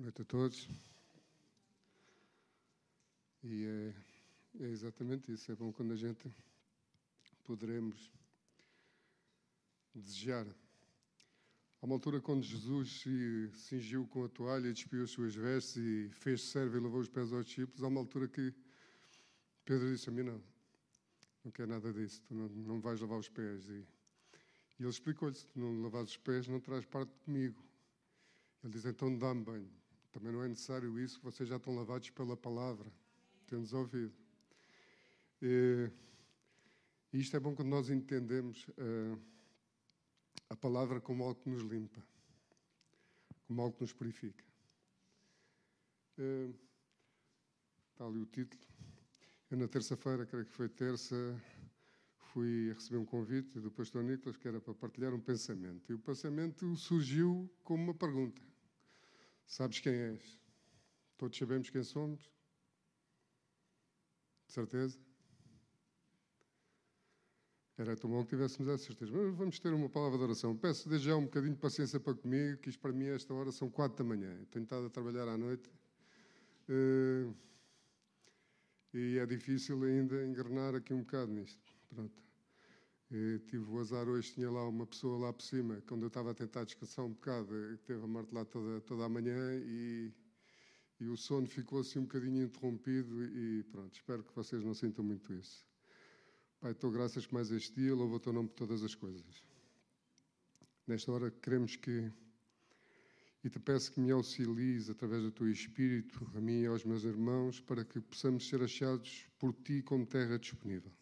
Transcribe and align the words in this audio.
Boa 0.00 0.06
noite 0.06 0.22
a 0.22 0.24
todos. 0.24 0.68
E 3.44 3.66
é, 3.66 4.64
é, 4.64 4.68
exatamente 4.70 5.30
isso. 5.30 5.52
É 5.52 5.54
bom 5.54 5.70
quando 5.70 5.92
a 5.92 5.96
gente 5.96 6.26
poderemos 7.44 8.10
desejar. 9.94 10.46
Há 11.82 11.84
uma 11.84 11.96
altura 11.96 12.18
quando 12.18 12.42
Jesus 12.42 13.02
se 13.02 13.50
cingiu 13.52 14.06
com 14.06 14.24
a 14.24 14.28
toalha, 14.30 14.72
despiu 14.72 15.04
as 15.04 15.10
suas 15.10 15.34
vestes 15.34 15.76
e 15.76 16.08
fez 16.14 16.44
serve 16.44 16.78
e 16.78 16.80
lavou 16.80 17.00
os 17.00 17.08
pés 17.10 17.30
aos 17.30 17.44
discípulos, 17.44 17.82
há 17.82 17.88
uma 17.88 18.00
altura 18.00 18.26
que 18.26 18.54
Pedro 19.66 19.92
disse 19.92 20.08
a 20.08 20.12
mim, 20.12 20.22
não, 20.22 20.42
não 21.44 21.52
quer 21.52 21.66
nada 21.66 21.92
disso, 21.92 22.22
tu 22.26 22.34
não, 22.34 22.48
não 22.48 22.80
vais 22.80 23.02
lavar 23.02 23.18
os 23.18 23.28
pés. 23.28 23.68
E, 23.68 23.86
e 24.78 24.82
ele 24.82 24.88
explicou-lhe, 24.88 25.34
se 25.34 25.44
tu 25.44 25.60
não 25.60 25.82
lavares 25.82 26.08
os 26.08 26.16
pés, 26.16 26.48
não 26.48 26.58
traz 26.58 26.86
parte 26.86 27.12
comigo. 27.18 27.62
Ele 28.64 28.72
diz, 28.72 28.86
então 28.86 29.14
dá-me 29.14 29.44
banho. 29.44 29.79
Também 30.12 30.32
não 30.32 30.42
é 30.42 30.48
necessário 30.48 30.98
isso, 30.98 31.20
vocês 31.22 31.48
já 31.48 31.56
estão 31.56 31.74
lavados 31.74 32.10
pela 32.10 32.36
palavra, 32.36 32.90
tendo 33.46 33.76
ouvido. 33.76 34.12
E, 35.40 35.90
isto 37.12 37.36
é 37.36 37.40
bom 37.40 37.54
quando 37.54 37.68
nós 37.68 37.90
entendemos 37.90 38.66
uh, 38.68 39.20
a 40.48 40.56
palavra 40.56 41.00
como 41.00 41.22
algo 41.22 41.40
que 41.40 41.48
nos 41.48 41.62
limpa, 41.62 42.04
como 43.46 43.62
algo 43.62 43.76
que 43.76 43.82
nos 43.82 43.92
purifica. 43.92 44.44
Uh, 46.18 46.54
está 47.92 48.04
ali 48.06 48.18
o 48.18 48.26
título. 48.26 48.62
Eu, 49.50 49.58
na 49.58 49.68
terça-feira, 49.68 50.26
creio 50.26 50.44
que 50.44 50.52
foi 50.52 50.68
terça, 50.68 51.16
fui 52.32 52.72
receber 52.72 52.98
um 52.98 53.04
convite 53.04 53.58
do 53.58 53.70
pastor 53.70 54.02
Nicolas, 54.02 54.36
que 54.36 54.46
era 54.46 54.60
para 54.60 54.74
partilhar 54.74 55.14
um 55.14 55.20
pensamento. 55.20 55.90
E 55.90 55.94
o 55.94 55.98
pensamento 55.98 56.76
surgiu 56.76 57.50
como 57.64 57.82
uma 57.82 57.94
pergunta. 57.94 58.49
Sabes 59.50 59.80
quem 59.80 59.92
és? 59.92 60.38
Todos 61.18 61.36
sabemos 61.36 61.68
quem 61.70 61.82
somos? 61.82 62.20
De 64.46 64.52
certeza? 64.52 64.96
Era 67.76 67.96
tão 67.96 68.08
bom 68.08 68.22
que 68.22 68.28
tivéssemos 68.28 68.72
essa 68.72 68.84
certeza. 68.84 69.10
Mas 69.10 69.34
vamos 69.34 69.58
ter 69.58 69.72
uma 69.72 69.88
palavra 69.90 70.18
de 70.18 70.22
oração. 70.22 70.56
Peço 70.56 70.88
desde 70.88 71.08
já 71.08 71.16
um 71.16 71.24
bocadinho 71.24 71.54
de 71.54 71.58
paciência 71.58 71.98
para 71.98 72.14
comigo, 72.14 72.58
que 72.58 72.70
isto 72.70 72.78
para 72.78 72.92
mim, 72.92 73.06
esta 73.06 73.34
hora, 73.34 73.50
são 73.50 73.68
quatro 73.68 73.98
da 73.98 74.04
manhã. 74.04 74.40
tenho 74.52 74.62
estado 74.62 74.86
a 74.86 74.90
trabalhar 74.90 75.26
à 75.26 75.36
noite. 75.36 75.68
Uh, 76.68 77.34
e 78.94 79.18
é 79.18 79.26
difícil 79.26 79.82
ainda 79.82 80.24
engrenar 80.24 80.76
aqui 80.76 80.94
um 80.94 81.00
bocado 81.00 81.32
nisto. 81.32 81.74
Pronto. 81.88 82.22
E 83.12 83.40
tive 83.40 83.64
o 83.64 83.80
azar 83.80 84.08
hoje, 84.08 84.32
tinha 84.32 84.48
lá 84.48 84.68
uma 84.68 84.86
pessoa 84.86 85.18
lá 85.18 85.32
por 85.32 85.42
cima, 85.42 85.82
quando 85.88 86.02
eu 86.02 86.06
estava 86.06 86.30
a 86.30 86.34
tentar 86.34 86.62
descansar 86.62 87.04
um 87.04 87.10
bocado, 87.10 87.48
teve 87.84 88.04
a 88.04 88.06
martelar 88.06 88.46
toda, 88.46 88.80
toda 88.82 89.04
a 89.04 89.08
manhã 89.08 89.56
e, 89.64 90.12
e 91.00 91.08
o 91.08 91.16
sono 91.16 91.48
ficou 91.48 91.80
assim 91.80 91.98
um 91.98 92.02
bocadinho 92.02 92.44
interrompido 92.44 93.24
e 93.24 93.64
pronto, 93.64 93.92
espero 93.92 94.22
que 94.22 94.32
vocês 94.32 94.62
não 94.62 94.74
sintam 94.74 95.04
muito 95.04 95.34
isso. 95.34 95.66
Pai, 96.60 96.70
estou 96.70 96.88
graças 96.92 97.26
por 97.26 97.34
mais 97.34 97.50
este 97.50 97.74
dia, 97.74 97.92
louvo 97.92 98.14
o 98.14 98.20
teu 98.20 98.32
nome 98.32 98.48
por 98.48 98.54
todas 98.54 98.84
as 98.84 98.94
coisas. 98.94 99.42
Nesta 100.86 101.10
hora 101.10 101.32
queremos 101.32 101.74
que, 101.74 102.12
e 103.42 103.50
te 103.50 103.58
peço 103.58 103.90
que 103.90 103.98
me 103.98 104.12
auxilies 104.12 104.88
através 104.88 105.24
do 105.24 105.32
teu 105.32 105.50
Espírito, 105.50 106.30
a 106.36 106.40
mim 106.40 106.60
e 106.60 106.66
aos 106.66 106.84
meus 106.84 107.02
irmãos, 107.02 107.58
para 107.58 107.84
que 107.84 108.00
possamos 108.00 108.48
ser 108.48 108.62
achados 108.62 109.26
por 109.36 109.52
ti 109.52 109.82
como 109.82 110.06
terra 110.06 110.38
disponível 110.38 110.92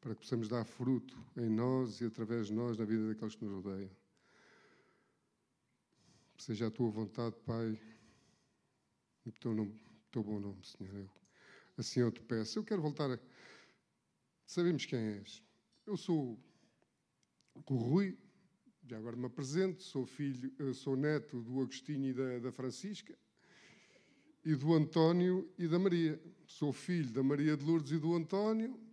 para 0.00 0.14
que 0.14 0.22
possamos 0.22 0.48
dar 0.48 0.64
fruto 0.64 1.16
em 1.36 1.48
nós 1.48 2.00
e 2.00 2.06
através 2.06 2.46
de 2.46 2.54
nós 2.54 2.78
na 2.78 2.84
vida 2.84 3.06
daqueles 3.08 3.34
que 3.34 3.44
nos 3.44 3.62
rodeiam. 3.62 3.90
Seja 6.38 6.68
a 6.68 6.70
tua 6.70 6.90
vontade, 6.90 7.36
Pai, 7.44 7.78
no 9.26 9.32
teu, 9.32 9.54
nome, 9.54 9.78
teu 10.10 10.24
bom 10.24 10.40
nome, 10.40 10.64
Senhor. 10.64 10.94
Eu, 10.94 11.10
assim 11.76 12.00
eu 12.00 12.10
te 12.10 12.22
peço. 12.22 12.58
Eu 12.58 12.64
quero 12.64 12.80
voltar 12.80 13.10
a. 13.10 13.18
Sabemos 14.46 14.86
quem 14.86 14.98
és. 14.98 15.42
Eu 15.86 15.98
sou 15.98 16.38
o 17.54 17.74
Rui, 17.76 18.18
já 18.86 18.96
agora 18.96 19.16
me 19.16 19.26
apresento, 19.26 19.82
sou 19.82 20.06
filho, 20.06 20.50
sou 20.74 20.96
neto 20.96 21.42
do 21.42 21.60
Agostinho 21.60 22.08
e 22.08 22.14
da, 22.14 22.38
da 22.38 22.52
Francisca 22.52 23.16
e 24.42 24.54
do 24.54 24.72
António 24.72 25.52
e 25.58 25.68
da 25.68 25.78
Maria. 25.78 26.18
Sou 26.46 26.72
filho 26.72 27.12
da 27.12 27.22
Maria 27.22 27.54
de 27.54 27.64
Lourdes 27.64 27.92
e 27.92 27.98
do 27.98 28.14
António 28.14 28.89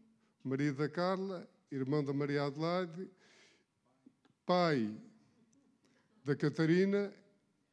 marido 0.47 0.77
da 0.77 0.87
Carla, 0.87 1.47
irmão 1.69 2.03
da 2.03 2.13
Maria 2.13 2.45
Adelaide, 2.45 3.09
pai 4.45 4.95
da 6.23 6.35
Catarina, 6.35 7.13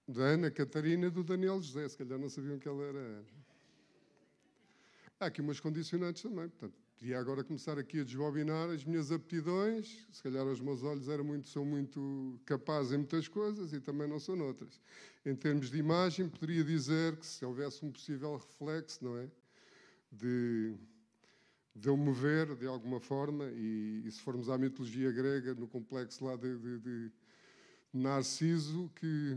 da 0.08 0.22
Ana 0.22 0.50
Catarina 0.50 1.06
e 1.06 1.10
do 1.10 1.22
Daniel 1.22 1.62
José. 1.62 1.88
Se 1.88 1.96
calhar 1.96 2.18
não 2.18 2.28
sabiam 2.28 2.58
que 2.58 2.66
ela 2.66 2.82
era 2.82 2.98
Ana. 2.98 3.24
Há 5.20 5.26
aqui 5.26 5.40
umas 5.40 5.60
condicionantes 5.60 6.22
também. 6.22 6.48
Portanto, 6.48 6.74
podia 6.98 7.18
agora 7.18 7.44
começar 7.44 7.78
aqui 7.78 8.00
a 8.00 8.04
desbobinar 8.04 8.68
as 8.70 8.84
minhas 8.84 9.12
aptidões. 9.12 10.06
Se 10.10 10.22
calhar 10.22 10.44
os 10.44 10.60
meus 10.60 10.82
olhos 10.82 11.08
eram 11.08 11.24
muito, 11.24 11.48
são 11.48 11.64
muito 11.64 12.40
capazes 12.44 12.92
em 12.92 12.98
muitas 12.98 13.28
coisas 13.28 13.72
e 13.72 13.80
também 13.80 14.08
não 14.08 14.18
são 14.18 14.34
noutras. 14.34 14.80
Em 15.24 15.36
termos 15.36 15.70
de 15.70 15.78
imagem, 15.78 16.28
poderia 16.28 16.64
dizer 16.64 17.16
que 17.16 17.26
se 17.26 17.44
houvesse 17.44 17.84
um 17.84 17.92
possível 17.92 18.36
reflexo, 18.36 19.04
não 19.04 19.16
é? 19.16 19.30
De 20.10 20.76
deu-me 21.74 22.12
ver 22.12 22.54
de 22.54 22.66
alguma 22.66 23.00
forma, 23.00 23.46
e, 23.50 24.02
e, 24.04 24.10
se 24.10 24.20
formos 24.20 24.48
à 24.48 24.56
mitologia 24.56 25.10
grega, 25.10 25.54
no 25.54 25.66
complexo 25.66 26.24
lá 26.24 26.36
de, 26.36 26.56
de, 26.58 26.78
de 26.78 27.12
Narciso, 27.92 28.90
que 28.94 29.36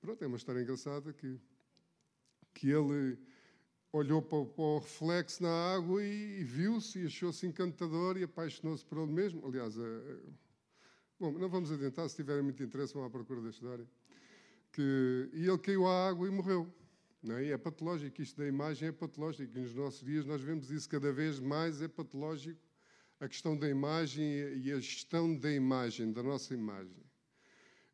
pronto, 0.00 0.22
é 0.22 0.26
uma 0.26 0.36
história 0.36 0.60
engraçada 0.60 1.12
que, 1.12 1.40
que 2.52 2.68
ele 2.70 3.18
olhou 3.92 4.22
para 4.22 4.44
para 4.44 4.62
o 4.62 4.78
reflexo 4.78 5.42
na 5.42 5.74
água 5.74 6.04
e, 6.04 6.40
e 6.40 6.44
viu-se 6.44 7.00
e 7.00 7.06
achou-se 7.06 7.46
encantador 7.46 8.16
e 8.16 8.24
apaixonou-se 8.24 8.84
por 8.84 8.98
ele 8.98 9.12
mesmo. 9.12 9.44
Aliás, 9.46 9.76
é, 9.76 10.18
bom, 11.18 11.32
não 11.32 11.48
vamos 11.48 11.72
adiantar, 11.72 12.08
se 12.08 12.16
tiverem 12.16 12.42
muito 12.42 12.62
interesse, 12.62 12.94
vão 12.94 13.04
à 13.04 13.10
procura 13.10 13.40
da 13.40 13.50
história. 13.50 13.86
Que, 14.72 15.28
e 15.32 15.48
ele 15.48 15.58
caiu 15.58 15.86
à 15.86 16.08
água 16.08 16.28
e 16.28 16.30
morreu. 16.30 16.72
Não 17.22 17.36
é? 17.36 17.48
é 17.48 17.58
patológico, 17.58 18.22
isto 18.22 18.38
da 18.38 18.46
imagem 18.46 18.88
é 18.88 18.92
patológico. 18.92 19.56
E 19.56 19.60
nos 19.60 19.74
nossos 19.74 20.04
dias 20.04 20.24
nós 20.24 20.40
vemos 20.40 20.70
isso 20.70 20.88
cada 20.88 21.12
vez 21.12 21.38
mais, 21.38 21.82
é 21.82 21.88
patológico 21.88 22.60
a 23.20 23.28
questão 23.28 23.56
da 23.56 23.68
imagem 23.68 24.24
e 24.64 24.72
a 24.72 24.80
gestão 24.80 25.36
da 25.36 25.52
imagem, 25.52 26.10
da 26.10 26.22
nossa 26.22 26.54
imagem. 26.54 27.04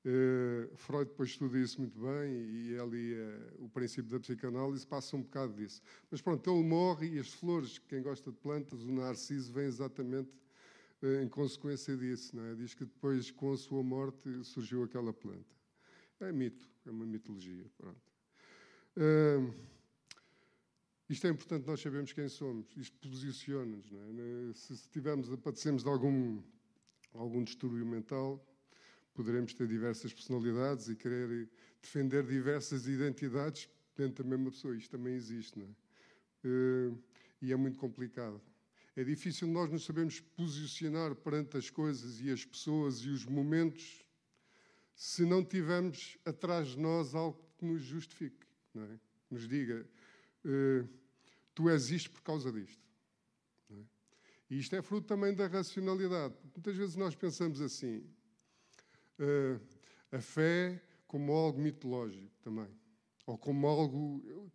Uh, 0.04 0.76
Freud 0.76 1.10
depois 1.10 1.31
estuda 1.31 1.59
isso 1.59 1.81
muito 1.81 1.98
bem 1.98 2.32
e 2.32 2.78
ali 2.78 3.14
uh, 3.14 3.64
o 3.64 3.69
princípio 3.69 4.09
da 4.09 4.20
psicanálise 4.20 4.87
passa 4.87 5.16
um 5.16 5.22
bocado 5.22 5.54
disso. 5.54 5.82
Mas 6.08 6.22
pronto, 6.22 6.48
ele 6.48 6.62
morre 6.62 7.08
e 7.08 7.19
as 7.19 7.32
flores, 7.32 7.78
quem 7.78 8.03
gosta 8.03 8.31
de 8.31 8.37
plantas, 8.38 8.84
o 8.84 8.93
narciso 8.93 9.53
vem 9.53 9.64
exatamente 9.64 10.31
uh, 11.03 11.20
em 11.20 11.28
consequência 11.28 11.97
disso. 11.97 12.38
É? 12.38 12.54
Diz 12.54 12.72
que 12.72 12.84
depois, 12.84 13.32
com 13.32 13.53
a 13.53 13.56
sua 13.56 13.82
morte, 13.82 14.44
surgiu 14.44 14.84
aquela 14.84 15.12
planta. 15.12 15.56
É 16.20 16.31
mito, 16.31 16.70
é 16.87 16.91
uma 16.91 17.04
mitologia. 17.04 17.66
Pronto. 17.76 18.06
Uh, 18.96 19.54
isto 21.08 21.26
é 21.26 21.30
importante, 21.30 21.66
nós 21.66 21.80
sabemos 21.80 22.12
quem 22.12 22.28
somos, 22.28 22.66
isto 22.76 22.96
posiciona-nos. 22.98 23.92
É? 23.92 24.52
Se, 24.54 24.76
se 24.76 24.88
tivermos, 24.88 25.28
padecemos 25.36 25.82
de 25.82 25.88
algum, 25.88 26.42
algum 27.12 27.44
distúrbio 27.44 27.84
mental, 27.84 28.44
poderemos 29.14 29.52
ter 29.52 29.68
diversas 29.68 30.12
personalidades 30.12 30.88
e 30.88 30.96
querer 30.96 31.48
defender 31.80 32.26
diversas 32.26 32.88
identidades 32.88 33.68
dentro 33.94 34.24
da 34.24 34.30
mesma 34.30 34.50
pessoa. 34.50 34.76
Isto 34.76 34.92
também 34.92 35.14
existe, 35.14 35.58
não 35.58 35.66
é? 35.66 36.48
Uh, 36.48 36.98
e 37.42 37.52
é 37.52 37.56
muito 37.56 37.78
complicado. 37.78 38.40
É 38.96 39.04
difícil 39.04 39.46
nós 39.46 39.70
nos 39.70 39.84
sabermos 39.84 40.20
posicionar 40.20 41.14
perante 41.14 41.58
as 41.58 41.68
coisas 41.68 42.18
e 42.20 42.30
as 42.30 42.44
pessoas 42.46 43.00
e 43.00 43.10
os 43.10 43.26
momentos 43.26 44.06
se 44.94 45.26
não 45.26 45.44
tivermos 45.44 46.16
atrás 46.25 46.69
de 46.69 46.78
nós 46.78 47.14
algo 47.14 47.38
que 47.58 47.66
nos 47.66 47.82
justifique 47.82 48.45
é? 48.84 48.99
nos 49.31 49.49
diga: 49.49 49.87
uh, 50.44 50.88
tu 51.55 51.69
és 51.69 51.90
isto 51.90 52.11
por 52.11 52.23
causa 52.23 52.52
disto. 52.52 52.82
É? 53.70 53.75
E 54.50 54.58
isto 54.58 54.75
é 54.76 54.82
fruto 54.82 55.06
também 55.06 55.34
da 55.34 55.46
racionalidade. 55.46 56.34
Muitas 56.55 56.76
vezes 56.76 56.96
nós 56.96 57.14
pensamos 57.14 57.61
assim: 57.61 57.99
uh, 59.19 59.61
a 60.12 60.20
fé 60.20 60.81
como 61.06 61.32
algo 61.32 61.58
mitológico 61.61 62.31
também, 62.43 62.69
ou 63.26 63.38
como 63.38 63.67
algo. 63.67 64.50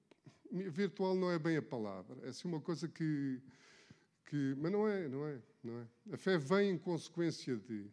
Virtual 0.52 1.16
não 1.16 1.32
é 1.32 1.40
bem 1.40 1.56
a 1.56 1.62
palavra, 1.62 2.26
é 2.26 2.30
assim 2.30 2.48
uma 2.48 2.60
coisa 2.60 2.88
que. 2.88 3.42
que 4.26 4.54
mas 4.58 4.72
não 4.72 4.86
é, 4.86 5.08
não 5.08 5.26
é, 5.26 5.42
não 5.64 5.80
é. 5.80 5.88
A 6.12 6.18
fé 6.18 6.38
vem 6.38 6.72
em 6.72 6.78
consequência 6.78 7.56
de. 7.56 7.90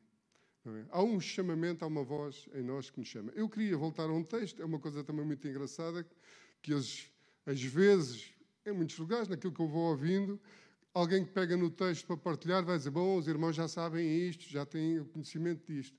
É? 0.76 0.84
Há 0.90 1.02
um 1.02 1.20
chamamento, 1.20 1.84
há 1.84 1.88
uma 1.88 2.02
voz 2.02 2.48
em 2.54 2.62
nós 2.62 2.90
que 2.90 2.98
nos 2.98 3.08
chama. 3.08 3.32
Eu 3.34 3.48
queria 3.48 3.76
voltar 3.76 4.04
a 4.04 4.12
um 4.12 4.22
texto, 4.22 4.60
é 4.60 4.64
uma 4.64 4.78
coisa 4.78 5.02
também 5.04 5.24
muito 5.24 5.46
engraçada, 5.46 6.06
que 6.62 6.72
às, 6.74 7.06
às 7.46 7.62
vezes, 7.62 8.32
em 8.66 8.72
muitos 8.72 8.98
lugares, 8.98 9.28
naquilo 9.28 9.52
que 9.52 9.60
eu 9.60 9.68
vou 9.68 9.90
ouvindo, 9.90 10.40
alguém 10.92 11.24
que 11.24 11.32
pega 11.32 11.56
no 11.56 11.70
texto 11.70 12.06
para 12.06 12.16
partilhar 12.16 12.64
vai 12.64 12.76
dizer: 12.76 12.90
Bom, 12.90 13.16
os 13.16 13.28
irmãos 13.28 13.54
já 13.54 13.68
sabem 13.68 14.28
isto, 14.28 14.48
já 14.48 14.66
têm 14.66 14.98
o 15.00 15.04
conhecimento 15.04 15.72
disto. 15.72 15.96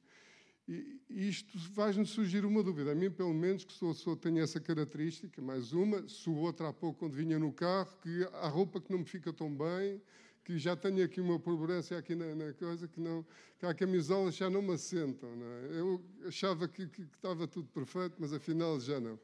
E 0.68 1.02
isto 1.10 1.58
faz-nos 1.74 2.12
surgir 2.12 2.46
uma 2.46 2.62
dúvida. 2.62 2.92
A 2.92 2.96
mim, 2.96 3.10
pelo 3.10 3.34
menos, 3.34 3.64
que 3.64 3.74
sou, 3.74 3.92
sou, 3.92 4.16
tenho 4.16 4.38
essa 4.40 4.60
característica, 4.60 5.42
mais 5.42 5.74
uma, 5.74 6.08
sou 6.08 6.36
outra 6.36 6.70
há 6.70 6.74
pouco 6.74 7.00
quando 7.00 7.14
vinha 7.14 7.40
no 7.40 7.52
carro, 7.52 7.92
que 8.04 8.24
há 8.34 8.48
roupa 8.48 8.80
que 8.80 8.92
não 8.92 9.00
me 9.00 9.06
fica 9.06 9.34
tão 9.34 9.52
bem, 9.52 10.00
que 10.50 10.58
já 10.58 10.76
tenho 10.76 11.06
aqui 11.06 11.22
uma 11.22 11.40
protuberância 11.40 11.96
aqui 11.96 12.16
na, 12.16 12.34
na, 12.34 12.52
coisa, 12.54 12.88
que, 12.88 13.00
não, 13.00 13.24
que 13.60 13.68
há 13.68 13.72
camisolas 13.72 14.36
já 14.36 14.50
não 14.50 14.64
me 14.64 14.74
assentam. 14.74 15.36
Não 15.36 15.46
é? 15.46 15.80
Eu 15.80 16.04
achava 16.26 16.68
que, 16.68 16.88
que, 16.88 17.06
que, 17.06 17.16
estava 17.16 17.48
tudo 17.48 17.68
perfeito, 17.68 18.16
mas 18.18 18.34
afinal 18.34 18.80
já 18.80 19.00
não. 19.00 19.20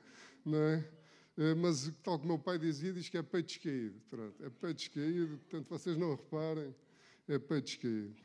não 0.45 0.59
é? 0.59 0.87
Eh, 1.35 1.55
mas, 1.55 1.91
tal 2.03 2.19
como 2.19 2.33
meu 2.33 2.37
pai 2.37 2.59
dizia, 2.59 2.93
diz 2.93 3.09
que 3.09 3.17
é 3.17 3.23
peito 3.23 3.47
descaído. 3.47 3.99
Pronto, 4.07 4.45
é 4.45 4.51
peito 4.51 4.77
descaído, 4.77 5.37
portanto, 5.39 5.67
vocês 5.67 5.97
não 5.97 6.11
reparem, 6.11 6.75
é 7.27 7.39
peito 7.39 7.65
descaído. 7.65 8.15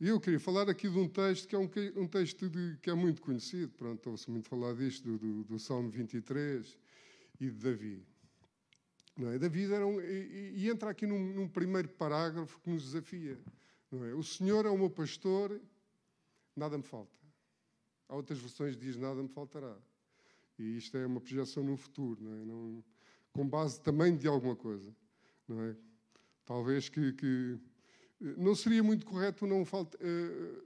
E 0.00 0.06
eu 0.06 0.20
queria 0.20 0.38
falar 0.38 0.70
aqui 0.70 0.88
de 0.88 0.98
um 1.00 1.08
texto 1.08 1.48
que 1.48 1.56
é 1.56 1.58
um, 1.58 1.68
um 1.96 2.06
texto 2.06 2.48
de, 2.48 2.78
que 2.80 2.90
é 2.90 2.94
muito 2.94 3.20
conhecido, 3.20 3.72
pronto, 3.72 4.08
ouve-se 4.08 4.30
muito 4.30 4.48
falar 4.48 4.72
disto, 4.74 5.02
do, 5.02 5.18
do, 5.18 5.42
do, 5.42 5.58
Salmo 5.58 5.90
23 5.90 6.78
e 7.40 7.50
de 7.50 7.58
Davi. 7.58 8.06
Não 9.20 9.30
é? 9.30 9.38
Davi 9.38 9.70
era 9.70 9.86
um, 9.86 10.00
e, 10.00 10.52
e, 10.56 10.70
entra 10.70 10.88
aqui 10.88 11.06
num, 11.06 11.18
num, 11.34 11.46
primeiro 11.46 11.90
parágrafo 11.90 12.58
que 12.60 12.70
nos 12.70 12.84
desafia. 12.84 13.38
Não 13.90 14.02
é? 14.02 14.14
O 14.14 14.22
Senhor 14.22 14.64
é 14.64 14.70
o 14.70 14.78
meu 14.78 14.88
pastor, 14.88 15.60
nada 16.56 16.78
me 16.78 16.82
falta. 16.82 17.18
Há 18.08 18.16
outras 18.16 18.38
versões 18.38 18.74
que 18.74 18.80
diz 18.80 18.96
nada 18.96 19.22
me 19.22 19.28
faltará. 19.28 19.76
E 20.58 20.78
isto 20.78 20.96
é 20.96 21.04
uma 21.04 21.20
projeção 21.20 21.62
no 21.62 21.76
futuro, 21.76 22.24
não 22.24 22.32
é? 22.32 22.44
Não, 22.46 22.84
com 23.30 23.46
base 23.46 23.78
também 23.82 24.16
de 24.16 24.26
alguma 24.26 24.56
coisa. 24.56 24.90
Não 25.46 25.60
é? 25.64 25.76
Talvez 26.46 26.88
que, 26.88 27.12
que 27.12 27.60
não 28.38 28.54
seria 28.54 28.82
muito 28.82 29.04
correto 29.04 29.44
o 29.44 29.48
não, 29.48 29.66
falta, 29.66 29.98
uh, 29.98 30.64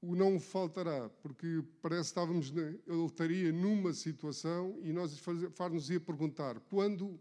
o 0.00 0.16
não 0.16 0.40
faltará, 0.40 1.10
porque 1.20 1.62
parece 1.82 2.04
que 2.04 2.08
estávamos, 2.08 2.50
ele 2.50 3.04
estaria 3.04 3.52
numa 3.52 3.92
situação 3.92 4.78
e 4.82 4.90
nós 4.90 5.18
far-nos 5.52 5.90
ia 5.90 6.00
perguntar 6.00 6.58
quando 6.60 7.20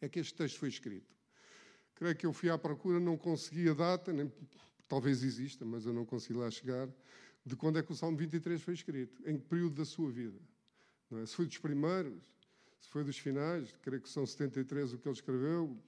é 0.00 0.08
que 0.08 0.18
este 0.18 0.34
texto 0.34 0.58
foi 0.58 0.68
escrito. 0.68 1.14
Creio 1.94 2.14
que 2.14 2.26
eu 2.26 2.32
fui 2.32 2.50
à 2.50 2.58
procura, 2.58 3.00
não 3.00 3.16
consegui 3.16 3.68
a 3.68 3.74
data, 3.74 4.12
nem, 4.12 4.30
talvez 4.88 5.22
exista, 5.22 5.64
mas 5.64 5.86
eu 5.86 5.92
não 5.92 6.04
consegui 6.04 6.38
lá 6.38 6.50
chegar, 6.50 6.88
de 7.44 7.56
quando 7.56 7.78
é 7.78 7.82
que 7.82 7.92
o 7.92 7.94
Salmo 7.94 8.16
23 8.16 8.60
foi 8.60 8.74
escrito, 8.74 9.22
em 9.28 9.38
que 9.38 9.44
período 9.46 9.76
da 9.76 9.84
sua 9.84 10.10
vida. 10.10 10.38
É? 11.12 11.26
Se 11.26 11.34
foi 11.34 11.46
dos 11.46 11.58
primeiros, 11.58 12.22
se 12.80 12.88
foi 12.88 13.04
dos 13.04 13.16
finais, 13.16 13.72
creio 13.82 14.02
que 14.02 14.08
são 14.08 14.26
73 14.26 14.92
o 14.92 14.98
que 14.98 15.08
ele 15.08 15.14
escreveu, 15.14 15.80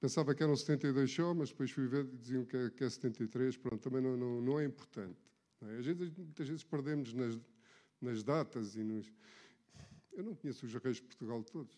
Pensava 0.00 0.32
que 0.32 0.42
eram 0.42 0.54
72 0.54 1.12
só, 1.12 1.34
mas 1.34 1.48
depois 1.50 1.72
fui 1.72 1.88
ver 1.88 2.04
e 2.04 2.16
diziam 2.16 2.44
que 2.44 2.56
é, 2.56 2.70
que 2.70 2.84
é 2.84 2.88
73. 2.88 3.56
Pronto, 3.56 3.82
também 3.82 4.00
não, 4.00 4.16
não, 4.16 4.40
não 4.40 4.60
é 4.60 4.64
importante. 4.64 5.18
Não 5.60 5.70
é? 5.70 5.80
Vezes, 5.80 6.12
muitas 6.16 6.48
vezes 6.48 6.64
perdemos 6.64 7.12
nas, 7.12 7.36
nas 8.00 8.22
datas 8.22 8.76
e 8.76 8.84
nos. 8.84 9.12
Eu 10.12 10.22
não 10.22 10.36
conheço 10.36 10.66
os 10.66 10.74
reis 10.74 10.96
de 10.96 11.02
Portugal 11.02 11.42
todos. 11.42 11.76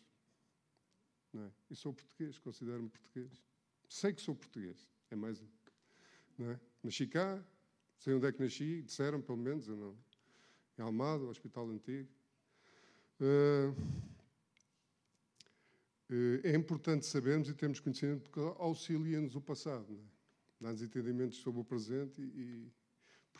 Não 1.33 1.45
é? 1.45 1.51
E 1.71 1.77
sou 1.77 1.93
português, 1.93 2.39
considero-me 2.39 2.89
português. 2.89 3.45
Sei 3.89 4.13
que 4.13 4.21
sou 4.21 4.35
português. 4.35 4.89
É 5.11 5.17
mais. 5.17 5.43
Não 6.39 6.51
é? 6.51 6.61
Nasci 6.83 7.07
cá, 7.07 7.43
sei 7.99 8.15
onde 8.15 8.27
é 8.27 8.33
que 8.33 8.43
nasci, 8.43 8.83
disseram 8.83 9.21
pelo 9.21 9.39
menos, 9.39 9.69
eu 9.69 9.77
não. 9.77 9.97
Em 10.79 10.83
Almada, 10.83 11.25
Hospital 11.25 11.69
Antigo. 11.69 12.09
Uh, 13.21 13.75
é 16.43 16.57
importante 16.57 17.07
sabermos 17.07 17.49
e 17.49 17.55
termos 17.55 17.79
conhecimento 17.79 18.23
porque 18.23 18.41
auxilia-nos 18.61 19.37
o 19.37 19.41
passado, 19.41 19.93
é? 19.95 20.65
dá-nos 20.65 20.83
entendimentos 20.83 21.39
sobre 21.39 21.61
o 21.61 21.65
presente 21.65 22.21
e, 22.21 22.25
e 22.25 22.73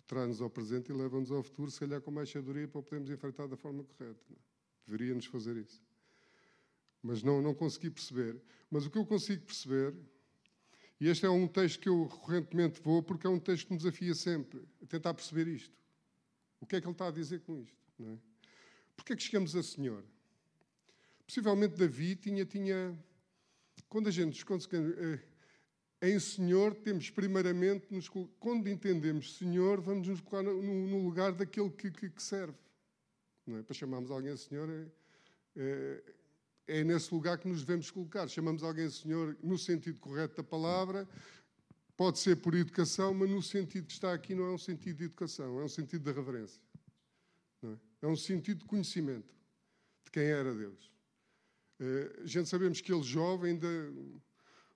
traz-nos 0.07 0.41
ao 0.41 0.51
presente 0.51 0.91
e 0.91 0.93
leva-nos 0.93 1.31
ao 1.31 1.43
futuro, 1.43 1.71
se 1.71 1.81
calhar 1.81 2.01
com 2.01 2.11
mais 2.11 2.29
sabedoria 2.29 2.67
para 2.67 2.81
o 2.81 2.83
podermos 2.83 3.11
enfrentar 3.11 3.47
da 3.47 3.57
forma 3.57 3.85
correta. 3.85 4.21
É? 4.33 4.37
Deveria-nos 4.85 5.27
fazer 5.27 5.57
isso. 5.57 5.81
Mas 7.03 7.23
não, 7.23 7.41
não 7.41 7.55
consegui 7.55 7.91
perceber. 7.91 8.41
Mas 8.71 8.87
o 8.87 8.91
que 8.91 8.99
eu 8.99 9.07
consigo 9.07 9.45
perceber, 9.45 9.95
e 11.01 11.09
este 11.09 11.25
é 11.27 11.31
um 11.31 11.49
texto 11.49 11.81
que 11.81 11.89
eu 11.89 12.05
recorrentemente 12.05 12.81
vou, 12.81 13.03
porque 13.03 13.27
é 13.27 13.31
um 13.31 13.39
texto 13.39 13.67
que 13.67 13.73
me 13.73 13.79
desafia 13.79 14.15
sempre 14.15 14.61
a 14.83 14.87
tentar 14.87 15.15
perceber 15.15 15.49
isto. 15.49 15.75
O 16.61 16.67
que 16.67 16.77
é 16.77 16.81
que 16.81 16.87
ele 16.87 16.93
está 16.93 17.09
a 17.09 17.11
dizer 17.11 17.41
com 17.41 17.59
isto? 17.59 17.77
Não 17.99 18.13
é? 18.13 18.19
Porquê 18.95 19.15
é 19.15 19.17
que 19.17 19.23
chegamos 19.23 19.57
a 19.57 19.63
Senhor? 19.63 20.05
Possivelmente 21.27 21.77
Davi 21.77 22.17
tinha, 22.17 22.45
tinha 22.45 22.99
quando 23.89 24.09
a 24.09 24.11
gente 24.11 24.45
eh, 24.45 25.21
em 26.03 26.19
Senhor, 26.19 26.75
temos 26.75 27.11
primeiramente, 27.11 27.87
nos, 27.91 28.09
quando 28.39 28.69
entendemos 28.69 29.37
Senhor, 29.37 29.81
vamos 29.81 30.09
nos 30.09 30.21
colocar 30.21 30.43
no, 30.43 30.63
no 30.63 31.03
lugar 31.03 31.33
daquele 31.33 31.71
que, 31.71 31.91
que, 31.91 32.11
que, 32.11 32.23
serve. 32.23 32.57
É? 33.49 33.63
Para 33.63 33.75
chamarmos 33.75 34.11
alguém 34.11 34.37
Senhor, 34.37 34.69
é, 34.69 34.87
é, 35.57 36.03
é, 36.71 36.85
nesse 36.85 37.13
lugar 37.13 37.37
que 37.37 37.49
nos 37.49 37.65
devemos 37.65 37.91
colocar. 37.91 38.29
Chamamos 38.29 38.63
alguém 38.63 38.89
Senhor 38.89 39.37
no 39.43 39.59
sentido 39.59 39.99
correto 39.99 40.37
da 40.37 40.45
palavra, 40.45 41.09
pode 41.97 42.19
ser 42.21 42.37
por 42.37 42.55
educação, 42.55 43.13
mas 43.13 43.29
no 43.29 43.43
sentido 43.43 43.87
que 43.87 43.93
está 43.93 44.15
aqui 44.15 44.35
não 44.35 44.45
é 44.45 44.53
um 44.53 44.59
sentido 44.59 44.99
de 44.99 45.05
educação, 45.05 45.61
é 45.61 45.65
um 45.65 45.69
sentido 45.69 46.05
de 46.05 46.13
reverência. 46.13 46.63
É? 47.65 47.77
é 48.03 48.07
um 48.07 48.17
sentido 48.17 48.61
de 48.61 48.65
conhecimento 48.65 49.35
de 50.05 50.11
quem 50.11 50.25
era 50.25 50.55
Deus. 50.55 50.91
Uh, 51.81 52.23
a 52.23 52.27
gente 52.27 52.49
sabemos 52.49 52.81
que 52.81 52.93
ele, 52.93 53.03
jovem, 53.03 53.53
ainda 53.53 53.69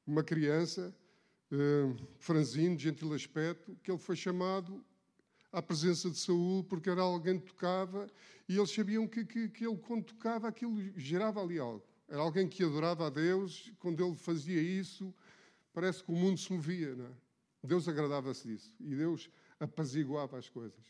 uma 0.06 0.22
criança, 0.22 0.94
uh, 1.52 1.96
franzino, 2.18 2.78
gentil 2.78 3.12
aspecto, 3.14 3.76
que 3.82 3.90
ele 3.90 3.98
foi 3.98 4.16
chamado 4.16 4.84
à 5.54 5.62
presença 5.62 6.10
de 6.10 6.18
Saul 6.18 6.64
porque 6.64 6.90
era 6.90 7.00
alguém 7.00 7.38
que 7.38 7.46
tocava 7.46 8.08
e 8.48 8.56
eles 8.56 8.70
sabiam 8.70 9.06
que, 9.06 9.24
que, 9.24 9.48
que 9.48 9.64
ele, 9.66 9.76
quando 9.78 10.04
tocava, 10.04 10.48
aquilo 10.48 10.76
gerava 10.96 11.40
ali 11.40 11.58
algo. 11.58 11.84
Era 12.08 12.20
alguém 12.20 12.46
que 12.46 12.62
adorava 12.62 13.06
a 13.06 13.10
Deus, 13.10 13.72
quando 13.78 14.04
ele 14.04 14.14
fazia 14.14 14.60
isso, 14.60 15.14
parece 15.72 16.02
que 16.02 16.12
o 16.12 16.14
mundo 16.14 16.38
se 16.38 16.52
movia. 16.52 16.94
Não 16.94 17.06
é? 17.06 17.10
Deus 17.62 17.88
agradava-se 17.88 18.46
disso 18.46 18.74
e 18.78 18.94
Deus 18.94 19.30
apaziguava 19.58 20.36
as 20.36 20.48
coisas. 20.48 20.84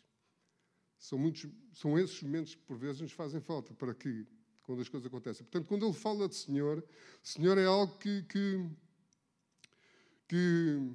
São, 0.98 1.18
muitos, 1.18 1.46
são 1.72 1.98
esses 1.98 2.20
momentos 2.22 2.54
que 2.54 2.62
por 2.62 2.76
vezes 2.76 3.00
nos 3.00 3.12
fazem 3.12 3.40
falta 3.40 3.72
para 3.74 3.94
que 3.94 4.26
quando 4.62 4.80
as 4.80 4.88
coisas 4.88 5.06
acontecem. 5.06 5.44
Portanto, 5.44 5.68
quando 5.68 5.84
ele 5.84 5.94
fala 5.94 6.28
de 6.28 6.34
Senhor, 6.34 6.82
Senhor 7.22 7.58
é 7.58 7.66
algo 7.66 7.96
que, 7.98 8.22
que, 8.22 8.66
que, 10.26 10.90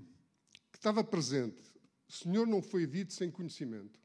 que 0.72 0.78
estava 0.78 1.04
presente. 1.04 1.69
Senhor 2.10 2.48
não 2.48 2.62
foi 2.62 2.88
dito 2.88 3.14
sem 3.14 3.30
conhecimento. 3.30 4.00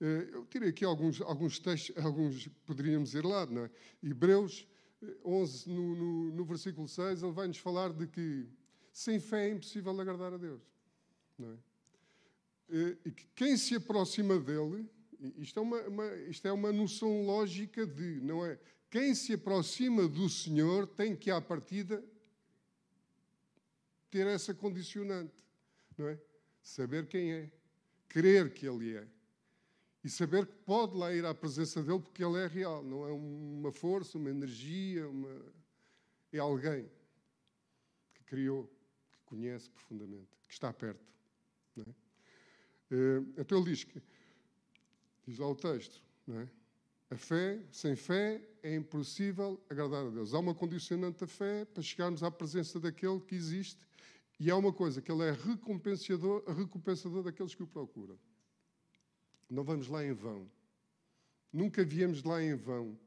Eh, 0.00 0.28
eu 0.32 0.44
tirei 0.46 0.70
aqui 0.70 0.84
alguns, 0.84 1.20
alguns 1.20 1.58
textos, 1.58 1.96
alguns 1.96 2.48
poderíamos 2.66 3.14
ir 3.14 3.24
lá, 3.24 3.46
não 3.46 3.64
é? 3.64 3.70
Hebreus 4.02 4.66
11, 5.24 5.70
eh, 5.70 5.72
no, 5.72 5.94
no, 5.94 6.32
no 6.32 6.44
versículo 6.44 6.88
6, 6.88 7.22
ele 7.22 7.32
vai-nos 7.32 7.58
falar 7.58 7.92
de 7.92 8.06
que 8.06 8.46
sem 8.92 9.20
fé 9.20 9.48
é 9.48 9.52
impossível 9.52 9.98
agradar 10.00 10.34
a 10.34 10.36
Deus. 10.36 10.62
Não 11.38 11.52
é? 11.52 11.56
Eh, 12.70 12.98
e 13.06 13.10
que 13.12 13.26
quem 13.34 13.56
se 13.56 13.76
aproxima 13.76 14.38
dele, 14.38 14.88
isto 15.36 15.58
é 15.58 15.62
uma, 15.62 15.80
uma, 15.82 16.16
isto 16.28 16.46
é 16.46 16.52
uma 16.52 16.72
noção 16.72 17.24
lógica 17.24 17.86
de, 17.86 18.20
não 18.20 18.44
é? 18.44 18.58
Quem 18.90 19.14
se 19.14 19.34
aproxima 19.34 20.08
do 20.08 20.28
Senhor 20.28 20.86
tem 20.86 21.14
que, 21.14 21.30
à 21.30 21.40
partida, 21.40 22.02
ter 24.10 24.26
essa 24.26 24.54
condicionante, 24.54 25.44
não 25.96 26.08
é? 26.08 26.18
Saber 26.68 27.06
quem 27.06 27.32
é, 27.32 27.50
crer 28.10 28.52
que 28.52 28.66
Ele 28.66 28.94
é 28.94 29.08
e 30.04 30.10
saber 30.10 30.46
que 30.46 30.54
pode 30.66 30.94
lá 30.98 31.12
ir 31.14 31.24
à 31.24 31.34
presença 31.34 31.82
dele 31.82 31.98
porque 31.98 32.22
Ele 32.22 32.38
é 32.38 32.46
real, 32.46 32.84
não 32.84 33.08
é 33.08 33.10
uma 33.10 33.72
força, 33.72 34.18
uma 34.18 34.28
energia, 34.28 35.08
uma... 35.08 35.30
é 36.30 36.38
alguém 36.38 36.86
que 38.14 38.22
criou, 38.24 38.70
que 39.10 39.18
conhece 39.24 39.70
profundamente, 39.70 40.28
que 40.46 40.52
está 40.52 40.70
perto. 40.70 41.10
Não 41.74 41.84
é? 41.84 41.94
Eh, 42.90 43.22
então 43.38 43.58
ele 43.58 43.70
diz 43.70 43.84
que, 43.84 44.02
diz 45.26 45.38
lá 45.38 45.48
o 45.48 45.56
texto, 45.56 46.02
não 46.26 46.38
é? 46.38 46.48
A 47.10 47.16
fé, 47.16 47.62
sem 47.72 47.96
fé, 47.96 48.46
é 48.62 48.74
impossível 48.74 49.58
agradar 49.70 50.06
a 50.06 50.10
Deus. 50.10 50.34
Há 50.34 50.38
uma 50.38 50.54
condicionante 50.54 51.20
da 51.20 51.26
fé 51.26 51.64
para 51.64 51.82
chegarmos 51.82 52.22
à 52.22 52.30
presença 52.30 52.78
daquele 52.78 53.20
que 53.20 53.34
existe 53.34 53.88
e 54.40 54.50
há 54.50 54.56
uma 54.56 54.72
coisa, 54.72 55.02
que 55.02 55.10
ele 55.10 55.24
é 55.24 55.32
recompensador, 55.32 56.44
recompensador 56.46 57.22
daqueles 57.24 57.54
que 57.54 57.62
o 57.62 57.66
procuram. 57.66 58.18
Não 59.50 59.64
vamos 59.64 59.88
lá 59.88 60.04
em 60.04 60.12
vão. 60.12 60.48
Nunca 61.52 61.84
viemos 61.84 62.22
lá 62.22 62.42
em 62.42 62.54
vão. 62.54 62.98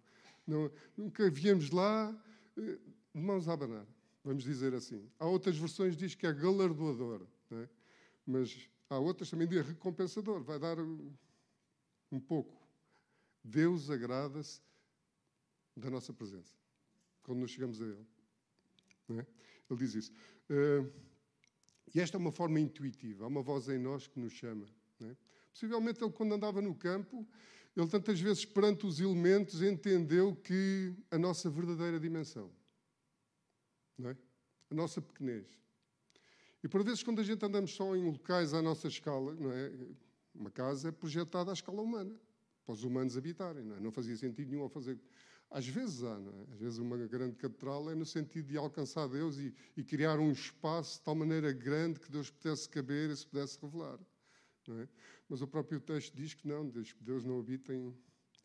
Não, 0.45 0.69
nunca 0.97 1.29
viemos 1.29 1.69
lá 1.69 2.13
eh, 2.57 2.79
de 3.13 3.21
mãos 3.21 3.47
a 3.47 3.53
abanar, 3.53 3.87
vamos 4.23 4.43
dizer 4.43 4.73
assim. 4.73 5.09
Há 5.19 5.25
outras 5.25 5.57
versões 5.57 5.95
que 5.95 6.01
diz 6.01 6.15
que 6.15 6.25
é 6.25 6.33
galardoador, 6.33 7.25
é? 7.51 7.69
mas 8.25 8.69
há 8.89 8.97
outras 8.97 9.29
também 9.29 9.47
diz 9.47 9.65
recompensador, 9.65 10.43
vai 10.43 10.59
dar 10.59 10.77
um 10.79 12.19
pouco. 12.19 12.59
Deus 13.43 13.89
agrada-se 13.89 14.61
da 15.77 15.89
nossa 15.89 16.11
presença, 16.11 16.53
quando 17.23 17.39
nos 17.39 17.51
chegamos 17.51 17.81
a 17.81 17.85
Ele. 17.85 18.07
É? 19.09 19.25
Ele 19.69 19.79
diz 19.79 19.95
isso. 19.95 20.11
Uh, 20.49 20.91
e 21.93 21.99
esta 21.99 22.17
é 22.17 22.19
uma 22.19 22.31
forma 22.31 22.59
intuitiva, 22.59 23.25
há 23.25 23.27
uma 23.27 23.41
voz 23.41 23.67
em 23.69 23.77
nós 23.77 24.07
que 24.07 24.19
nos 24.19 24.33
chama. 24.33 24.65
É? 25.01 25.15
Possivelmente 25.51 26.03
ele, 26.03 26.11
quando 26.11 26.33
andava 26.33 26.61
no 26.61 26.73
campo, 26.73 27.27
ele 27.75 27.87
tantas 27.87 28.19
vezes 28.19 28.45
perante 28.45 28.85
os 28.85 28.99
elementos 28.99 29.61
entendeu 29.61 30.35
que 30.35 30.93
a 31.09 31.17
nossa 31.17 31.49
verdadeira 31.49 31.99
dimensão, 31.99 32.51
é? 34.03 34.15
a 34.69 34.75
nossa 34.75 35.01
pequenez. 35.01 35.47
E 36.63 36.67
por 36.67 36.83
vezes, 36.83 37.01
quando 37.01 37.19
a 37.19 37.23
gente 37.23 37.43
andamos 37.43 37.73
só 37.73 37.95
em 37.95 38.03
locais 38.03 38.53
à 38.53 38.61
nossa 38.61 38.87
escala, 38.87 39.35
é? 39.53 39.71
uma 40.33 40.51
casa 40.51 40.89
é 40.89 40.91
projetada 40.91 41.51
à 41.51 41.53
escala 41.53 41.81
humana, 41.81 42.15
para 42.65 42.73
os 42.73 42.83
humanos 42.83 43.17
habitarem. 43.17 43.63
Não, 43.63 43.75
é? 43.75 43.79
não 43.79 43.91
fazia 43.91 44.15
sentido 44.15 44.51
nenhum 44.51 44.69
fazer. 44.69 44.97
Às 45.51 45.67
vezes 45.67 46.01
há, 46.01 46.17
não 46.17 46.31
é? 46.31 46.53
Às 46.53 46.59
vezes 46.59 46.79
uma 46.79 46.95
grande 46.95 47.35
catedral 47.35 47.91
é 47.91 47.93
no 47.93 48.05
sentido 48.05 48.47
de 48.47 48.57
alcançar 48.57 49.05
Deus 49.09 49.37
e, 49.37 49.53
e 49.75 49.83
criar 49.83 50.17
um 50.17 50.31
espaço 50.31 50.97
de 50.97 51.03
tal 51.03 51.13
maneira 51.13 51.51
grande 51.51 51.99
que 51.99 52.09
Deus 52.09 52.29
pudesse 52.29 52.69
caber 52.69 53.09
e 53.09 53.17
se 53.17 53.27
pudesse 53.27 53.59
revelar. 53.61 53.99
É? 54.69 54.87
Mas 55.27 55.41
o 55.41 55.47
próprio 55.47 55.81
texto 55.81 56.15
diz 56.15 56.33
que 56.33 56.47
não, 56.47 56.69
diz 56.69 56.93
que 56.93 57.03
Deus 57.03 57.25
não 57.25 57.37
habita 57.37 57.73
em, 57.73 57.93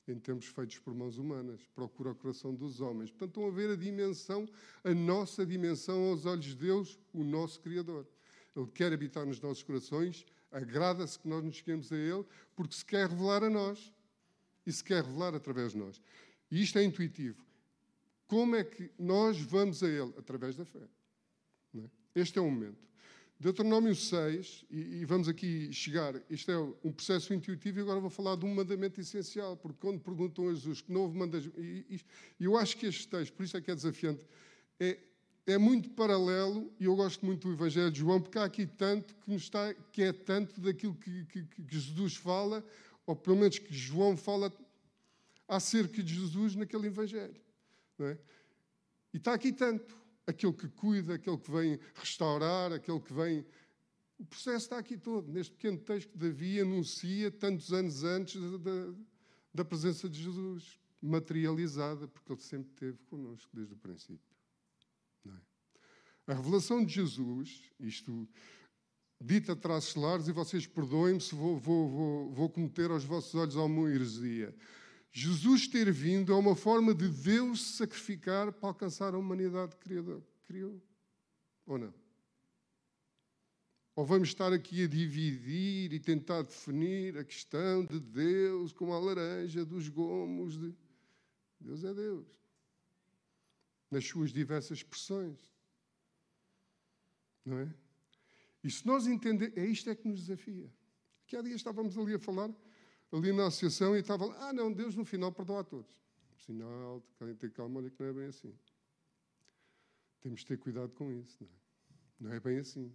em 0.09 0.19
tempos 0.19 0.47
feitos 0.47 0.81
por 0.81 0.95
mãos 0.95 1.17
humanas, 1.17 1.61
procura 1.77 2.11
o 2.11 2.15
coração 2.15 2.53
dos 2.53 2.81
homens. 2.81 3.11
Portanto, 3.11 3.29
estão 3.29 3.47
a 3.47 3.51
ver 3.51 3.71
a 3.71 3.77
dimensão, 3.77 4.49
a 4.83 4.93
nossa 4.93 5.47
dimensão 5.47 6.11
aos 6.11 6.27
olhos 6.27 6.47
de 6.47 6.57
Deus, 6.57 6.99
o 7.13 7.23
nosso 7.23 7.61
Criador. 7.61 8.05
Ele 8.57 8.67
quer 8.69 8.93
habitar 8.93 9.25
nos 9.25 9.41
nossos 9.41 9.63
corações, 9.63 10.27
agrada-se 10.51 11.19
que 11.19 11.29
nós 11.29 11.45
nos 11.45 11.55
cheguemos 11.55 11.93
a 11.93 11.97
Ele, 11.97 12.25
porque 12.57 12.75
se 12.75 12.85
quer 12.85 13.09
revelar 13.09 13.45
a 13.45 13.51
nós 13.51 13.93
e 14.67 14.73
se 14.73 14.83
quer 14.83 15.05
revelar 15.05 15.35
através 15.35 15.73
de 15.73 15.79
nós. 15.79 16.01
E 16.51 16.63
isto 16.63 16.79
é 16.79 16.85
intuitivo. 16.85 17.45
Como 18.27 18.57
é 18.57 18.65
que 18.65 18.91
nós 18.99 19.41
vamos 19.41 19.83
a 19.83 19.89
Ele? 19.89 20.13
Através 20.19 20.57
da 20.57 20.65
fé. 20.65 20.89
É? 21.77 21.91
Este 22.15 22.39
é 22.39 22.43
o 22.43 22.51
momento. 22.51 22.87
Deuteronômio 23.39 23.95
6, 23.95 24.65
e, 24.71 25.01
e, 25.01 25.05
vamos 25.05 25.29
aqui 25.29 25.71
chegar, 25.71 26.15
isto 26.31 26.51
é 26.51 26.59
um 26.83 26.91
processo 26.91 27.35
intuitivo, 27.35 27.79
e 27.79 27.83
agora 27.83 28.01
vou 28.01 28.09
falar 28.09 28.35
de 28.35 28.47
um 28.47 28.55
mandamento 28.55 28.99
essencial, 28.99 29.59
porque 29.59 29.77
quando 29.79 30.01
perguntam 30.01 30.49
a 30.49 30.55
Jesus 30.55 30.81
que 30.81 30.91
novo 30.91 31.15
mandamento, 31.15 31.53
e, 31.61 32.01
e 32.41 32.45
eu 32.45 32.57
acho 32.57 32.79
que 32.79 32.87
este 32.87 33.07
texto, 33.07 33.35
por 33.35 33.43
isso 33.43 33.55
é 33.55 33.61
que 33.61 33.71
é 33.71 33.75
desafiante, 33.75 34.25
é, 34.81 34.99
é 35.47 35.59
muito 35.59 35.91
paralelo, 35.91 36.73
e 36.81 36.87
eu 36.87 36.97
gosto 36.97 37.27
muito 37.27 37.47
do 37.47 37.53
Evangelho 37.53 37.91
de 37.91 37.99
João, 37.99 38.23
porque 38.23 38.39
há 38.39 38.45
aqui 38.45 38.67
tanto 38.67 39.15
que, 39.15 39.31
nos 39.31 39.43
está, 39.43 39.75
que 39.93 40.03
é 40.03 40.15
tanto 40.15 40.59
daquilo 40.59 40.95
que, 40.95 41.27
que, 41.27 41.45
que 41.45 41.65
Jesus 41.69 42.17
fala, 42.17 42.65
ou 43.05 43.15
pelo 43.15 43.37
menos 43.37 43.59
que 43.59 43.75
João 43.75 44.17
fala 44.17 44.51
acerca 45.49 46.03
de 46.03 46.15
Jesus 46.15 46.55
naquele 46.55 46.89
Evangelho. 46.89 47.41
É? 48.01 48.19
E 49.13 49.17
está 49.17 49.33
aqui 49.33 49.53
tanto 49.53 49.97
aquele 50.27 50.53
que 50.53 50.69
cuida, 50.69 51.15
aquele 51.15 51.39
que 51.39 51.51
vem 51.51 51.79
restaurar, 51.95 52.73
aquele 52.73 53.01
que 53.01 53.13
vem. 53.13 53.47
O 54.19 54.25
processo 54.25 54.65
está 54.65 54.79
aqui 54.79 54.97
todo, 54.97 55.31
neste 55.31 55.53
pequeno 55.53 55.79
texto 55.79 56.11
que 56.11 56.19
Davi 56.19 56.61
anuncia 56.61 57.31
tantos 57.31 57.73
anos 57.73 58.03
antes 58.03 58.41
da, 58.61 58.95
da 59.55 59.65
presença 59.65 60.09
de 60.09 60.23
Jesus, 60.23 60.79
materializada, 61.01 62.09
porque 62.09 62.33
ele 62.33 62.41
sempre 62.41 62.71
esteve 62.71 62.99
connosco 63.05 63.55
desde 63.55 63.75
o 63.75 63.77
princípio. 63.77 64.37
É? 65.27 66.33
A 66.33 66.35
revelação 66.35 66.85
de 66.85 66.95
Jesus, 66.95 67.63
isto 67.79 68.29
dita 69.21 69.53
a 69.53 69.57
traços 69.57 70.29
e 70.29 70.33
vocês 70.33 70.67
perdoem-me 70.67 71.21
se 71.21 71.35
vou, 71.35 71.59
vou, 71.59 71.89
vou, 71.89 72.33
vou 72.33 72.51
cometer 72.51 72.91
aos 72.91 73.05
vossos 73.05 73.35
olhos 73.35 73.57
alguma 73.57 73.89
heresia. 73.91 74.55
Jesus 75.13 75.67
ter 75.67 75.91
vindo 75.93 76.33
é 76.33 76.37
uma 76.37 76.55
forma 76.55 76.95
de 76.95 77.09
Deus 77.09 77.63
se 77.63 77.73
sacrificar 77.79 78.53
para 78.53 78.69
alcançar 78.69 79.15
a 79.15 79.19
humanidade 79.19 79.75
que 79.77 79.89
criou. 80.47 80.83
Ou 81.67 81.79
não? 81.79 81.95
Ou 83.97 84.05
vamos 84.05 84.29
estar 84.29 84.53
aqui 84.53 84.85
a 84.85 84.87
dividir 84.87 85.91
e 85.91 85.99
tentar 85.99 86.43
definir 86.43 87.17
a 87.17 87.25
questão 87.25 87.83
de 87.83 87.99
Deus 87.99 88.71
como 88.71 88.93
a 88.93 88.99
laranja 88.99 89.65
dos 89.65 89.89
gomos? 89.89 90.59
De... 90.59 90.75
Deus 91.59 91.83
é 91.83 91.95
Deus. 91.95 92.27
Nas 93.91 94.07
suas 94.07 94.35
diversas 94.35 94.79
expressões. 94.79 95.39
Não 97.43 97.59
é? 97.59 97.75
E 98.63 98.71
se 98.71 98.87
nós 98.87 99.07
entendermos, 99.07 99.57
é 99.57 99.65
isto 99.65 99.89
é 99.89 99.95
que 99.95 100.07
nos 100.07 100.27
desafia. 100.27 100.71
Que 101.27 101.37
há 101.37 101.41
dias 101.41 101.57
estávamos 101.57 101.97
ali 101.97 102.15
a 102.15 102.19
falar 102.19 102.51
ali 103.13 103.33
na 103.33 103.47
associação 103.47 103.97
e 103.97 104.01
estava 104.01 104.27
lá, 104.27 104.49
ah, 104.49 104.53
não, 104.53 104.73
Deus 104.73 104.95
no 104.95 105.05
final 105.05 105.33
perdoa 105.33 105.61
a 105.61 105.65
todos. 105.65 105.91
Sinal, 106.39 107.03
tem 107.19 107.29
que 107.29 107.41
ter 107.41 107.51
calma, 107.53 107.81
olha 107.81 107.91
que 107.91 108.01
não 108.01 108.09
é 108.09 108.13
bem 108.13 108.27
assim. 108.27 108.55
Temos 110.21 110.41
de 110.41 110.47
ter 110.47 110.59
cuidado 110.59 110.93
com 110.93 111.11
isso, 111.13 111.37
não 111.41 111.49
é? 111.49 111.57
Não 112.19 112.33
é 112.33 112.41
bem 112.41 112.59
assim. 112.59 112.93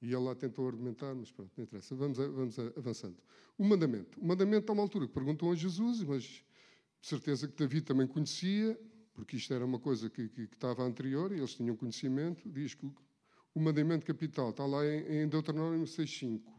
E 0.00 0.06
ele 0.06 0.16
lá 0.16 0.34
tentou 0.34 0.66
argumentar, 0.66 1.14
mas 1.14 1.32
pronto, 1.32 1.52
não 1.56 1.64
interessa. 1.64 1.94
Vamos, 1.94 2.18
vamos 2.18 2.58
avançando. 2.76 3.16
O 3.56 3.64
mandamento. 3.64 4.20
O 4.20 4.24
mandamento, 4.24 4.70
a 4.70 4.72
uma 4.72 4.82
altura, 4.82 5.08
que 5.08 5.12
perguntam 5.12 5.50
a 5.50 5.54
Jesus, 5.54 6.02
mas 6.04 6.22
de 6.22 6.44
certeza 7.02 7.48
que 7.48 7.56
Davi 7.56 7.80
também 7.80 8.06
conhecia, 8.06 8.78
porque 9.12 9.36
isto 9.36 9.52
era 9.52 9.64
uma 9.64 9.80
coisa 9.80 10.08
que, 10.08 10.28
que, 10.28 10.46
que 10.46 10.54
estava 10.54 10.84
anterior 10.84 11.32
e 11.32 11.38
eles 11.38 11.54
tinham 11.54 11.76
conhecimento, 11.76 12.48
diz 12.48 12.74
que 12.74 12.86
o, 12.86 12.94
o 13.54 13.60
mandamento 13.60 14.06
capital 14.06 14.50
está 14.50 14.64
lá 14.64 14.86
em, 14.86 15.22
em 15.22 15.28
Deuteronômio 15.28 15.84
6,5 15.84 16.57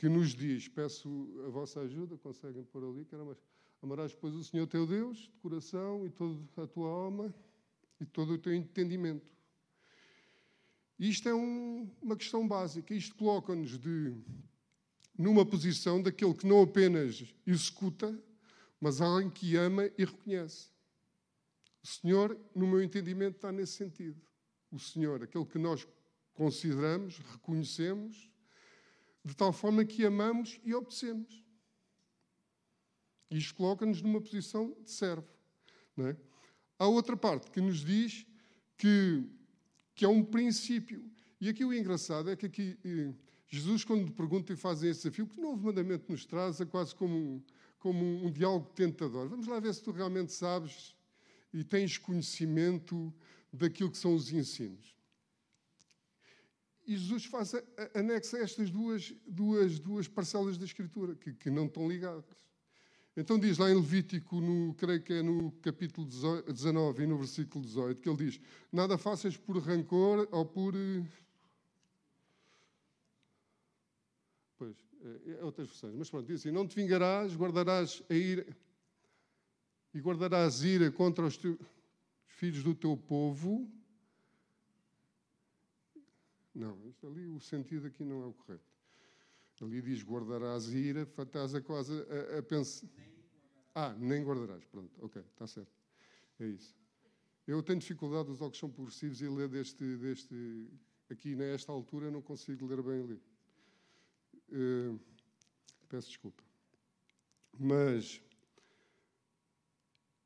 que 0.00 0.08
nos 0.08 0.34
diz: 0.34 0.66
Peço 0.66 1.28
a 1.46 1.50
vossa 1.50 1.80
ajuda, 1.80 2.16
conseguem 2.16 2.64
pôr 2.64 2.82
ali, 2.82 3.04
que 3.04 3.14
era 3.14 3.22
mais. 3.22 3.36
Amarás, 3.82 4.14
pois, 4.14 4.34
o 4.34 4.42
Senhor 4.42 4.66
teu 4.66 4.86
Deus, 4.86 5.18
de 5.18 5.38
coração 5.42 6.06
e 6.06 6.10
toda 6.10 6.40
a 6.56 6.66
tua 6.66 6.88
alma 6.88 7.34
e 8.00 8.06
todo 8.06 8.32
o 8.32 8.38
teu 8.38 8.54
entendimento. 8.54 9.30
Isto 10.98 11.28
é 11.28 11.34
um, 11.34 11.86
uma 12.00 12.16
questão 12.16 12.48
básica. 12.48 12.94
Isto 12.94 13.14
coloca-nos 13.14 13.78
numa 15.18 15.44
posição 15.44 16.02
daquele 16.02 16.32
que 16.32 16.46
não 16.46 16.62
apenas 16.62 17.34
executa, 17.46 18.18
mas 18.80 19.02
alguém 19.02 19.28
que 19.28 19.54
ama 19.56 19.90
e 19.98 20.04
reconhece. 20.04 20.68
O 21.82 21.86
Senhor, 21.86 22.38
no 22.54 22.66
meu 22.66 22.82
entendimento, 22.82 23.36
está 23.36 23.52
nesse 23.52 23.74
sentido. 23.74 24.18
O 24.72 24.78
Senhor, 24.78 25.22
aquele 25.22 25.44
que 25.44 25.58
nós 25.58 25.86
consideramos, 26.32 27.18
reconhecemos 27.18 28.30
de 29.24 29.34
tal 29.34 29.52
forma 29.52 29.84
que 29.84 30.04
amamos 30.04 30.60
e 30.64 30.74
obedecemos. 30.74 31.44
Isto 33.30 33.54
coloca-nos 33.54 34.02
numa 34.02 34.20
posição 34.20 34.74
de 34.82 34.90
servo. 34.90 35.28
É? 35.98 36.16
Há 36.78 36.86
outra 36.86 37.16
parte 37.16 37.50
que 37.50 37.60
nos 37.60 37.84
diz 37.84 38.26
que, 38.76 39.22
que 39.94 40.04
é 40.04 40.08
um 40.08 40.24
princípio. 40.24 41.04
E 41.40 41.48
aqui 41.48 41.64
o 41.64 41.72
engraçado 41.72 42.30
é 42.30 42.36
que 42.36 42.46
aqui, 42.46 42.78
eh, 42.84 43.12
Jesus, 43.48 43.84
quando 43.84 44.10
pergunta 44.12 44.52
e 44.52 44.56
faz 44.56 44.82
esse 44.82 45.02
desafio, 45.02 45.26
que 45.26 45.40
novo 45.40 45.62
mandamento 45.62 46.10
nos 46.10 46.24
traz, 46.24 46.60
é 46.60 46.64
quase 46.64 46.94
como 46.94 47.14
um, 47.14 47.42
como 47.78 48.04
um 48.24 48.30
diálogo 48.30 48.70
tentador. 48.74 49.28
Vamos 49.28 49.46
lá 49.46 49.60
ver 49.60 49.74
se 49.74 49.82
tu 49.82 49.90
realmente 49.90 50.32
sabes 50.32 50.96
e 51.52 51.62
tens 51.62 51.98
conhecimento 51.98 53.12
daquilo 53.52 53.90
que 53.90 53.98
são 53.98 54.14
os 54.14 54.32
ensinos. 54.32 54.94
E 56.90 56.96
Jesus 56.96 57.24
faz 57.26 57.52
anexa 57.94 58.36
estas 58.38 58.68
duas, 58.68 59.14
duas, 59.24 59.78
duas 59.78 60.08
parcelas 60.08 60.58
da 60.58 60.64
Escritura, 60.64 61.14
que, 61.14 61.32
que 61.32 61.48
não 61.48 61.66
estão 61.66 61.88
ligadas. 61.88 62.24
Então 63.16 63.38
diz 63.38 63.58
lá 63.58 63.70
em 63.70 63.76
Levítico, 63.76 64.40
no, 64.40 64.74
creio 64.74 65.00
que 65.00 65.12
é 65.12 65.22
no 65.22 65.52
capítulo 65.62 66.04
19 66.04 67.04
e 67.04 67.06
no 67.06 67.16
versículo 67.16 67.64
18, 67.64 68.00
que 68.00 68.08
ele 68.08 68.16
diz: 68.16 68.40
Nada 68.72 68.98
faças 68.98 69.36
por 69.36 69.56
rancor 69.58 70.26
ou 70.32 70.44
por. 70.44 70.74
Eh, 70.74 71.06
pois, 74.58 74.76
é, 75.00 75.30
é 75.38 75.44
outras 75.44 75.68
versões, 75.68 75.94
mas 75.94 76.10
pronto, 76.10 76.26
diz 76.26 76.40
assim: 76.40 76.50
Não 76.50 76.66
te 76.66 76.74
vingarás, 76.74 77.36
guardarás 77.36 78.02
a 78.10 78.14
ira 78.14 78.44
e 79.94 80.00
guardarás 80.00 80.64
ira 80.64 80.90
contra 80.90 81.24
os 81.24 81.36
teus 81.36 81.56
filhos 82.26 82.64
do 82.64 82.74
teu 82.74 82.96
povo 82.96 83.70
não, 86.54 86.94
ali, 87.04 87.26
o 87.26 87.40
sentido 87.40 87.86
aqui 87.86 88.04
não 88.04 88.22
é 88.22 88.26
o 88.26 88.32
correto. 88.32 88.70
Ali 89.60 89.82
diz 89.82 90.02
guardarás 90.02 90.72
ira, 90.72 91.02
estás 91.02 91.54
a 91.54 91.60
quase 91.60 91.92
a, 91.92 92.38
a 92.38 92.42
pensar. 92.42 92.88
Ah, 93.74 93.94
nem 93.98 94.24
guardarás. 94.24 94.64
Pronto, 94.64 94.90
ok, 95.04 95.22
está 95.22 95.46
certo. 95.46 95.72
É 96.38 96.46
isso. 96.46 96.74
Eu 97.46 97.62
tenho 97.62 97.78
dificuldade, 97.78 98.30
os 98.30 98.40
olhos 98.40 98.58
são 98.58 98.70
progressivos, 98.70 99.20
e 99.20 99.28
ler 99.28 99.48
deste, 99.48 99.96
deste. 99.98 100.68
Aqui, 101.10 101.34
nesta 101.34 101.72
altura, 101.72 102.10
não 102.10 102.22
consigo 102.22 102.66
ler 102.66 102.82
bem 102.82 103.02
ali. 103.02 103.22
Uh, 104.48 105.00
peço 105.88 106.08
desculpa. 106.08 106.42
Mas 107.58 108.22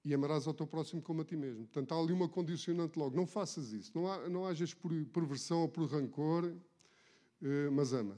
e 0.04 0.12
amarás 0.12 0.46
ao 0.46 0.54
teu 0.54 0.66
próximo 0.66 1.00
como 1.00 1.22
a 1.22 1.24
ti 1.24 1.36
mesmo. 1.36 1.66
Portanto, 1.66 1.92
há 1.92 1.98
ali 1.98 2.12
uma 2.12 2.28
condicionante 2.28 2.98
logo. 2.98 3.16
Não 3.16 3.26
faças 3.26 3.72
isso. 3.72 3.90
Não, 3.94 4.10
há, 4.10 4.28
não 4.28 4.46
hajas 4.46 4.74
por 4.74 4.92
perversão 5.06 5.62
ou 5.62 5.68
por 5.68 5.90
rancor, 5.90 6.54
eh, 7.42 7.70
mas 7.70 7.92
ama. 7.92 8.16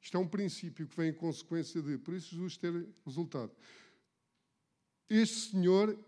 Isto 0.00 0.16
é 0.16 0.20
um 0.20 0.28
princípio 0.28 0.86
que 0.86 0.96
vem 0.96 1.10
em 1.10 1.14
consequência 1.14 1.80
de, 1.80 1.96
por 1.98 2.14
isso 2.14 2.34
Jesus 2.34 2.56
ter 2.56 2.88
resultado. 3.06 3.52
Este 5.08 5.52
senhor, 5.52 5.98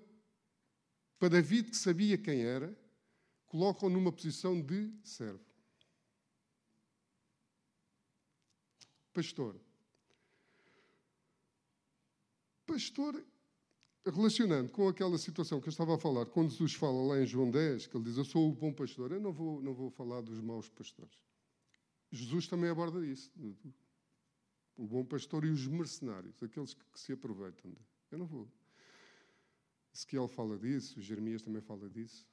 para 1.19 1.29
David, 1.29 1.71
que 1.71 1.77
sabia 1.77 2.19
quem 2.19 2.43
era, 2.43 2.77
coloca-o 3.47 3.89
numa 3.89 4.11
posição 4.11 4.61
de 4.61 4.93
servo. 5.05 5.47
pastor. 9.17 9.59
Pastor, 12.67 13.25
relacionando 14.11 14.71
com 14.71 14.89
aquela 14.89 15.19
situação 15.19 15.61
que 15.61 15.69
eu 15.69 15.71
estava 15.71 15.95
a 15.95 15.99
falar, 15.99 16.27
quando 16.27 16.51
Jesus 16.51 16.75
fala 16.75 17.03
lá 17.09 17.21
em 17.21 17.27
João 17.27 17.51
10, 17.51 17.87
que 17.87 17.97
ele 17.97 18.05
diz: 18.05 18.17
Eu 18.17 18.25
sou 18.25 18.49
o 18.49 18.53
bom 18.53 18.73
pastor, 18.73 19.13
eu 19.13 19.21
não 19.21 19.33
vou, 19.33 19.61
não 19.61 19.75
vou 19.75 19.91
falar 19.91 20.21
dos 20.21 20.41
maus 20.41 20.69
pastores. 20.69 21.19
Jesus 22.11 22.47
também 22.47 22.71
aborda 22.71 23.05
isso. 23.05 23.31
O 24.77 24.87
bom 24.87 25.05
pastor 25.05 25.45
e 25.45 25.49
os 25.49 25.67
mercenários, 25.67 26.43
aqueles 26.43 26.75
que, 26.75 26.85
que 26.93 27.01
se 27.01 27.13
aproveitam. 27.13 27.73
Eu 28.11 28.19
não 28.19 28.27
vou. 28.27 28.49
Ezequiel 29.95 30.29
fala 30.29 30.59
disso, 30.59 31.01
Jeremias 31.01 31.43
também 31.43 31.63
fala 31.63 31.89
disso. 31.89 32.27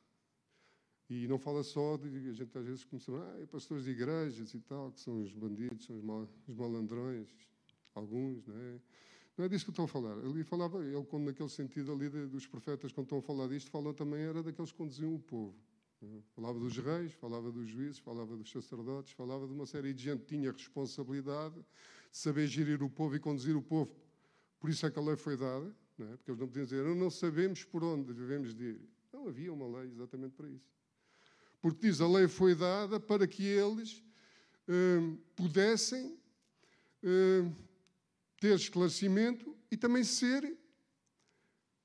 E 1.10 1.27
não 1.27 1.38
fala 1.38 1.63
só 1.63 1.98
de. 1.98 2.08
A 2.30 2.34
gente 2.34 2.58
às 2.58 2.65
vezes 2.65 2.84
começa 2.84 3.12
a 3.12 3.34
ah, 3.34 3.42
é 3.42 3.46
pastores 3.46 3.86
de 3.86 3.92
igrejas 3.92 4.53
e 4.53 4.60
tal, 4.60 4.92
que 4.92 5.00
são 5.00 5.22
os 5.22 5.32
bandidos, 5.32 5.86
são 5.86 5.96
os, 5.96 6.03
mal, 6.03 6.27
os 6.48 6.56
malandrões, 6.56 7.27
alguns, 7.94 8.46
não 8.46 8.58
é? 8.58 8.80
Não 9.37 9.45
é 9.45 9.49
disso 9.49 9.65
que 9.65 9.71
estou 9.71 9.85
a 9.85 9.87
falar. 9.87 10.13
Ali 10.19 10.43
falava, 10.43 10.83
ele, 10.83 11.03
quando 11.05 11.25
naquele 11.25 11.49
sentido 11.49 11.91
ali 11.91 12.09
dos 12.27 12.45
profetas, 12.45 12.91
quando 12.91 13.05
estão 13.05 13.17
a 13.17 13.21
falar 13.21 13.47
disto, 13.47 13.71
fala 13.71 13.93
também 13.93 14.21
era 14.21 14.43
daqueles 14.43 14.71
que 14.71 14.77
conduziam 14.77 15.13
o 15.13 15.19
povo. 15.19 15.55
É? 16.03 16.21
Falava 16.35 16.59
dos 16.59 16.77
reis, 16.77 17.13
falava 17.13 17.51
dos 17.51 17.67
juízes, 17.67 17.97
falava 17.97 18.35
dos 18.35 18.51
sacerdotes, 18.51 19.13
falava 19.13 19.47
de 19.47 19.53
uma 19.53 19.65
série 19.65 19.93
de 19.93 20.03
gente 20.03 20.21
que 20.21 20.35
tinha 20.35 20.51
responsabilidade 20.51 21.55
de 21.55 22.17
saber 22.17 22.45
gerir 22.47 22.83
o 22.83 22.89
povo 22.89 23.15
e 23.15 23.19
conduzir 23.19 23.55
o 23.55 23.61
povo. 23.61 23.95
Por 24.59 24.69
isso 24.69 24.85
é 24.85 24.91
que 24.91 24.99
a 24.99 25.01
lei 25.01 25.15
foi 25.15 25.35
dada, 25.35 25.73
não 25.97 26.07
é? 26.07 26.17
porque 26.17 26.31
eles 26.31 26.39
não 26.39 26.47
podiam 26.47 26.65
dizer, 26.65 26.83
não 26.83 27.09
sabemos 27.09 27.63
por 27.63 27.83
onde 27.83 28.13
devemos 28.13 28.53
de 28.53 28.63
ir. 28.63 28.81
Não 29.11 29.27
havia 29.27 29.51
uma 29.51 29.67
lei 29.79 29.89
exatamente 29.89 30.33
para 30.35 30.47
isso. 30.49 30.73
Porque 31.61 31.87
diz, 31.87 32.01
a 32.01 32.07
lei 32.07 32.27
foi 32.27 32.53
dada 32.53 32.99
para 32.99 33.25
que 33.25 33.45
eles 33.45 34.03
hum, 34.67 35.17
pudessem 35.35 36.17
hum, 37.01 37.51
ter 38.43 38.55
esclarecimento 38.57 39.57
e 39.71 39.77
também 39.77 40.03
ser, 40.03 40.57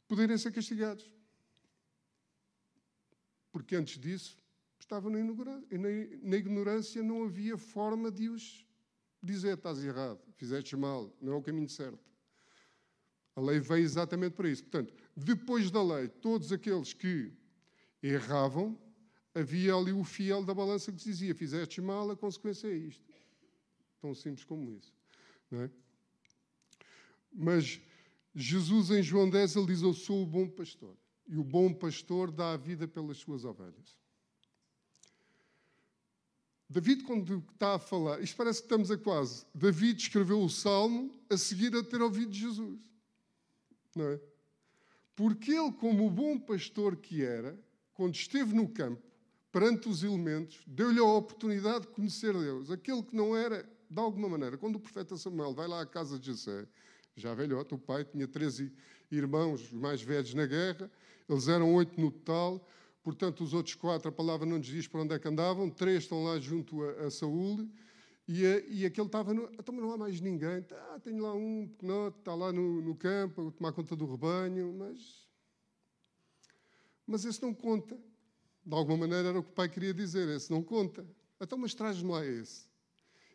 poderem 0.09 0.37
ser 0.37 0.51
castigados. 0.51 1.09
Porque 3.53 3.77
antes 3.77 3.97
disso 3.97 4.37
estavam 4.81 5.09
na 5.09 6.37
ignorância, 6.37 7.01
não 7.01 7.23
havia 7.23 7.57
forma 7.57 8.11
de 8.11 8.29
os 8.29 8.67
dizer 9.23 9.55
estás 9.55 9.85
errado, 9.85 10.21
fizeste 10.35 10.75
mal, 10.75 11.17
não 11.21 11.35
é 11.35 11.37
o 11.37 11.43
caminho 11.43 11.69
certo. 11.69 12.05
A 13.37 13.41
lei 13.41 13.61
veio 13.61 13.85
exatamente 13.85 14.33
para 14.33 14.51
isso. 14.51 14.65
Portanto, 14.65 14.93
depois 15.17 15.71
da 15.71 15.81
lei, 15.81 16.09
todos 16.09 16.51
aqueles 16.51 16.93
que 16.93 17.33
erravam 18.03 18.77
havia 19.33 19.75
ali 19.77 19.93
o 19.93 20.03
fiel 20.03 20.45
da 20.45 20.53
balança 20.53 20.91
que 20.91 20.99
dizia: 20.99 21.37
fizeste 21.37 21.81
mal, 21.81 22.11
a 22.11 22.17
consequência 22.17 22.67
é 22.67 22.75
isto. 22.75 23.05
Tão 24.01 24.13
simples 24.13 24.45
como 24.45 24.73
isso. 24.73 24.93
Não 25.53 25.63
é? 25.63 25.71
Mas 27.33 27.81
Jesus, 28.35 28.91
em 28.91 29.03
João 29.03 29.29
10, 29.29 29.57
ele 29.57 29.67
diz: 29.67 29.83
Eu 29.83 29.95
sou 29.95 30.23
o 30.23 30.27
bom 30.27 30.49
pastor. 30.49 30.97
E 31.27 31.37
o 31.37 31.45
bom 31.45 31.73
pastor 31.73 32.31
dá 32.31 32.53
a 32.53 32.57
vida 32.57 32.89
pelas 32.89 33.19
suas 33.19 33.45
ovelhas. 33.45 33.99
David, 36.71 37.05
quando 37.05 37.45
está 37.53 37.75
a 37.75 37.79
falar, 37.79 38.21
isto 38.21 38.37
parece 38.37 38.61
que 38.61 38.67
estamos 38.67 38.91
a 38.91 38.99
quase. 38.99 39.45
David 39.55 40.01
escreveu 40.01 40.41
o 40.43 40.51
salmo 40.51 41.11
a 41.31 41.37
seguir 41.37 41.75
a 41.75 41.83
ter 41.83 42.01
ouvido 42.03 42.33
Jesus. 42.33 42.79
Não 43.95 44.07
é? 44.07 44.21
Porque 45.17 45.53
ele, 45.53 45.73
como 45.73 46.07
o 46.07 46.11
bom 46.11 46.39
pastor 46.39 46.97
que 46.97 47.23
era, 47.23 47.59
quando 47.95 48.15
esteve 48.15 48.55
no 48.55 48.69
campo, 48.69 49.03
perante 49.51 49.89
os 49.89 50.03
elementos, 50.03 50.61
deu-lhe 50.67 51.01
a 51.01 51.05
oportunidade 51.05 51.87
de 51.87 51.89
conhecer 51.89 52.33
Deus. 52.33 52.71
Aquele 52.71 53.03
que 53.03 53.17
não 53.17 53.37
era, 53.37 53.69
de 53.91 53.99
alguma 53.99 54.29
maneira, 54.29 54.57
quando 54.57 54.77
o 54.77 54.81
profeta 54.81 55.17
Samuel 55.17 55.55
vai 55.55 55.67
lá 55.67 55.81
à 55.81 55.87
casa 55.87 56.19
de 56.19 56.27
José, 56.27 56.69
já 57.21 57.35
velhote, 57.35 57.75
o 57.75 57.79
pai 57.79 58.05
tinha 58.05 58.27
13 58.27 58.73
irmãos 59.11 59.73
mais 59.73 60.03
velhos 60.03 60.35
na 60.35 60.47
guerra, 60.47 60.91
eles 61.29 61.49
eram 61.49 61.75
oito 61.75 62.01
no 62.01 62.11
total, 62.11 62.67
portanto, 63.03 63.43
os 63.43 63.53
outros 63.53 63.75
quatro, 63.75 64.09
a 64.09 64.13
palavra 64.13 64.47
não 64.47 64.59
nos 64.59 64.67
diz 64.67 64.87
para 64.87 65.01
onde 65.01 65.15
é 65.15 65.19
que 65.19 65.29
andavam, 65.29 65.69
três 65.71 66.05
estão 66.05 66.25
lá 66.25 66.39
junto 66.39 66.83
a, 66.83 67.07
a 67.07 67.11
Saúl, 67.11 67.69
e, 68.29 68.43
e 68.69 68.85
aquele 68.85 69.07
estava, 69.07 69.33
no, 69.33 69.51
então 69.53 69.75
não 69.75 69.91
há 69.91 69.97
mais 69.97 70.21
ninguém, 70.21 70.65
ah, 70.71 71.01
tenho 71.03 71.23
lá 71.23 71.35
um 71.35 71.67
pequenote, 71.67 72.19
está 72.19 72.35
lá 72.35 72.53
no, 72.53 72.83
no 72.83 72.95
campo, 72.95 73.49
a 73.49 73.51
tomar 73.51 73.73
conta 73.73 73.97
do 73.97 74.05
rebanho, 74.05 74.75
mas, 74.79 75.27
mas 77.07 77.25
esse 77.25 77.41
não 77.41 77.55
conta. 77.55 77.99
De 78.67 78.75
alguma 78.75 78.99
maneira 78.99 79.29
era 79.29 79.39
o 79.39 79.43
que 79.43 79.49
o 79.49 79.55
pai 79.55 79.67
queria 79.67 79.95
dizer, 79.95 80.29
esse 80.29 80.51
não 80.51 80.63
conta. 80.63 81.07
Então, 81.41 81.57
mas 81.57 81.73
traz-me 81.75 82.11
lá 82.11 82.23
esse. 82.23 82.68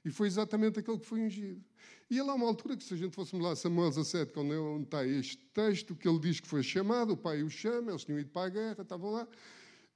E 0.06 0.12
foi 0.12 0.28
exatamente 0.28 0.80
aquele 0.80 1.00
que 1.00 1.06
foi 1.06 1.22
ungido. 1.22 1.64
E 2.10 2.20
ele 2.20 2.30
há 2.30 2.34
uma 2.34 2.48
altura 2.48 2.76
que, 2.76 2.84
se 2.84 2.94
a 2.94 2.98
gente 2.98 3.16
fôssemos 3.16 3.44
lá, 3.44 3.56
Samuel 3.56 3.90
17, 3.90 4.34
quando 4.34 4.54
é 4.54 4.60
onde 4.60 4.84
está 4.84 5.06
este 5.06 5.38
texto, 5.54 5.96
que 5.96 6.08
ele 6.08 6.20
diz 6.20 6.40
que 6.40 6.48
foi 6.48 6.62
chamado, 6.62 7.14
o 7.14 7.18
pai 7.18 7.42
o 7.42 7.50
chama, 7.50 7.92
eles 7.92 8.04
tinham 8.04 8.20
ido 8.20 8.30
para 8.30 8.48
a 8.48 8.50
guerra, 8.50 8.82
estavam 8.82 9.12
lá, 9.12 9.28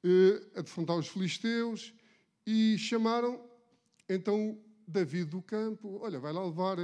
eh, 0.04 0.41
a 0.56 0.62
defrontar 0.62 0.98
os 0.98 1.08
filisteus, 1.08 1.93
e 2.46 2.78
chamaram 2.78 3.43
então 4.08 4.58
David 4.88 5.32
do 5.32 5.41
campo: 5.41 6.00
Olha, 6.02 6.20
vai 6.20 6.32
lá 6.32 6.46
levar 6.46 6.78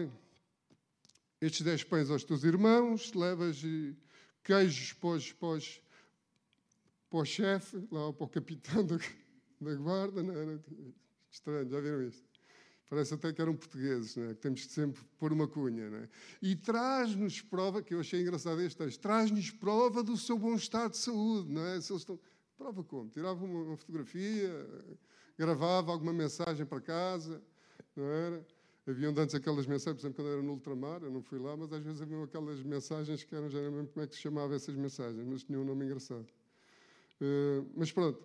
estes 1.39 1.61
dez 1.61 1.83
pães 1.83 2.09
aos 2.09 2.23
teus 2.23 2.43
irmãos, 2.43 3.13
levas 3.13 3.63
eh, 3.63 3.95
queijos 4.43 4.91
para 4.93 5.19
para 5.39 5.59
para 7.09 7.19
o 7.19 7.25
chefe, 7.25 7.77
lá 7.91 8.11
para 8.11 8.25
o 8.25 8.27
capitão 8.27 8.83
da, 8.87 8.97
da 9.61 9.75
guarda, 9.75 10.21
não 10.21 10.35
era 10.35 10.63
estranho, 11.29 11.69
já 11.69 11.79
viram 11.79 12.03
isto? 12.07 12.32
Parece 12.89 13.13
até 13.13 13.33
que 13.33 13.41
eram 13.41 13.55
portugueses, 13.55 14.17
é? 14.17 14.35
que 14.35 14.41
temos 14.41 14.65
que 14.65 14.71
sempre 14.71 15.01
pôr 15.17 15.33
uma 15.33 15.47
cunha. 15.47 15.85
É? 15.85 16.09
E 16.41 16.55
traz-nos 16.55 17.41
prova, 17.41 17.81
que 17.81 17.93
eu 17.93 17.99
achei 17.99 18.21
engraçado 18.21 18.61
este 18.61 18.77
texto, 18.77 18.99
traz-nos 18.99 19.49
prova 19.51 20.03
do 20.03 20.15
seu 20.15 20.37
bom 20.37 20.53
estado 20.55 20.91
de 20.91 20.97
saúde. 20.97 21.51
Não 21.51 21.65
é? 21.65 21.81
Se 21.81 21.91
eles 21.91 22.01
estão... 22.01 22.19
Prova 22.57 22.83
como? 22.83 23.09
Tirava 23.09 23.43
uma, 23.43 23.63
uma 23.63 23.77
fotografia, 23.77 24.49
gravava 25.37 25.91
alguma 25.91 26.13
mensagem 26.13 26.65
para 26.65 26.79
casa, 26.79 27.41
não 27.95 28.05
era? 28.05 28.45
Haviam 28.85 29.13
antes 29.17 29.33
aquelas 29.33 29.65
mensagens, 29.65 30.01
por 30.01 30.07
exemplo, 30.07 30.23
quando 30.23 30.33
era 30.33 30.41
no 30.41 30.53
ultramar, 30.53 31.03
eu 31.03 31.09
não 31.09 31.21
fui 31.21 31.39
lá, 31.39 31.55
mas 31.55 31.71
às 31.71 31.81
vezes 31.81 32.01
haviam 32.01 32.21
aquelas 32.21 32.61
mensagens 32.61 33.23
que 33.23 33.33
eram, 33.33 33.49
já 33.49 33.61
não 33.61 33.77
lembro 33.77 33.93
como 33.93 34.03
é 34.03 34.07
que 34.07 34.15
se 34.15 34.21
chamava 34.21 34.53
essas 34.55 34.75
mensagens, 34.75 35.25
mas 35.25 35.43
tinham 35.43 35.61
um 35.61 35.65
nome 35.65 35.85
engraçado. 35.85 36.27
Uh, 37.21 37.65
mas 37.75 37.91
pronto. 37.91 38.21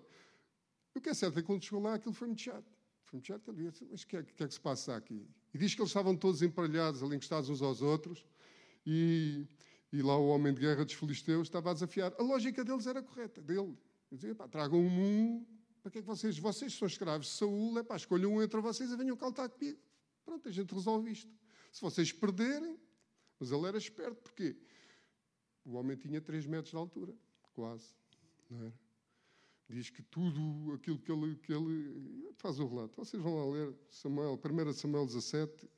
O 0.94 1.00
que 1.00 1.10
é 1.10 1.14
certo 1.14 1.38
é 1.38 1.42
que 1.42 1.46
quando 1.46 1.62
chegou 1.62 1.80
lá, 1.80 1.94
aquilo 1.94 2.12
foi 2.12 2.26
muito 2.26 2.42
chato. 2.42 2.66
Foi 3.08 3.16
muito 3.16 3.26
chato. 3.26 3.50
Ele 3.50 3.70
disse, 3.70 3.86
mas 3.90 4.02
o 4.02 4.06
que, 4.06 4.16
é, 4.16 4.22
que 4.22 4.44
é 4.44 4.46
que 4.46 4.54
se 4.54 4.60
passa 4.60 4.94
aqui? 4.94 5.26
E 5.52 5.58
diz 5.58 5.74
que 5.74 5.80
eles 5.80 5.90
estavam 5.90 6.14
todos 6.14 6.42
emparelhados, 6.42 7.02
ali 7.02 7.16
encostados 7.16 7.48
uns 7.48 7.62
aos 7.62 7.80
outros, 7.80 8.24
e, 8.84 9.46
e 9.90 10.02
lá 10.02 10.16
o 10.16 10.28
homem 10.28 10.52
de 10.52 10.60
guerra 10.60 10.84
dos 10.84 10.92
filisteus 10.94 11.48
estava 11.48 11.70
a 11.70 11.74
desafiar. 11.74 12.12
A 12.18 12.22
lógica 12.22 12.62
deles 12.62 12.86
era 12.86 13.02
correta, 13.02 13.40
dele. 13.40 13.76
Dizia, 14.12 14.34
pá, 14.34 14.46
tragam 14.46 14.80
um, 14.80 15.46
para 15.82 15.90
que 15.90 15.98
é 15.98 16.00
que 16.02 16.06
vocês, 16.06 16.38
vocês 16.38 16.74
são 16.74 16.86
escravos 16.86 17.26
de 17.26 17.32
Saúl, 17.32 17.78
é 17.78 17.82
pá, 17.82 17.96
escolham 17.96 18.34
um 18.34 18.42
entre 18.42 18.60
vocês 18.60 18.90
e 18.90 18.96
venham 18.96 19.16
caltar 19.16 19.48
comigo. 19.48 19.78
Pronto, 20.24 20.46
a 20.46 20.52
gente 20.52 20.74
resolve 20.74 21.10
isto. 21.10 21.32
Se 21.72 21.80
vocês 21.80 22.12
perderem, 22.12 22.78
mas 23.40 23.50
ele 23.50 23.66
era 23.66 23.78
esperto, 23.78 24.20
porquê? 24.20 24.54
O 25.64 25.76
homem 25.76 25.96
tinha 25.96 26.20
3 26.20 26.44
metros 26.46 26.70
de 26.70 26.76
altura, 26.76 27.14
quase, 27.54 27.94
não 28.50 28.64
era? 28.64 28.87
Diz 29.68 29.90
que 29.90 30.02
tudo 30.02 30.72
aquilo 30.74 30.98
que 30.98 31.12
ele, 31.12 31.36
que 31.36 31.52
ele 31.52 32.32
faz 32.36 32.58
o 32.58 32.66
relato. 32.66 32.96
Vocês 32.96 33.22
vão 33.22 33.36
lá 33.36 33.54
ler 33.54 33.74
Samuel, 33.90 34.40
1 34.42 34.72
Samuel 34.72 35.06
17, 35.06 35.68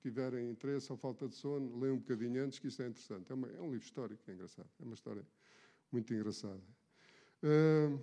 tiverem 0.00 0.50
interesse 0.50 0.90
ou 0.92 0.96
falta 0.96 1.28
de 1.28 1.34
sono, 1.34 1.78
leiam 1.78 1.96
um 1.96 1.98
bocadinho 1.98 2.44
antes, 2.44 2.58
que 2.58 2.68
isto 2.68 2.82
é 2.82 2.88
interessante. 2.88 3.30
É, 3.30 3.34
uma, 3.34 3.48
é 3.48 3.60
um 3.60 3.70
livro 3.70 3.84
histórico, 3.84 4.22
é 4.28 4.34
engraçado. 4.34 4.68
É 4.80 4.84
uma 4.84 4.94
história 4.94 5.26
muito 5.90 6.14
engraçada. 6.14 6.62
Uh, 7.42 8.00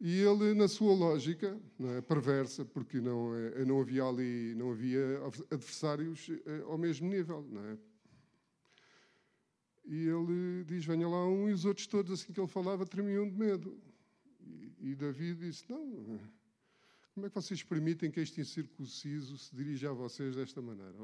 e 0.00 0.20
ele, 0.20 0.52
na 0.54 0.68
sua 0.68 0.94
lógica, 0.94 1.58
não 1.78 1.90
é, 1.90 2.00
perversa, 2.02 2.64
porque 2.64 3.00
não, 3.00 3.34
é, 3.34 3.64
não 3.64 3.80
havia 3.80 4.04
ali, 4.04 4.54
não 4.54 4.70
havia 4.70 5.18
adversários 5.50 6.28
eh, 6.28 6.62
ao 6.66 6.76
mesmo 6.76 7.08
nível, 7.08 7.46
não 7.50 7.64
é? 7.64 7.78
E 9.86 10.06
ele 10.06 10.64
diz: 10.64 10.84
venha 10.84 11.08
lá 11.08 11.26
um, 11.26 11.48
e 11.48 11.52
os 11.52 11.64
outros 11.64 11.86
todos, 11.86 12.12
assim 12.12 12.30
que 12.30 12.38
ele 12.38 12.46
falava, 12.46 12.84
tremiam 12.84 13.26
de 13.26 13.34
medo. 13.34 13.80
E, 14.86 14.94
Davi 14.94 15.34
disse: 15.34 15.68
Não, 15.68 16.20
como 17.12 17.26
é 17.26 17.28
que 17.28 17.34
vocês 17.34 17.60
permitem 17.60 18.08
que 18.08 18.20
este 18.20 18.40
incircunciso 18.40 19.36
se 19.36 19.52
dirija 19.52 19.90
a 19.90 19.92
vocês 19.92 20.36
desta 20.36 20.62
maneira? 20.62 20.96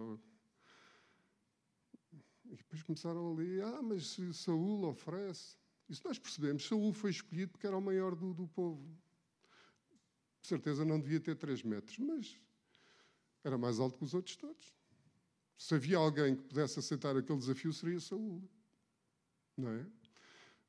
E 2.45 2.55
depois 2.55 2.81
começaram 2.85 3.33
ali: 3.33 3.61
Ah, 3.61 3.83
mas 3.83 4.07
se 4.07 4.33
Saul 4.33 4.85
oferece. 4.85 5.57
Isso 5.88 6.01
nós 6.07 6.16
percebemos. 6.16 6.64
Saul 6.64 6.92
foi 6.92 7.11
escolhido 7.11 7.51
porque 7.51 7.66
era 7.66 7.77
o 7.77 7.83
maior 7.83 8.14
do, 8.14 8.33
do 8.33 8.47
povo. 8.47 8.87
De 10.40 10.47
certeza 10.47 10.85
não 10.85 11.01
devia 11.01 11.18
ter 11.18 11.35
três 11.35 11.64
metros, 11.64 11.99
mas 11.99 12.40
era 13.42 13.59
mais 13.59 13.81
alto 13.81 13.99
que 13.99 14.05
os 14.05 14.14
outros 14.14 14.37
todos. 14.37 14.73
Se 15.59 15.75
havia 15.75 15.97
alguém 15.97 16.37
que 16.37 16.42
pudesse 16.45 16.79
aceitar 16.79 17.16
aquele 17.16 17.38
desafio, 17.38 17.73
seria 17.73 17.99
Saul. 17.99 18.49
Não 19.57 19.71
é? 19.71 20.02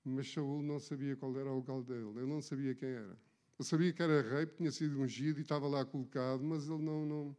Mas 0.05 0.31
Saul 0.31 0.61
não 0.61 0.79
sabia 0.79 1.15
qual 1.15 1.37
era 1.37 1.51
o 1.51 1.55
lugar 1.55 1.81
dele, 1.81 2.09
ele 2.17 2.25
não 2.25 2.41
sabia 2.41 2.75
quem 2.75 2.89
era. 2.89 3.17
Ele 3.59 3.67
sabia 3.67 3.93
que 3.93 4.01
era 4.01 4.21
rei, 4.21 4.45
porque 4.45 4.57
tinha 4.57 4.71
sido 4.71 4.99
ungido 4.99 5.39
e 5.39 5.43
estava 5.43 5.67
lá 5.67 5.85
colocado, 5.85 6.43
mas 6.43 6.67
ele 6.67 6.83
não, 6.83 7.05
não, 7.05 7.37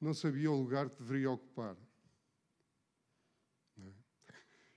não 0.00 0.14
sabia 0.14 0.50
o 0.50 0.56
lugar 0.56 0.88
que 0.88 1.02
deveria 1.02 1.30
ocupar. 1.30 1.76
É? 3.78 3.90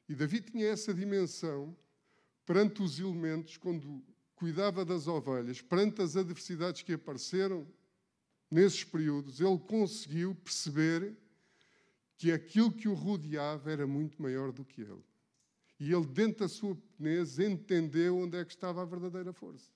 E 0.09 0.15
Davi 0.15 0.41
tinha 0.41 0.67
essa 0.67 0.93
dimensão 0.93 1.75
perante 2.45 2.81
os 2.81 2.99
elementos, 2.99 3.57
quando 3.57 4.03
cuidava 4.35 4.83
das 4.83 5.07
ovelhas, 5.07 5.61
perante 5.61 6.01
as 6.01 6.15
adversidades 6.15 6.81
que 6.81 6.93
apareceram 6.93 7.67
nesses 8.49 8.83
períodos, 8.83 9.39
ele 9.39 9.59
conseguiu 9.59 10.33
perceber 10.33 11.15
que 12.17 12.31
aquilo 12.31 12.71
que 12.71 12.87
o 12.87 12.93
rodeava 12.93 13.71
era 13.71 13.85
muito 13.85 14.21
maior 14.21 14.51
do 14.51 14.65
que 14.65 14.81
ele. 14.81 15.03
E 15.79 15.93
ele, 15.93 16.05
dentro 16.05 16.39
da 16.39 16.49
sua 16.49 16.75
pequenez, 16.75 17.39
entendeu 17.39 18.17
onde 18.17 18.37
é 18.37 18.43
que 18.43 18.51
estava 18.51 18.81
a 18.81 18.85
verdadeira 18.85 19.31
força. 19.31 19.71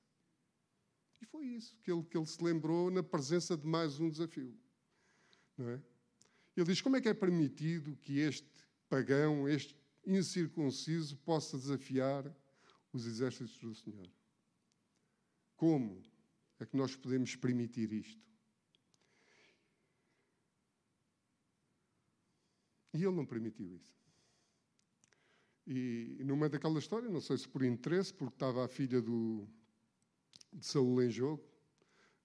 E 1.21 1.25
foi 1.25 1.45
isso 1.45 1.77
que 1.81 1.89
ele, 1.89 2.03
que 2.03 2.17
ele 2.17 2.25
se 2.25 2.43
lembrou 2.43 2.91
na 2.91 3.01
presença 3.01 3.55
de 3.55 3.65
mais 3.65 3.99
um 3.99 4.09
desafio. 4.09 4.53
Não 5.57 5.69
é? 5.69 5.81
Ele 6.57 6.65
diz: 6.65 6.81
como 6.81 6.97
é 6.97 7.01
que 7.01 7.07
é 7.07 7.13
permitido 7.13 7.95
que 7.95 8.19
este 8.19 8.49
pagão, 8.89 9.47
este 9.47 9.77
incircunciso, 10.05 11.15
possa 11.19 11.57
desafiar 11.57 12.29
os 12.91 13.05
exércitos 13.05 13.57
do 13.57 13.73
Senhor? 13.73 14.09
Como 15.55 16.03
é 16.59 16.65
que 16.65 16.75
nós 16.75 16.95
podemos 16.95 17.33
permitir 17.37 17.93
isto? 17.93 18.21
E 22.93 22.97
ele 22.97 23.15
não 23.15 23.25
permitiu 23.25 23.73
isso. 23.73 24.02
E 25.65 26.21
no 26.25 26.35
meio 26.35 26.49
daquela 26.49 26.77
história, 26.77 27.09
não 27.09 27.21
sei 27.21 27.37
se 27.37 27.47
por 27.47 27.63
interesse, 27.63 28.13
porque 28.13 28.35
estava 28.35 28.65
a 28.65 28.67
filha 28.67 29.01
do, 29.01 29.47
de 30.51 30.65
Saúl 30.65 31.01
em 31.01 31.09
jogo, 31.09 31.43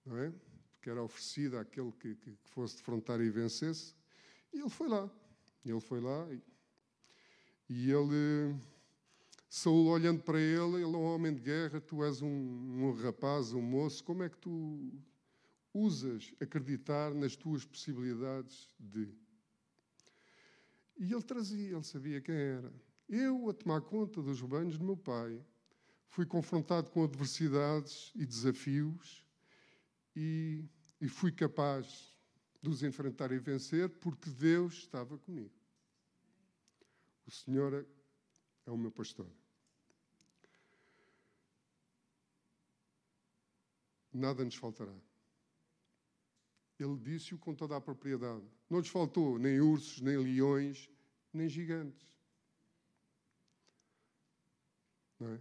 não 0.05 0.19
é? 0.19 0.33
Porque 0.73 0.91
era 0.91 1.03
oferecida 1.03 1.61
àquele 1.61 1.93
que, 1.93 2.15
que, 2.17 2.33
que 2.33 2.51
fosse 2.51 2.77
defrontar 2.77 3.21
e 3.21 3.31
vencesse. 3.31 3.95
E 4.53 4.59
ele 4.59 4.71
foi 4.71 4.89
lá. 4.89 5.11
Ele 5.65 5.81
foi 5.81 6.01
lá 6.01 6.27
e, 6.33 6.43
e 7.69 7.91
ele, 7.91 8.57
Saúl 9.49 9.89
olhando 9.89 10.23
para 10.23 10.41
ele, 10.41 10.77
ele 10.77 10.85
é 10.85 10.87
um 10.87 11.03
homem 11.03 11.35
de 11.35 11.41
guerra, 11.41 11.81
tu 11.81 12.03
és 12.03 12.23
um, 12.23 12.29
um 12.29 12.93
rapaz, 12.93 13.53
um 13.53 13.61
moço, 13.61 14.03
como 14.03 14.23
é 14.23 14.29
que 14.29 14.39
tu 14.39 14.93
usas 15.73 16.33
acreditar 16.41 17.15
nas 17.15 17.37
tuas 17.37 17.65
possibilidades 17.65 18.69
de. 18.79 19.09
E 20.97 21.13
ele 21.13 21.23
trazia, 21.23 21.77
ele 21.77 21.85
sabia 21.85 22.21
quem 22.21 22.35
era. 22.35 22.73
Eu, 23.09 23.49
a 23.49 23.55
tomar 23.55 23.81
conta 23.81 24.23
dos 24.23 24.41
rebanhos 24.41 24.77
do 24.77 24.85
meu 24.85 24.97
pai, 24.97 25.43
fui 26.09 26.27
confrontado 26.27 26.91
com 26.91 27.03
adversidades 27.05 28.13
e 28.15 28.27
desafios 28.27 29.25
e, 30.15 30.69
e 31.01 31.09
fui 31.09 31.33
capaz 31.33 32.15
de 32.61 32.69
os 32.69 32.83
enfrentar 32.83 33.33
e 33.33 33.39
vencer 33.39 33.89
porque 33.89 34.29
Deus 34.31 34.75
estava 34.75 35.17
comigo. 35.19 35.55
O 37.27 37.31
Senhor 37.31 37.73
é, 38.67 38.71
o 38.71 38.77
meu 38.77 38.91
pastor. 38.91 39.31
Nada 44.13 44.45
nos 44.45 44.55
faltará. 44.55 44.95
Ele 46.79 46.97
disse-o 46.99 47.39
com 47.39 47.55
toda 47.55 47.77
a 47.77 47.81
propriedade. 47.81 48.45
Não 48.69 48.79
nos 48.79 48.89
faltou 48.89 49.39
nem 49.39 49.61
ursos, 49.61 50.01
nem 50.01 50.17
leões, 50.17 50.91
nem 51.33 51.49
gigantes. 51.49 52.07
Não 55.19 55.29
é? 55.29 55.41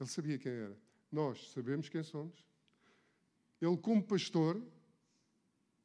Ele 0.00 0.08
sabia 0.08 0.38
quem 0.38 0.52
era. 0.52 0.76
Nós 1.10 1.50
sabemos 1.52 1.88
quem 1.88 2.02
somos. 2.02 2.44
Ele, 3.60 3.76
como 3.76 4.02
pastor, 4.02 4.60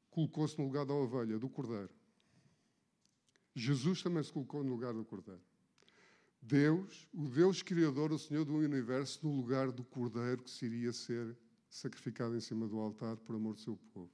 colocou-se 0.10 0.58
no 0.58 0.66
lugar 0.66 0.86
da 0.86 0.94
ovelha, 0.94 1.38
do 1.38 1.50
cordeiro. 1.50 1.94
Jesus 3.54 4.02
também 4.02 4.24
se 4.24 4.32
colocou 4.32 4.64
no 4.64 4.72
lugar 4.72 4.94
do 4.94 5.04
cordeiro. 5.04 5.42
Deus, 6.42 7.08
o 7.14 7.28
Deus 7.28 7.62
Criador, 7.62 8.12
o 8.12 8.20
Senhor 8.20 8.46
do 8.46 8.56
universo, 8.56 9.20
no 9.28 9.36
lugar 9.36 9.72
do 9.72 9.84
cordeiro 9.84 10.44
que 10.44 10.50
se 10.50 10.66
iria 10.66 10.94
ser 10.94 11.36
sacrificado 11.70 12.36
em 12.36 12.40
cima 12.40 12.68
do 12.68 12.80
altar 12.80 13.18
por 13.18 13.36
amor 13.36 13.54
do 13.54 13.60
seu 13.60 13.76
povo. 13.94 14.12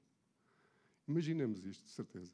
Imaginemos 1.08 1.66
isto, 1.66 1.86
de 1.86 1.92
certeza. 1.92 2.34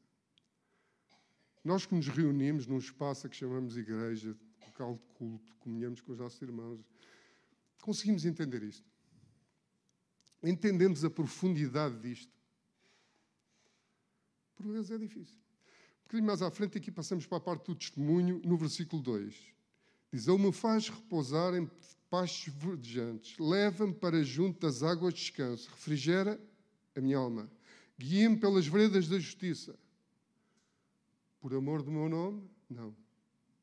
Nós 1.63 1.85
que 1.85 1.93
nos 1.93 2.07
reunimos 2.07 2.65
num 2.65 2.77
espaço 2.77 3.27
a 3.27 3.29
que 3.29 3.35
chamamos 3.35 3.75
igreja, 3.75 4.37
local 4.67 4.95
de 4.95 5.13
culto, 5.17 5.55
comunhamos 5.59 6.01
com 6.01 6.11
os 6.11 6.17
nossos 6.17 6.41
irmãos, 6.41 6.79
conseguimos 7.81 8.25
entender 8.25 8.63
isto. 8.63 8.87
Entendemos 10.43 11.03
a 11.03 11.09
profundidade 11.09 11.99
disto. 11.99 12.31
Por 14.55 14.67
vezes 14.67 14.91
é 14.91 14.97
difícil. 14.97 15.35
Um 15.35 16.03
bocadinho 16.03 16.27
mais 16.27 16.41
à 16.41 16.49
frente, 16.49 16.77
aqui 16.77 16.91
passamos 16.91 17.25
para 17.25 17.37
a 17.37 17.41
parte 17.41 17.65
do 17.67 17.75
testemunho, 17.75 18.41
no 18.43 18.57
versículo 18.57 19.01
2. 19.01 19.35
Diz: 20.11 20.27
Ele 20.27 20.37
me 20.37 20.51
faz 20.51 20.89
repousar 20.89 21.53
em 21.55 21.69
pastos 22.09 22.53
verdejantes, 22.53 23.37
leva-me 23.37 23.93
para 23.93 24.23
junto 24.23 24.59
das 24.59 24.81
águas 24.81 25.13
de 25.13 25.19
descanso, 25.19 25.69
refrigera 25.69 26.41
a 26.95 27.01
minha 27.01 27.17
alma, 27.17 27.49
guia-me 27.97 28.37
pelas 28.37 28.65
veredas 28.65 29.07
da 29.07 29.19
justiça 29.19 29.77
por 31.39 31.53
amor 31.53 31.81
do 31.81 31.91
meu 31.91 32.09
nome? 32.09 32.49
Não. 32.69 32.95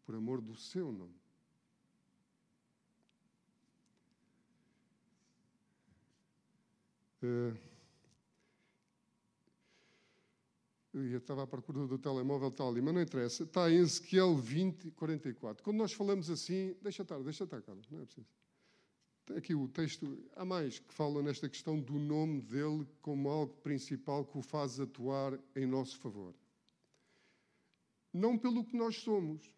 Por 0.06 0.14
amor 0.14 0.40
do 0.40 0.54
seu 0.54 0.92
nome. 0.92 1.14
Uh, 7.22 7.58
eu 10.94 11.18
estava 11.18 11.42
à 11.42 11.46
procura 11.46 11.86
do 11.86 11.98
telemóvel, 11.98 12.48
está 12.48 12.64
ali, 12.64 12.80
mas 12.80 12.94
não 12.94 13.02
interessa. 13.02 13.42
Está 13.42 13.70
em 13.70 13.78
Ezequiel 13.78 14.36
20, 14.36 14.92
44. 14.92 15.62
Quando 15.62 15.78
nós 15.78 15.92
falamos 15.92 16.30
assim, 16.30 16.76
deixa 16.80 17.02
estar, 17.02 17.18
deixa 17.18 17.42
estar, 17.42 17.60
Carlos, 17.60 17.90
não 17.90 18.00
é 18.00 18.04
preciso. 18.04 18.28
Tem 19.26 19.36
aqui 19.36 19.54
o 19.56 19.66
texto, 19.66 20.24
há 20.36 20.44
mais 20.44 20.78
que 20.78 20.94
fala 20.94 21.20
nesta 21.20 21.48
questão 21.48 21.80
do 21.80 21.98
nome 21.98 22.40
dele 22.40 22.86
como 23.02 23.28
algo 23.28 23.54
principal 23.56 24.24
que 24.24 24.38
o 24.38 24.42
faz 24.42 24.78
atuar 24.78 25.36
em 25.56 25.66
nosso 25.66 25.98
favor 25.98 26.32
não 28.16 28.36
pelo 28.36 28.64
que 28.64 28.76
nós 28.76 28.96
somos. 28.96 29.54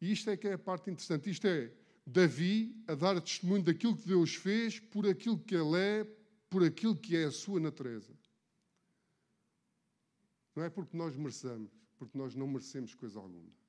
E 0.00 0.12
isto 0.12 0.30
é 0.30 0.36
que 0.36 0.48
é 0.48 0.54
a 0.54 0.58
parte 0.58 0.90
interessante. 0.90 1.30
Isto 1.30 1.46
é 1.46 1.72
Davi 2.06 2.74
a 2.86 2.94
dar 2.94 3.20
testemunho 3.20 3.62
daquilo 3.62 3.96
que 3.96 4.06
Deus 4.06 4.34
fez, 4.34 4.80
por 4.80 5.06
aquilo 5.06 5.38
que 5.38 5.54
ele 5.54 5.78
é, 5.78 6.04
por 6.48 6.64
aquilo 6.64 6.96
que 6.96 7.16
é 7.16 7.24
a 7.24 7.30
sua 7.30 7.60
natureza. 7.60 8.12
Não 10.56 10.64
é 10.64 10.70
porque 10.70 10.96
nós 10.96 11.14
mereçamos, 11.16 11.70
porque 11.98 12.16
nós 12.16 12.34
não 12.34 12.46
merecemos 12.46 12.94
coisa 12.94 13.18
alguma. 13.18 13.60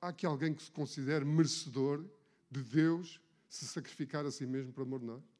Há 0.00 0.08
aqui 0.08 0.26
alguém 0.26 0.52
que 0.52 0.62
se 0.62 0.70
considere 0.70 1.24
merecedor 1.24 2.04
de 2.50 2.62
Deus 2.62 3.20
se 3.48 3.66
sacrificar 3.66 4.26
a 4.26 4.30
si 4.30 4.44
mesmo 4.44 4.72
por 4.72 4.82
amor 4.82 5.00
de 5.00 5.06
nós? 5.06 5.32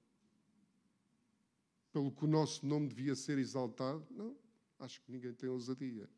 pelo 1.93 2.11
que 2.11 2.25
o 2.25 2.29
nosso 2.29 2.67
nome 2.67 2.89
devia 2.89 3.15
ser 3.15 3.39
exaltado? 3.39 4.05
Não, 4.11 4.35
acho 4.79 5.01
que 5.03 5.13
ninguém 5.13 5.33
tem 5.35 5.49
ousadia 5.49 6.09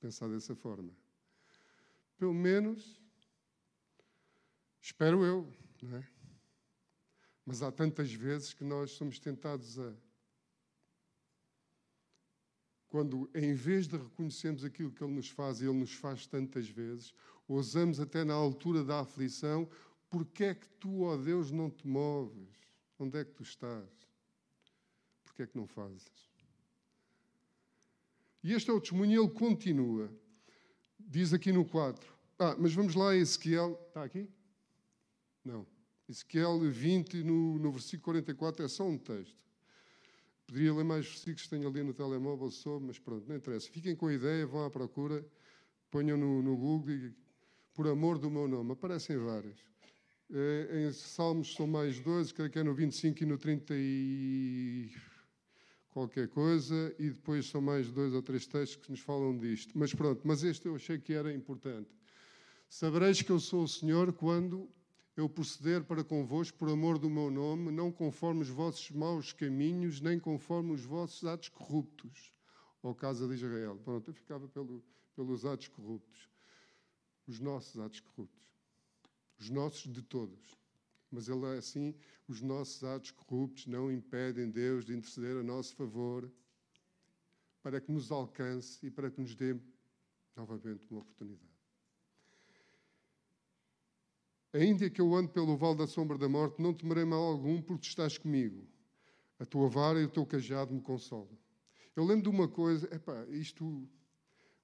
pensar 0.00 0.28
dessa 0.28 0.54
forma. 0.54 0.92
Pelo 2.16 2.34
menos, 2.34 3.00
espero 4.80 5.24
eu, 5.24 5.52
não 5.82 5.96
é? 5.96 6.08
Mas 7.44 7.62
há 7.62 7.70
tantas 7.70 8.12
vezes 8.12 8.52
que 8.52 8.64
nós 8.64 8.92
somos 8.92 9.18
tentados 9.18 9.78
a. 9.78 9.94
Quando, 12.88 13.30
em 13.34 13.52
vez 13.52 13.86
de 13.86 13.96
reconhecermos 13.96 14.64
aquilo 14.64 14.90
que 14.90 15.04
Ele 15.04 15.14
nos 15.14 15.28
faz, 15.28 15.60
e 15.60 15.64
Ele 15.64 15.78
nos 15.78 15.92
faz 15.92 16.26
tantas 16.26 16.68
vezes, 16.68 17.14
ousamos 17.46 18.00
até 18.00 18.24
na 18.24 18.34
altura 18.34 18.82
da 18.82 19.00
aflição, 19.00 19.68
porque 20.08 20.44
é 20.44 20.54
que 20.54 20.68
tu, 20.68 21.02
ó 21.02 21.16
Deus, 21.16 21.50
não 21.50 21.70
te 21.70 21.86
moves? 21.86 22.66
Onde 22.98 23.18
é 23.18 23.24
que 23.24 23.32
tu 23.32 23.42
estás? 23.42 24.08
porque 25.38 25.44
é 25.44 25.46
que 25.46 25.56
não 25.56 25.68
fazes? 25.68 26.10
E 28.48 28.54
este 28.54 28.70
é 28.70 28.72
o 28.72 28.80
testemunho, 28.80 29.24
ele 29.24 29.30
continua. 29.30 30.10
Diz 30.98 31.34
aqui 31.34 31.52
no 31.52 31.66
4. 31.66 32.10
Ah, 32.38 32.56
mas 32.58 32.72
vamos 32.72 32.94
lá 32.94 33.10
a 33.10 33.14
Ezequiel. 33.14 33.78
Está 33.88 34.02
aqui? 34.02 34.26
Não. 35.44 35.66
Ezequiel 36.08 36.58
20, 36.58 37.24
no, 37.24 37.58
no 37.58 37.70
versículo 37.70 38.04
44, 38.04 38.64
é 38.64 38.68
só 38.68 38.88
um 38.88 38.96
texto. 38.96 39.36
Poderia 40.46 40.72
ler 40.72 40.82
mais 40.82 41.04
versículos 41.04 41.46
tenho 41.46 41.68
ali 41.68 41.82
no 41.82 41.92
telemóvel 41.92 42.50
sobre, 42.50 42.86
mas 42.86 42.98
pronto, 42.98 43.28
não 43.28 43.36
interessa. 43.36 43.68
Fiquem 43.68 43.94
com 43.94 44.06
a 44.06 44.14
ideia, 44.14 44.46
vão 44.46 44.64
à 44.64 44.70
procura, 44.70 45.22
ponham 45.90 46.16
no, 46.16 46.40
no 46.40 46.56
Google 46.56 46.90
e 46.90 47.14
por 47.74 47.86
amor 47.86 48.16
do 48.16 48.30
meu 48.30 48.48
nome. 48.48 48.72
Aparecem 48.72 49.18
várias. 49.18 49.58
É, 50.32 50.86
em 50.86 50.92
Salmos 50.94 51.52
são 51.52 51.66
mais 51.66 52.00
dois, 52.00 52.32
creio 52.32 52.50
que 52.50 52.58
é 52.58 52.62
no 52.62 52.72
25 52.72 53.22
e 53.22 53.26
no 53.26 53.36
30 53.36 53.74
e 53.76 54.90
qualquer 55.90 56.28
coisa, 56.28 56.94
e 56.98 57.10
depois 57.10 57.46
são 57.46 57.60
mais 57.60 57.90
dois 57.90 58.12
ou 58.14 58.22
três 58.22 58.46
textos 58.46 58.84
que 58.84 58.90
nos 58.90 59.00
falam 59.00 59.36
disto. 59.36 59.76
Mas 59.76 59.94
pronto, 59.94 60.20
mas 60.24 60.42
este 60.42 60.66
eu 60.66 60.76
achei 60.76 60.98
que 60.98 61.12
era 61.12 61.32
importante. 61.32 61.90
Sabereis 62.68 63.22
que 63.22 63.30
eu 63.30 63.40
sou 63.40 63.62
o 63.62 63.68
Senhor 63.68 64.12
quando 64.12 64.68
eu 65.16 65.28
proceder 65.28 65.82
para 65.82 66.04
convosco 66.04 66.56
por 66.58 66.68
amor 66.68 66.98
do 66.98 67.08
meu 67.08 67.30
nome, 67.30 67.72
não 67.72 67.90
conforme 67.90 68.42
os 68.42 68.48
vossos 68.48 68.90
maus 68.90 69.32
caminhos, 69.32 70.00
nem 70.00 70.18
conforme 70.20 70.72
os 70.72 70.84
vossos 70.84 71.24
atos 71.24 71.48
corruptos. 71.48 72.32
Ó 72.82 72.94
casa 72.94 73.26
de 73.26 73.34
Israel. 73.34 73.80
Pronto, 73.84 74.10
eu 74.10 74.14
ficava 74.14 74.46
pelo, 74.48 74.84
pelos 75.16 75.44
atos 75.44 75.68
corruptos. 75.68 76.28
Os 77.26 77.40
nossos 77.40 77.80
atos 77.80 78.00
corruptos. 78.00 78.46
Os 79.38 79.50
nossos 79.50 79.92
de 79.92 80.02
todos. 80.02 80.57
Mas 81.10 81.28
ele 81.28 81.46
assim: 81.58 81.94
os 82.26 82.42
nossos 82.42 82.84
atos 82.84 83.10
corruptos 83.10 83.66
não 83.66 83.90
impedem 83.90 84.50
Deus 84.50 84.84
de 84.84 84.94
interceder 84.94 85.36
a 85.36 85.42
nosso 85.42 85.74
favor 85.74 86.30
para 87.62 87.80
que 87.80 87.90
nos 87.90 88.10
alcance 88.10 88.86
e 88.86 88.90
para 88.90 89.10
que 89.10 89.20
nos 89.20 89.34
dê 89.34 89.56
novamente 90.36 90.86
uma 90.90 91.00
oportunidade. 91.00 91.48
Ainda 94.52 94.88
que 94.88 95.00
eu 95.00 95.14
ande 95.14 95.30
pelo 95.30 95.56
vale 95.56 95.76
da 95.76 95.86
sombra 95.86 96.16
da 96.16 96.28
morte, 96.28 96.60
não 96.60 96.72
temerei 96.72 97.04
mal 97.04 97.22
algum, 97.22 97.60
porque 97.60 97.86
estás 97.86 98.16
comigo. 98.16 98.66
A 99.38 99.44
tua 99.44 99.68
vara 99.68 100.00
e 100.00 100.04
o 100.04 100.08
teu 100.08 100.24
cajado 100.24 100.72
me 100.72 100.80
consolam. 100.80 101.38
Eu 101.94 102.04
lembro 102.04 102.22
de 102.22 102.28
uma 102.28 102.48
coisa, 102.48 102.88
epá, 102.94 103.26
isto, 103.26 103.88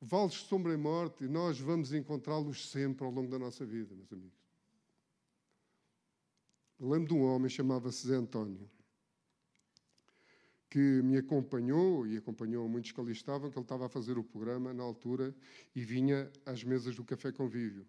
vales 0.00 0.33
de 0.33 0.46
sombra 0.46 0.72
e 0.72 0.76
morte, 0.76 1.28
nós 1.28 1.61
vamos 1.61 1.92
encontrá-los 1.92 2.70
sempre 2.70 3.04
ao 3.04 3.11
longo 3.11 3.30
da 3.30 3.38
nossa 3.38 3.64
vida, 3.66 3.94
meus 3.94 4.12
amigos. 4.12 4.43
Lembro 6.80 7.08
de 7.08 7.14
um 7.14 7.22
homem, 7.22 7.48
chamava-se 7.48 8.06
Zé 8.06 8.16
António, 8.16 8.68
que 10.68 10.78
me 10.78 11.16
acompanhou, 11.16 12.06
e 12.06 12.16
acompanhou 12.16 12.68
muitos 12.68 12.90
que 12.90 13.00
ali 13.00 13.12
estavam, 13.12 13.50
que 13.50 13.56
ele 13.56 13.64
estava 13.64 13.87
a 13.87 13.88
fazer 13.88 14.18
o 14.18 14.24
programa 14.24 14.74
na 14.74 14.82
altura, 14.82 15.34
e 15.74 15.84
vinha 15.84 16.30
às 16.44 16.64
mesas 16.64 16.96
do 16.96 17.04
Café 17.04 17.30
Convívio. 17.30 17.87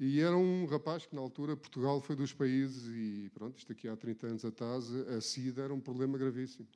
E 0.00 0.20
era 0.20 0.36
um 0.36 0.66
rapaz 0.66 1.06
que, 1.06 1.14
na 1.14 1.20
altura, 1.20 1.56
Portugal 1.56 2.00
foi 2.00 2.16
dos 2.16 2.32
países, 2.32 2.88
e 2.88 3.30
pronto, 3.32 3.56
isto 3.56 3.70
aqui 3.70 3.86
há 3.86 3.96
30 3.96 4.26
anos 4.26 4.44
atrás, 4.44 4.92
a 4.92 5.20
SIDA 5.20 5.62
era 5.62 5.72
um 5.72 5.80
problema 5.80 6.18
gravíssimo. 6.18 6.66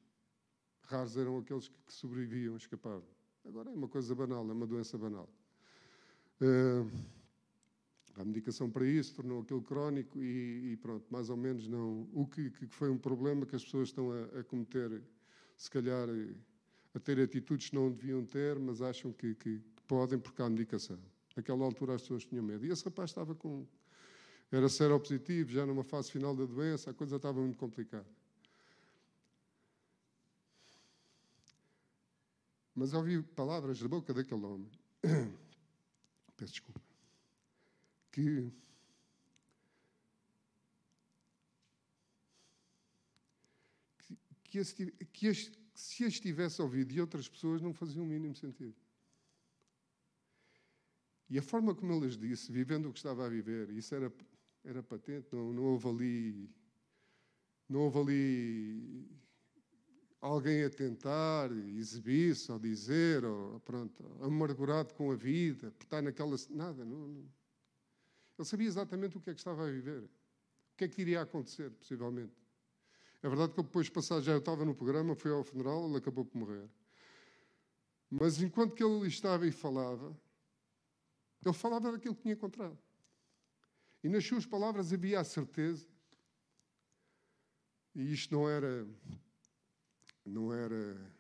Raros 0.83 1.17
eram 1.17 1.39
aqueles 1.39 1.67
que 1.67 1.93
sobreviviam, 1.93 2.57
escapavam. 2.57 3.09
Agora 3.45 3.71
é 3.71 3.73
uma 3.75 3.89
coisa 3.89 4.15
banal, 4.15 4.49
é 4.49 4.53
uma 4.53 4.67
doença 4.67 4.97
banal. 4.97 5.29
Uh, 6.41 6.89
há 8.17 8.25
medicação 8.25 8.71
para 8.71 8.87
isso, 8.87 9.15
tornou 9.15 9.43
aquilo 9.43 9.63
crónico 9.63 10.23
e, 10.23 10.73
e, 10.73 10.77
pronto, 10.77 11.07
mais 11.11 11.29
ou 11.31 11.37
menos 11.37 11.69
não. 11.69 12.09
O 12.13 12.27
que, 12.27 12.51
que, 12.51 12.67
foi 12.67 12.91
um 12.91 12.99
problema 12.99 13.45
que 13.47 13.55
as 13.55 13.65
pessoas 13.65 13.89
estão 13.89 14.11
a, 14.11 14.41
a 14.41 14.45
cometer, 14.45 15.03
se 15.57 15.71
calhar, 15.71 16.09
a 16.95 16.99
ter 16.99 17.21
atitudes 17.21 17.69
que 17.69 17.75
não 17.75 17.91
deviam 17.91 18.25
ter, 18.25 18.59
mas 18.59 18.81
acham 18.81 19.13
que, 19.13 19.35
que 19.35 19.61
podem 19.87 20.19
porque 20.19 20.41
há 20.43 20.49
medicação. 20.49 20.99
Naquela 21.37 21.65
altura 21.65 21.95
as 21.95 22.03
pessoas 22.03 22.25
tinham 22.25 22.43
medo. 22.43 22.65
E 22.65 22.71
esse 22.71 22.85
rapaz 22.85 23.11
estava 23.11 23.35
com. 23.35 23.67
Era 24.51 24.69
seropositivo, 24.69 25.51
já 25.51 25.67
numa 25.67 25.85
fase 25.85 26.11
final 26.11 26.35
da 26.35 26.47
doença, 26.47 26.91
a 26.91 26.95
coisa 26.95 27.17
estava 27.17 27.41
muito 27.41 27.59
complicada. 27.59 28.07
Mas 32.75 32.95
ouvi 32.95 33.23
palavras 33.23 33.81
da 33.81 33.89
boca 33.89 34.15
daquele 34.15 34.45
homem. 34.45 34.71
Peço 36.37 36.53
desculpa. 36.53 36.86
Que. 38.17 38.51
Que, 44.45 44.65
que, 44.65 45.05
que 45.13 45.35
se 45.75 46.05
as 46.07 46.19
tivesse 46.19 46.63
ouvido 46.63 46.95
de 46.95 46.99
outras 46.99 47.29
pessoas 47.29 47.61
não 47.61 47.75
fazia 47.75 48.03
o 48.03 48.07
mínimo 48.07 48.35
sentido. 48.35 48.75
E 51.29 51.39
a 51.39 51.43
forma 51.43 51.75
como 51.75 51.93
ele 51.93 52.07
lhes 52.07 52.17
disse, 52.17 52.51
vivendo 52.51 52.89
o 52.89 52.93
que 52.93 52.99
estava 52.99 53.27
a 53.27 53.29
viver, 53.29 53.69
isso 53.69 53.95
era, 53.95 54.11
era 54.65 54.83
patente, 54.83 55.29
não, 55.31 55.53
não 55.53 55.65
houve 55.65 55.89
ali. 55.89 56.51
Não 57.69 57.81
houve 57.81 57.99
ali 57.99 59.11
alguém 60.23 60.65
a 60.65 60.71
tentar 60.71 61.53
exibir-se 61.53 62.51
ou 62.51 62.59
dizer, 62.59 63.27
ou 63.27 63.61
pronto, 63.61 64.03
amargurado 64.23 64.95
com 64.95 65.11
a 65.11 65.17
vida, 65.17 65.71
por 65.73 65.85
estar 65.85 66.01
naquela. 66.01 66.35
Nada. 66.49 66.83
Não, 66.83 67.09
não. 67.09 67.46
Ele 68.39 68.47
sabia 68.47 68.67
exatamente 68.67 69.17
o 69.17 69.21
que 69.21 69.31
é 69.31 69.35
que 69.35 69.41
estava 69.41 69.67
a 69.67 69.71
viver, 69.71 70.03
o 70.03 70.77
que 70.77 70.85
é 70.85 70.89
que 70.89 71.01
iria 71.01 71.23
acontecer, 71.23 71.71
possivelmente. 71.71 72.35
É 73.23 73.29
verdade 73.29 73.53
que 73.55 73.63
depois 73.63 73.87
de 73.87 73.93
passar, 73.93 74.21
já 74.21 74.33
eu 74.33 74.39
estava 74.39 74.65
no 74.65 74.75
programa, 74.75 75.15
fui 75.15 75.31
ao 75.33 75.43
funeral, 75.43 75.89
ele 75.89 75.97
acabou 75.97 76.25
por 76.25 76.37
morrer. 76.39 76.69
Mas 78.11 78.41
enquanto 78.41 78.75
que 78.75 78.85
ele 78.85 79.09
estava 79.09 79.47
e 79.47 79.51
falava, 79.51 80.17
ele 81.45 81.55
falava 81.55 81.93
daquilo 81.93 82.15
que 82.15 82.23
tinha 82.23 82.35
encontrado. 82.35 82.79
E 84.05 84.09
nas 84.09 84.25
suas 84.25 84.47
palavras 84.47 84.93
havia 84.93 85.19
a 85.19 85.25
certeza, 85.25 85.89
e 87.97 88.13
isto 88.13 88.35
não 88.35 88.47
era. 88.47 88.87
Não 90.23 90.53
era. 90.53 91.15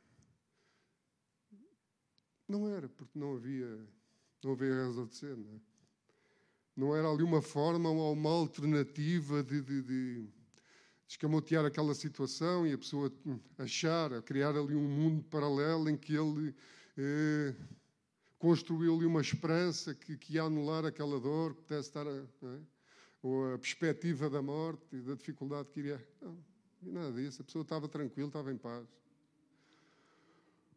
Não 2.46 2.68
era, 2.68 2.86
porque 2.86 3.18
não 3.18 3.34
havia. 3.34 3.88
Não 4.44 4.52
havia 4.52 4.74
razão 4.74 5.06
de 5.06 5.14
ser, 5.14 5.34
não 5.34 5.56
é? 5.56 5.75
Não 6.76 6.94
era 6.94 7.08
ali 7.08 7.22
uma 7.22 7.40
forma 7.40 7.88
ou 7.88 8.12
uma 8.12 8.30
alternativa 8.30 9.42
de, 9.42 9.62
de, 9.62 9.82
de 9.82 10.28
escamotear 11.08 11.64
aquela 11.64 11.94
situação 11.94 12.66
e 12.66 12.72
a 12.72 12.78
pessoa 12.78 13.10
achar, 13.56 14.20
criar 14.22 14.50
ali 14.50 14.74
um 14.74 14.88
mundo 14.88 15.24
paralelo 15.24 15.88
em 15.88 15.96
que 15.96 16.14
ele. 16.14 16.54
Eh, 16.98 17.54
construiu-lhe 18.38 19.06
uma 19.06 19.20
esperança 19.20 19.94
que, 19.94 20.16
que 20.16 20.34
ia 20.34 20.42
anular 20.42 20.84
aquela 20.84 21.18
dor, 21.18 21.54
que 21.54 21.62
pudesse 21.62 21.88
estar, 21.88 22.06
a, 22.06 22.10
é? 22.10 22.60
ou 23.22 23.54
a 23.54 23.58
perspectiva 23.58 24.28
da 24.28 24.42
morte 24.42 24.84
e 24.92 25.00
da 25.00 25.14
dificuldade 25.14 25.70
que 25.70 25.80
iria. 25.80 26.06
Não, 26.20 26.38
nada 26.82 27.12
disso. 27.12 27.42
A 27.42 27.44
pessoa 27.44 27.62
estava 27.62 27.88
tranquila, 27.88 28.28
estava 28.28 28.52
em 28.52 28.56
paz. 28.58 28.86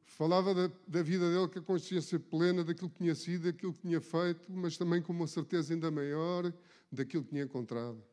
Falava 0.09 0.55
da, 0.55 0.67
da 0.87 1.03
vida 1.03 1.29
dele 1.29 1.47
com 1.47 1.59
a 1.59 1.61
consciência 1.61 2.19
plena 2.19 2.63
daquilo 2.63 2.89
que 2.89 2.97
tinha 2.97 3.13
sido, 3.13 3.43
daquilo 3.43 3.73
que 3.73 3.81
tinha 3.81 4.01
feito, 4.01 4.51
mas 4.51 4.75
também 4.75 5.01
com 5.03 5.13
uma 5.13 5.27
certeza 5.27 5.71
ainda 5.71 5.91
maior 5.91 6.51
daquilo 6.91 7.23
que 7.23 7.29
tinha 7.29 7.43
encontrado. 7.43 8.03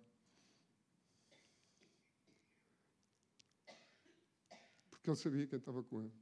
Porque 4.90 5.08
ele 5.08 5.16
sabia 5.16 5.46
quem 5.46 5.58
estava 5.58 5.82
com 5.82 6.02
ele. 6.02 6.12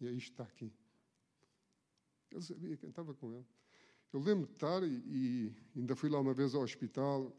E 0.00 0.08
é 0.08 0.10
isto 0.10 0.26
que 0.26 0.42
está 0.42 0.44
aqui. 0.44 0.72
Ele 2.32 2.42
sabia 2.42 2.76
quem 2.76 2.88
estava 2.90 3.14
com 3.14 3.32
ele. 3.32 3.46
Eu 4.12 4.20
lembro 4.20 4.46
de 4.46 4.52
estar 4.54 4.82
e, 4.82 5.02
e 5.06 5.56
ainda 5.76 5.94
fui 5.94 6.10
lá 6.10 6.18
uma 6.18 6.34
vez 6.34 6.56
ao 6.56 6.62
hospital, 6.62 7.32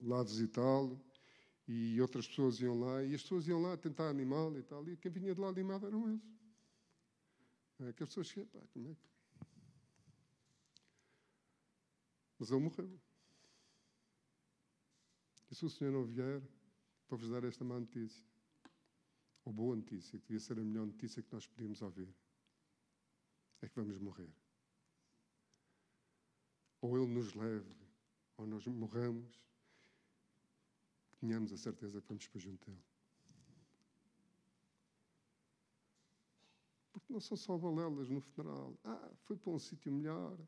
lá 0.00 0.22
visitá-lo, 0.22 1.00
e 1.72 2.00
outras 2.00 2.26
pessoas 2.26 2.60
iam 2.60 2.80
lá, 2.80 3.04
e 3.04 3.14
as 3.14 3.22
pessoas 3.22 3.46
iam 3.46 3.62
lá 3.62 3.76
tentar 3.76 4.08
animá-lo 4.08 4.58
e 4.58 4.62
tal, 4.64 4.88
e 4.88 4.96
quem 4.96 5.08
vinha 5.12 5.32
de 5.32 5.40
lá 5.40 5.48
animado 5.48 5.86
eram 5.86 6.08
eles. 6.08 6.36
É 7.78 7.92
que 7.92 8.02
as 8.02 8.08
pessoas 8.08 8.26
chegam, 8.26 8.48
pá, 8.48 8.58
como 8.72 8.90
é 8.90 8.94
que. 8.96 9.08
Mas 12.40 12.50
ele 12.50 12.60
morreu. 12.60 13.00
E 15.48 15.54
se 15.54 15.64
o 15.64 15.70
Senhor 15.70 15.92
não 15.92 16.04
vier 16.04 16.42
para 17.06 17.16
vos 17.16 17.30
dar 17.30 17.44
esta 17.44 17.64
má 17.64 17.78
notícia, 17.78 18.26
ou 19.44 19.52
boa 19.52 19.76
notícia, 19.76 20.18
que 20.18 20.26
devia 20.26 20.40
ser 20.40 20.58
a 20.58 20.64
melhor 20.64 20.86
notícia 20.86 21.22
que 21.22 21.32
nós 21.32 21.46
podíamos 21.46 21.80
ouvir, 21.82 22.12
é 23.62 23.68
que 23.68 23.76
vamos 23.76 23.96
morrer. 24.00 24.34
Ou 26.80 26.98
Ele 26.98 27.14
nos 27.14 27.32
leve, 27.32 27.76
ou 28.36 28.44
nós 28.44 28.66
morramos, 28.66 29.36
que 29.36 29.49
tenhamos 31.20 31.52
a 31.52 31.56
certeza 31.58 32.00
que 32.00 32.08
vamos 32.08 32.26
para 32.26 32.40
junto 32.40 32.70
dEle. 32.70 32.82
Porque 36.92 37.12
não 37.12 37.20
são 37.20 37.36
só 37.36 37.56
balelas 37.58 38.08
no 38.08 38.20
funeral. 38.20 38.76
Ah, 38.82 39.10
foi 39.24 39.36
para 39.36 39.52
um 39.52 39.58
sítio 39.58 39.92
melhor. 39.92 40.38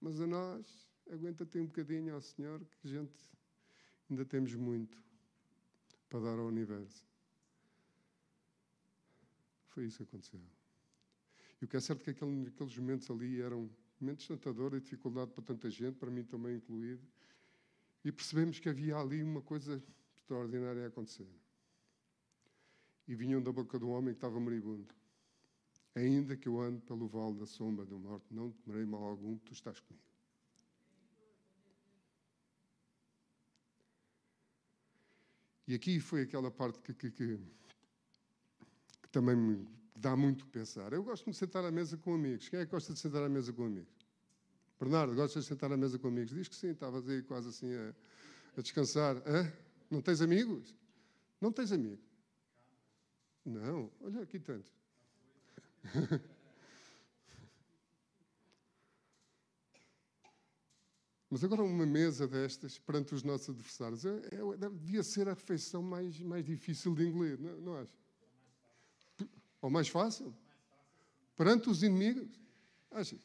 Mas 0.00 0.20
a 0.20 0.26
nós, 0.26 0.90
aguenta 1.10 1.44
ter 1.44 1.60
um 1.60 1.66
bocadinho 1.66 2.14
ao 2.14 2.20
Senhor, 2.20 2.64
que 2.80 2.88
gente 2.88 3.12
ainda 4.10 4.24
temos 4.24 4.54
muito 4.54 5.00
para 6.08 6.20
dar 6.20 6.38
ao 6.38 6.46
universo. 6.46 7.06
Foi 9.68 9.84
isso 9.86 9.98
que 9.98 10.02
aconteceu. 10.02 10.40
E 11.60 11.64
o 11.64 11.68
que 11.68 11.76
é 11.76 11.80
certo 11.80 12.00
é 12.00 12.04
que 12.04 12.10
aquele, 12.10 12.48
aqueles 12.48 12.76
momentos 12.76 13.10
ali 13.10 13.40
eram 13.40 13.70
momentos 14.00 14.26
tentadores 14.26 14.80
e 14.80 14.84
dificuldade 14.84 15.30
para 15.30 15.44
tanta 15.44 15.70
gente, 15.70 15.96
para 15.96 16.10
mim 16.10 16.24
também 16.24 16.56
incluído. 16.56 17.06
E 18.04 18.10
percebemos 18.10 18.58
que 18.58 18.68
havia 18.68 18.96
ali 18.96 19.22
uma 19.22 19.40
coisa 19.40 19.82
extraordinária 20.16 20.84
a 20.84 20.88
acontecer. 20.88 21.28
E 23.06 23.14
vinham 23.14 23.42
da 23.42 23.52
boca 23.52 23.78
do 23.78 23.90
homem 23.90 24.14
que 24.14 24.18
estava 24.18 24.40
moribundo. 24.40 24.94
Ainda 25.94 26.36
que 26.36 26.48
eu 26.48 26.60
ande 26.60 26.80
pelo 26.82 27.06
vale 27.06 27.38
da 27.38 27.46
sombra 27.46 27.84
da 27.84 27.96
morte, 27.96 28.26
não 28.30 28.50
temerei 28.50 28.86
mal 28.86 29.02
algum, 29.02 29.36
tu 29.38 29.52
estás 29.52 29.78
comigo. 29.80 30.02
E 35.66 35.74
aqui 35.74 36.00
foi 36.00 36.22
aquela 36.22 36.50
parte 36.50 36.80
que, 36.80 36.92
que, 36.92 37.10
que, 37.10 37.38
que 39.02 39.08
também 39.10 39.36
me 39.36 39.68
dá 39.94 40.16
muito 40.16 40.46
pensar. 40.46 40.92
Eu 40.92 41.04
gosto 41.04 41.30
de 41.30 41.36
sentar 41.36 41.64
à 41.64 41.70
mesa 41.70 41.96
com 41.96 42.14
amigos. 42.14 42.48
Quem 42.48 42.58
é 42.58 42.64
que 42.64 42.70
gosta 42.72 42.92
de 42.92 42.98
sentar 42.98 43.22
à 43.22 43.28
mesa 43.28 43.52
com 43.52 43.64
amigos? 43.64 44.01
Bernardo, 44.82 45.14
gostas 45.14 45.44
de 45.44 45.48
sentar 45.48 45.70
à 45.70 45.76
mesa 45.76 45.96
com 45.96 46.08
amigos? 46.08 46.34
Diz 46.34 46.48
que 46.48 46.56
sim, 46.56 46.70
estavas 46.70 47.08
aí 47.08 47.22
quase 47.22 47.50
assim 47.50 47.72
a, 47.72 47.94
a 48.56 48.62
descansar. 48.62 49.16
Hã? 49.24 49.52
Não 49.88 50.02
tens 50.02 50.20
amigos? 50.20 50.74
Não 51.40 51.52
tens 51.52 51.70
amigos? 51.70 52.04
Não, 53.44 53.92
olha 54.00 54.22
aqui 54.22 54.40
tantos. 54.40 54.72
Mas 61.30 61.44
agora 61.44 61.62
uma 61.62 61.86
mesa 61.86 62.26
destas, 62.26 62.76
perante 62.76 63.14
os 63.14 63.22
nossos 63.22 63.50
adversários, 63.50 64.04
é, 64.04 64.16
é, 64.16 64.68
devia 64.68 65.04
ser 65.04 65.28
a 65.28 65.34
refeição 65.34 65.80
mais, 65.80 66.18
mais 66.18 66.44
difícil 66.44 66.92
de 66.92 67.06
engolir, 67.06 67.40
não, 67.40 67.56
não 67.60 67.76
acha? 67.76 67.96
Ou 69.60 69.70
mais 69.70 69.86
fácil? 69.88 70.36
Perante 71.36 71.70
os 71.70 71.84
inimigos? 71.84 72.28
Acha? 72.90 73.16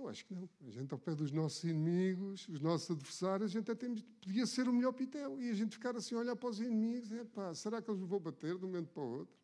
Eu 0.00 0.08
acho 0.08 0.24
que 0.24 0.34
não. 0.34 0.48
A 0.66 0.70
gente, 0.70 0.90
ao 0.94 0.98
pé 0.98 1.14
dos 1.14 1.30
nossos 1.30 1.62
inimigos, 1.62 2.48
os 2.48 2.58
nossos 2.58 2.90
adversários, 2.90 3.50
a 3.50 3.52
gente 3.52 3.70
até 3.70 3.86
podia 3.86 4.46
ser 4.46 4.66
o 4.66 4.72
melhor 4.72 4.92
pitel. 4.92 5.38
E 5.38 5.50
a 5.50 5.52
gente 5.52 5.72
ficar 5.72 5.94
assim 5.94 6.14
olhar 6.14 6.34
para 6.34 6.48
os 6.48 6.58
inimigos, 6.58 7.12
é 7.12 7.22
pá, 7.22 7.54
será 7.54 7.82
que 7.82 7.90
eles 7.90 8.00
vão 8.00 8.18
bater 8.18 8.56
de 8.56 8.64
um 8.64 8.68
momento 8.68 8.88
para 8.88 9.02
o 9.02 9.18
outro? 9.18 9.36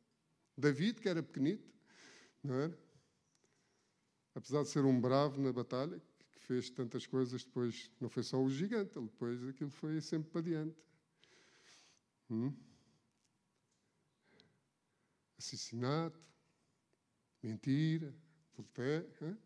David, 0.56 0.98
que 1.02 1.10
era 1.10 1.22
pequenito, 1.22 1.70
não 2.42 2.54
era? 2.54 2.78
Apesar 4.34 4.62
de 4.62 4.70
ser 4.70 4.82
um 4.86 4.98
bravo 4.98 5.38
na 5.42 5.52
batalha, 5.52 6.02
que 6.32 6.40
fez 6.40 6.70
tantas 6.70 7.06
coisas, 7.06 7.44
depois 7.44 7.90
não 8.00 8.08
foi 8.08 8.22
só 8.22 8.42
o 8.42 8.48
gigante, 8.48 8.98
depois 8.98 9.46
aquilo 9.46 9.70
foi 9.70 10.00
sempre 10.00 10.30
para 10.30 10.40
diante. 10.40 10.76
Hum? 12.30 12.50
Assassinato, 15.36 16.18
mentira, 17.42 18.14
adultério. 18.54 19.38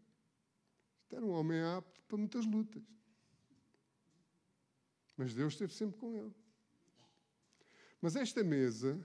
Era 1.10 1.24
um 1.24 1.30
homem 1.30 1.60
apto 1.60 2.00
para 2.04 2.16
muitas 2.16 2.46
lutas. 2.46 2.82
Mas 5.16 5.34
Deus 5.34 5.52
esteve 5.52 5.74
sempre 5.74 5.98
com 5.98 6.16
ele. 6.16 6.34
Mas 8.00 8.16
esta 8.16 8.42
mesa, 8.42 8.98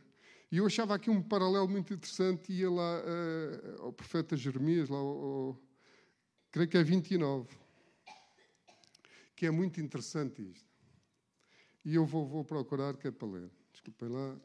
e 0.52 0.58
eu 0.58 0.66
achava 0.66 0.96
aqui 0.96 1.10
um 1.10 1.22
paralelo 1.22 1.68
muito 1.68 1.94
interessante, 1.94 2.54
ia 2.54 2.70
lá 2.70 3.02
uh, 3.02 3.82
ao 3.84 3.92
profeta 3.92 4.38
Jeremias, 4.38 4.88
lá 4.88 4.98
ao, 4.98 5.08
ao, 5.08 5.62
creio 6.52 6.70
que 6.70 6.78
é 6.78 6.84
29, 6.84 7.54
que 9.36 9.46
é 9.46 9.52
muito 9.52 9.82
interessante 9.82 10.42
isto. 10.42 10.74
E 11.84 11.96
eu 11.96 12.06
vou, 12.06 12.26
vou 12.26 12.46
procurar, 12.46 12.96
que 12.96 13.08
é 13.08 13.12
para 13.12 13.28
ler. 13.28 13.52
Desculpem 13.72 14.10
lá. 14.10 14.40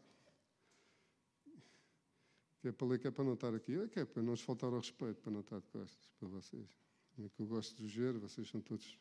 Que 2.61 2.69
é 2.69 2.73
para 2.73 2.87
ler, 2.89 2.99
que 2.99 3.07
é 3.07 3.11
para 3.11 3.25
não 3.25 3.35
estar 3.35 3.55
aqui. 3.55 3.75
É 3.81 3.89
que 3.89 4.01
é 4.01 4.05
para 4.05 4.23
não 4.23 4.33
nos 4.33 4.43
faltar 4.43 4.71
ao 4.71 4.81
respeito, 4.81 5.23
para 5.23 5.33
não 5.33 5.41
estar 5.41 5.61
de 5.61 5.69
costas 5.69 6.13
para 6.19 6.29
vocês. 6.29 6.90
É 7.19 7.29
que 7.29 7.41
eu 7.41 7.47
gosto 7.47 7.77
de 7.77 7.87
ver, 7.87 8.17
vocês 8.19 8.49
são 8.49 8.61
todos. 8.61 8.99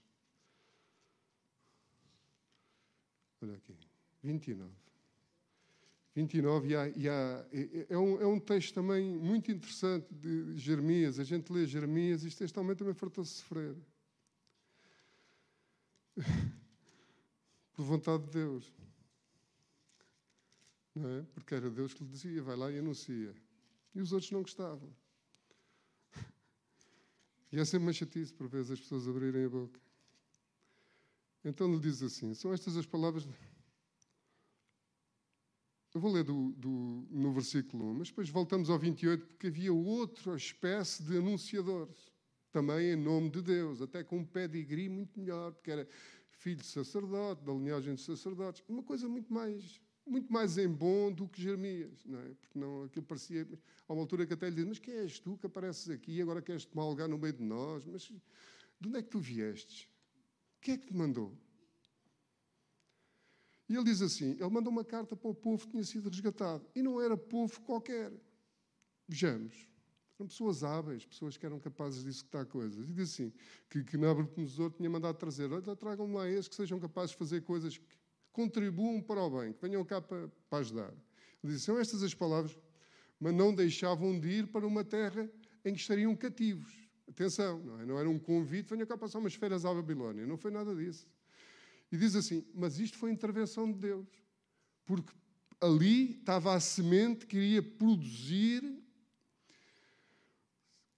Olha 3.41 3.55
aqui, 3.55 3.75
29. 4.23 4.69
29, 6.15 6.67
e, 6.67 6.75
há, 6.75 6.89
e 6.89 7.07
há, 7.07 7.45
é, 7.87 7.97
um, 7.97 8.19
é 8.19 8.27
um 8.27 8.39
texto 8.39 8.73
também 8.73 9.17
muito 9.17 9.51
interessante 9.51 10.13
de 10.13 10.57
Jeremias. 10.57 11.19
A 11.19 11.23
gente 11.23 11.51
lê 11.51 11.65
Jeremias 11.65 12.23
e 12.23 12.27
este 12.27 12.39
texto 12.39 12.55
também 12.55 12.75
também 12.75 12.93
fartou-se 12.93 13.35
sofrer. 13.35 13.75
Por 17.73 17.85
vontade 17.85 18.25
de 18.25 18.31
Deus. 18.31 18.73
Não 20.93 21.09
é? 21.09 21.23
Porque 21.33 21.55
era 21.55 21.69
Deus 21.69 21.93
que 21.93 22.03
lhe 22.03 22.09
dizia: 22.09 22.43
vai 22.43 22.57
lá 22.57 22.69
e 22.69 22.79
anuncia. 22.79 23.33
E 23.95 24.01
os 24.01 24.11
outros 24.11 24.31
não 24.31 24.41
gostavam. 24.41 24.93
E 27.51 27.59
é 27.59 27.65
sempre 27.65 27.87
uma 27.87 27.93
chatice, 27.93 28.33
por 28.33 28.47
vezes, 28.47 28.71
as 28.71 28.79
pessoas 28.79 29.07
abrirem 29.07 29.45
a 29.45 29.49
boca. 29.49 29.79
Então 31.43 31.71
ele 31.71 31.79
diz 31.79 32.03
assim: 32.03 32.33
são 32.33 32.53
estas 32.53 32.77
as 32.77 32.85
palavras. 32.85 33.27
Eu 35.93 35.99
vou 35.99 36.11
ler 36.11 36.23
do, 36.23 36.51
do, 36.51 37.07
no 37.09 37.33
versículo 37.33 37.91
1, 37.91 37.93
mas 37.95 38.09
depois 38.09 38.29
voltamos 38.29 38.69
ao 38.69 38.77
28, 38.77 39.25
porque 39.25 39.47
havia 39.47 39.73
outra 39.73 40.35
espécie 40.35 41.01
de 41.01 41.17
anunciadores, 41.17 42.11
também 42.51 42.91
em 42.91 42.95
nome 42.95 43.31
de 43.31 43.41
Deus, 43.41 43.81
até 43.81 44.03
com 44.03 44.19
um 44.19 44.25
pedigree 44.25 44.87
muito 44.87 45.19
melhor, 45.19 45.51
porque 45.51 45.71
era 45.71 45.87
filho 46.29 46.57
de 46.57 46.67
sacerdote, 46.67 47.43
da 47.43 47.51
linhagem 47.51 47.95
de 47.95 48.01
sacerdotes, 48.01 48.63
uma 48.69 48.83
coisa 48.83 49.09
muito 49.09 49.33
mais 49.33 49.81
muito 50.09 50.31
mais 50.31 50.57
em 50.57 50.67
bom 50.67 51.11
do 51.11 51.27
que 51.27 51.41
Jeremias, 51.41 52.03
não 52.05 52.19
é? 52.19 52.33
Porque 52.33 52.57
não, 52.57 52.83
aquilo 52.83 53.05
parecia. 53.05 53.47
Há 53.87 53.93
uma 53.93 54.01
altura 54.01 54.25
que 54.25 54.33
até 54.33 54.49
lhe 54.49 54.55
diz: 54.55 54.65
Mas 54.65 54.79
quem 54.79 54.93
és 54.95 55.19
tu 55.19 55.37
que 55.37 55.45
apareces 55.45 55.89
aqui 55.89 56.13
e 56.13 56.21
agora 56.21 56.41
queres 56.41 56.65
tomar 56.65 56.87
lugar 56.87 57.07
no 57.07 57.17
meio 57.17 57.33
de 57.33 57.43
nós? 57.43 57.85
Mas 57.85 58.03
de 58.03 58.87
onde 58.87 58.97
é 58.97 59.01
que 59.01 59.09
tu 59.09 59.19
viestes? 59.19 59.87
Quem 60.61 60.73
é 60.73 60.77
que 60.77 60.87
te 60.87 60.95
mandou? 60.95 61.37
E 63.69 63.75
ele 63.75 63.83
diz 63.83 64.01
assim: 64.01 64.31
Ele 64.31 64.49
mandou 64.49 64.71
uma 64.71 64.83
carta 64.83 65.15
para 65.15 65.29
o 65.29 65.35
povo 65.35 65.65
que 65.65 65.71
tinha 65.71 65.83
sido 65.83 66.09
resgatado. 66.09 66.65
E 66.75 66.81
não 66.81 66.99
era 66.99 67.15
povo 67.15 67.61
qualquer. 67.61 68.11
Vejamos. 69.07 69.69
Eram 70.17 70.27
pessoas 70.27 70.63
hábeis, 70.65 71.05
pessoas 71.05 71.37
que 71.37 71.45
eram 71.45 71.59
capazes 71.59 72.03
de 72.03 72.09
executar 72.09 72.45
coisas. 72.45 72.89
E 72.89 72.91
diz 72.91 73.13
assim: 73.13 73.31
que, 73.69 73.83
que 73.83 73.95
Nabucodonosor 73.95 74.71
tinha 74.71 74.89
mandado 74.89 75.17
trazer: 75.17 75.51
Olha, 75.51 75.75
tragam 75.75 76.11
lá 76.11 76.27
esses 76.27 76.47
que 76.47 76.55
sejam 76.55 76.79
capazes 76.79 77.11
de 77.11 77.17
fazer 77.17 77.41
coisas 77.41 77.77
que 77.77 77.85
contribuam 78.31 79.01
para 79.01 79.21
o 79.21 79.39
bem, 79.39 79.53
que 79.53 79.61
venham 79.61 79.83
cá 79.83 80.01
para, 80.01 80.27
para 80.49 80.59
ajudar. 80.59 80.93
Ele 81.43 81.53
diz, 81.53 81.63
são 81.63 81.79
estas 81.79 82.03
as 82.03 82.13
palavras, 82.13 82.57
mas 83.19 83.33
não 83.33 83.53
deixavam 83.53 84.19
de 84.19 84.29
ir 84.29 84.47
para 84.47 84.65
uma 84.65 84.83
terra 84.83 85.29
em 85.65 85.73
que 85.73 85.79
estariam 85.79 86.15
cativos. 86.15 86.73
Atenção, 87.07 87.59
não, 87.59 87.81
é? 87.81 87.85
não 87.85 87.99
era 87.99 88.09
um 88.09 88.19
convite, 88.19 88.69
venham 88.69 88.85
cá 88.85 88.97
passar 88.97 89.19
umas 89.19 89.33
férias 89.33 89.65
à 89.65 89.73
Babilónia, 89.73 90.25
não 90.25 90.37
foi 90.37 90.51
nada 90.51 90.75
disso. 90.75 91.07
E 91.91 91.97
diz 91.97 92.15
assim, 92.15 92.45
mas 92.53 92.79
isto 92.79 92.97
foi 92.97 93.11
intervenção 93.11 93.71
de 93.71 93.79
Deus, 93.79 94.07
porque 94.85 95.11
ali 95.59 96.11
estava 96.11 96.53
a 96.53 96.59
semente 96.59 97.25
que 97.25 97.37
iria 97.37 97.63
produzir 97.63 98.79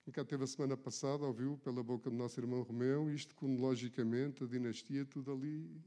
quem 0.04 0.12
cá 0.12 0.26
teve 0.26 0.44
a 0.44 0.48
semana 0.48 0.76
passada 0.76 1.26
ouviu 1.26 1.58
pela 1.60 1.82
boca 1.84 2.10
do 2.10 2.16
nosso 2.16 2.40
irmão 2.40 2.64
Romeu 2.64 3.10
isto 3.10 3.34
cronologicamente, 3.36 4.44
a 4.44 4.48
dinastia, 4.48 5.06
tudo 5.06 5.32
ali 5.32 5.82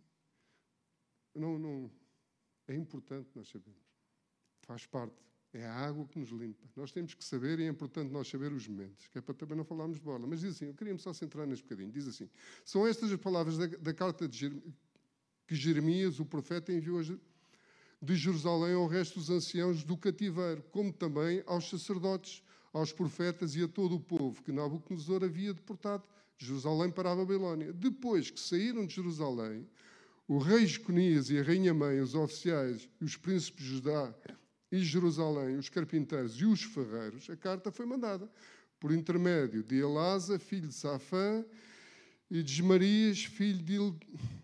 não, 1.35 1.59
não, 1.59 1.90
é 2.68 2.75
importante 2.75 3.29
nós 3.35 3.49
sabermos. 3.49 3.83
Faz 4.62 4.87
parte. 4.87 5.14
É 5.53 5.64
a 5.66 5.73
água 5.73 6.05
que 6.07 6.18
nos 6.18 6.31
limpa. 6.31 6.66
Nós 6.75 6.90
temos 6.90 7.14
que 7.14 7.23
saber 7.23 7.61
e 7.61 7.64
é 7.64 7.68
importante 7.68 8.11
nós 8.11 8.27
saber 8.27 8.53
os 8.53 8.66
momentos, 8.66 9.07
que 9.07 9.18
é 9.18 9.20
para 9.20 9.35
também 9.35 9.57
não 9.57 9.64
falarmos 9.64 9.99
de 9.99 10.03
bola. 10.03 10.27
Mas 10.27 10.40
diz 10.40 10.57
assim, 10.57 10.66
eu 10.66 10.75
queria-me 10.75 10.99
só 10.99 11.12
centrar 11.12 11.47
neste 11.47 11.62
bocadinho. 11.62 11.92
Diz 11.92 12.09
assim, 12.09 12.29
são 12.64 12.85
estas 12.85 13.12
as 13.12 13.20
palavras 13.20 13.57
da, 13.57 13.66
da 13.66 13.94
carta 13.94 14.27
de 14.27 14.51
que 15.47 15.55
Jeremias, 15.55 16.18
o 16.18 16.25
profeta, 16.25 16.73
enviou 16.73 17.01
de 17.03 18.16
Jerusalém 18.16 18.75
ao 18.75 18.87
resto 18.88 19.20
dos 19.20 19.31
anciãos 19.31 19.85
do 19.85 19.97
cativeiro, 19.97 20.62
como 20.73 20.92
também 20.92 21.42
aos 21.47 21.70
sacerdotes, 21.70 22.42
aos 22.73 22.92
profetas 22.92 23.55
e 23.55 23.62
a 23.62 23.68
todo 23.68 23.94
o 23.94 24.01
povo 24.01 24.42
que 24.42 24.51
Nabucodonosor 24.51 25.23
havia 25.23 25.55
deportado 25.55 26.03
de 26.37 26.47
Jerusalém 26.47 26.90
para 26.90 27.12
a 27.12 27.16
Babilónia. 27.16 27.73
Depois 27.73 28.31
que 28.31 28.40
saíram 28.40 28.85
de 28.85 28.94
Jerusalém, 28.97 29.68
o 30.27 30.39
rei 30.39 30.67
Jeconias 30.67 31.31
e 31.31 31.39
a 31.39 31.43
rainha-mãe, 31.43 32.01
os 32.01 32.15
oficiais 32.15 32.89
e 33.01 33.05
os 33.05 33.17
príncipes 33.17 33.65
de 33.65 33.71
Judá 33.75 34.15
e 34.73 34.79
Jerusalém, 34.79 35.57
os 35.57 35.69
carpinteiros 35.69 36.35
e 36.41 36.45
os 36.45 36.63
ferreiros, 36.63 37.29
a 37.29 37.37
carta 37.37 37.71
foi 37.71 37.87
mandada 37.87 38.31
por 38.81 38.93
intermédio 38.93 39.63
de 39.63 39.77
Elasa, 39.77 40.39
filho 40.39 40.69
de 40.69 40.75
Safã, 40.75 41.45
e 42.31 42.43
de 42.43 42.53
Esmarias, 42.53 43.25
filho 43.25 43.99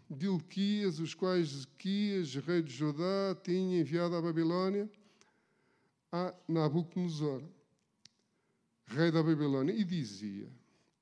de 0.08 0.26
Ilquias, 0.26 1.00
os 1.00 1.14
quais 1.14 1.48
Zequias, 1.48 2.34
rei 2.36 2.62
de 2.62 2.72
Judá, 2.72 3.34
tinha 3.42 3.80
enviado 3.80 4.14
à 4.14 4.22
Babilónia 4.22 4.88
a 6.12 6.34
Nabucodonosor, 6.46 7.42
rei 8.86 9.10
da 9.10 9.22
Babilónia, 9.22 9.72
e 9.72 9.84
dizia, 9.84 10.48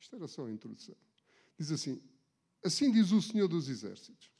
isto 0.00 0.16
era 0.16 0.28
só 0.28 0.46
a 0.46 0.50
introdução, 0.50 0.94
diz 1.58 1.70
assim, 1.72 2.00
assim 2.64 2.92
diz 2.92 3.10
o 3.10 3.20
Senhor 3.20 3.48
dos 3.48 3.68
Exércitos, 3.68 4.30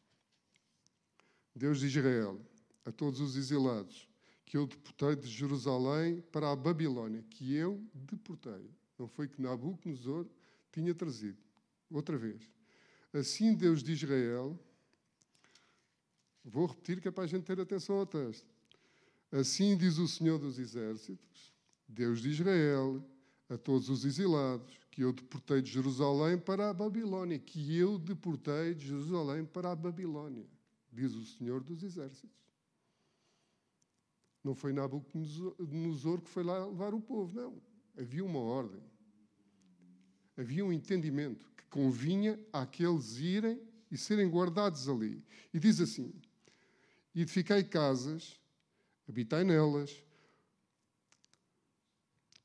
Deus 1.58 1.80
de 1.80 1.86
Israel, 1.86 2.40
a 2.84 2.92
todos 2.92 3.20
os 3.20 3.36
exilados, 3.36 4.08
que 4.46 4.56
eu 4.56 4.64
deportei 4.64 5.16
de 5.16 5.26
Jerusalém 5.26 6.20
para 6.30 6.52
a 6.52 6.56
Babilónia, 6.56 7.24
que 7.28 7.52
eu 7.52 7.82
deportei. 7.92 8.70
Não 8.96 9.08
foi 9.08 9.26
que 9.26 9.42
Nabucodonosor 9.42 10.26
tinha 10.72 10.94
trazido. 10.94 11.36
Outra 11.90 12.16
vez. 12.16 12.48
Assim 13.12 13.54
Deus 13.54 13.82
de 13.82 13.92
Israel, 13.92 14.56
vou 16.44 16.66
repetir 16.66 17.00
que 17.00 17.08
é 17.08 17.10
para 17.10 17.24
a 17.24 17.26
gente 17.26 17.44
ter 17.44 17.58
atenção 17.60 17.96
ao 17.96 18.06
texto. 18.06 18.46
Assim 19.32 19.76
diz 19.76 19.98
o 19.98 20.06
Senhor 20.06 20.38
dos 20.38 20.60
Exércitos, 20.60 21.52
Deus 21.88 22.22
de 22.22 22.28
Israel, 22.30 23.04
a 23.48 23.58
todos 23.58 23.88
os 23.88 24.04
exilados, 24.04 24.78
que 24.92 25.02
eu 25.02 25.12
deportei 25.12 25.60
de 25.60 25.72
Jerusalém 25.72 26.38
para 26.38 26.70
a 26.70 26.72
Babilónia, 26.72 27.38
que 27.38 27.76
eu 27.76 27.98
deportei 27.98 28.74
de 28.74 28.86
Jerusalém 28.86 29.44
para 29.44 29.72
a 29.72 29.76
Babilónia 29.76 30.46
diz 30.92 31.14
o 31.14 31.24
Senhor 31.24 31.62
dos 31.62 31.82
Exércitos. 31.82 32.36
Não 34.42 34.54
foi 34.54 34.72
Nabucodonosor 34.72 36.20
que 36.20 36.30
foi 36.30 36.42
lá 36.42 36.66
levar 36.66 36.94
o 36.94 37.00
povo, 37.00 37.34
não. 37.34 37.60
Havia 37.96 38.24
uma 38.24 38.38
ordem. 38.38 38.82
havia 40.36 40.64
um 40.64 40.72
entendimento 40.72 41.50
que 41.56 41.64
convinha 41.64 42.38
àqueles 42.52 43.18
irem 43.18 43.60
e 43.90 43.96
serem 43.96 44.28
guardados 44.28 44.88
ali. 44.88 45.22
E 45.52 45.58
diz 45.58 45.80
assim: 45.80 46.14
Edificai 47.14 47.64
casas, 47.64 48.40
habitai 49.08 49.42
nelas, 49.42 50.02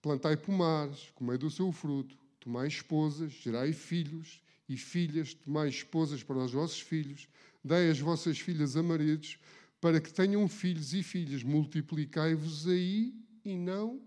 plantai 0.02 0.36
pomares, 0.36 1.12
comei 1.12 1.38
do 1.38 1.50
seu 1.50 1.72
fruto, 1.72 2.18
tomai 2.40 2.68
esposas, 2.68 3.32
gerai 3.32 3.72
filhos 3.72 4.42
e 4.68 4.76
filhas, 4.76 5.34
tomai 5.34 5.70
esposas 5.70 6.24
para 6.24 6.38
os 6.38 6.52
vossos 6.52 6.82
filhos, 6.82 7.28
dai 7.64 7.90
as 7.90 8.00
vossas 8.00 8.40
filhas 8.40 8.76
a 8.76 8.84
maridos, 8.84 9.38
para 9.80 10.00
que 10.02 10.12
tenham 10.12 10.48
filhos 10.48 10.94
e 10.94 11.04
filhas, 11.04 11.44
multiplicai-vos 11.44 12.68
aí 12.68 13.14
e 13.44 13.58
não 13.58 14.02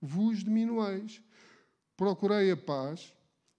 vos 0.00 0.42
diminuais. 0.42 1.20
Procurei 1.96 2.50
a 2.50 2.56
paz 2.56 3.12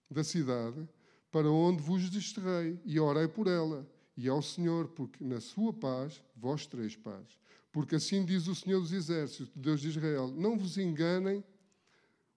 da 0.10 0.24
cidade 0.24 0.88
para 1.32 1.50
onde 1.50 1.82
vos 1.82 2.10
desterrei 2.10 2.80
e 2.86 3.00
orei 3.00 3.28
por 3.28 3.48
ela 3.48 3.90
e 4.16 4.30
ao 4.30 4.42
Senhor, 4.42 4.88
porque 4.90 5.24
na 5.24 5.42
sua 5.42 5.74
paz 5.74 6.22
vós 6.36 6.66
tereis 6.66 6.96
paz. 6.96 7.38
Porque 7.72 7.96
assim 7.96 8.24
diz 8.24 8.48
o 8.48 8.56
Senhor 8.56 8.80
dos 8.80 8.94
Exércitos, 8.94 9.52
Deus 9.54 9.82
de 9.82 9.90
Israel: 9.90 10.30
Não 10.30 10.58
vos 10.58 10.78
enganem 10.78 11.44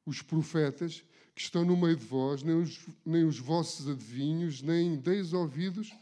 os 0.04 0.20
profetas 0.20 1.04
que 1.34 1.42
estão 1.42 1.64
no 1.64 1.76
meio 1.76 1.94
de 1.94 2.04
vós, 2.04 2.42
nem 2.42 2.56
os, 2.56 2.84
nem 3.06 3.24
os 3.24 3.38
vossos 3.38 3.86
adivinhos, 3.86 4.60
nem 4.60 4.96
deis 4.96 5.32
ouvidos 5.32 5.92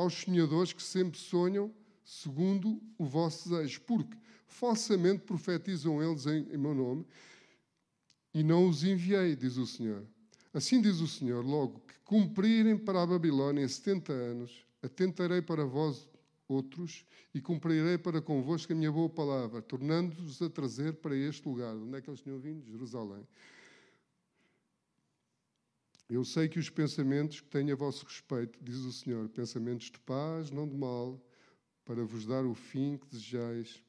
aos 0.00 0.14
sonhadores 0.14 0.72
que 0.72 0.82
sempre 0.82 1.18
sonham 1.18 1.72
segundo 2.04 2.80
o 2.98 3.04
vosso 3.04 3.48
desejo, 3.48 3.80
porque 3.82 4.16
falsamente 4.46 5.22
profetizam 5.22 6.02
eles 6.02 6.26
em, 6.26 6.46
em 6.52 6.56
meu 6.56 6.74
nome 6.74 7.06
e 8.34 8.42
não 8.42 8.68
os 8.68 8.82
enviei, 8.82 9.36
diz 9.36 9.56
o 9.56 9.66
Senhor. 9.66 10.04
Assim 10.52 10.80
diz 10.80 11.00
o 11.00 11.06
Senhor: 11.06 11.44
logo 11.44 11.80
que 11.80 11.94
cumprirem 12.04 12.76
para 12.76 13.02
a 13.02 13.06
Babilônia 13.06 13.68
setenta 13.68 14.12
anos, 14.12 14.64
atentarei 14.82 15.42
para 15.42 15.64
vós 15.64 16.08
outros 16.48 17.04
e 17.32 17.40
cumprirei 17.40 17.96
para 17.96 18.20
convosco 18.20 18.72
a 18.72 18.76
minha 18.76 18.90
boa 18.90 19.08
palavra, 19.08 19.62
tornando-vos 19.62 20.42
a 20.42 20.50
trazer 20.50 20.94
para 20.94 21.14
este 21.14 21.48
lugar. 21.48 21.76
Onde 21.76 21.96
é 21.96 22.00
que 22.00 22.10
eles 22.10 22.20
tinham 22.20 22.40
vindo? 22.40 22.64
Jerusalém. 22.66 23.24
Eu 26.10 26.24
sei 26.24 26.48
que 26.48 26.58
os 26.58 26.68
pensamentos 26.68 27.40
que 27.40 27.48
tenho 27.48 27.72
a 27.72 27.76
vosso 27.76 28.04
respeito, 28.04 28.58
diz 28.60 28.78
o 28.78 28.92
Senhor, 28.92 29.28
pensamentos 29.28 29.92
de 29.92 29.98
paz, 30.00 30.50
não 30.50 30.66
de 30.66 30.74
mal, 30.74 31.24
para 31.84 32.04
vos 32.04 32.26
dar 32.26 32.44
o 32.44 32.52
fim 32.52 32.96
que 32.96 33.06
desejais. 33.06 33.80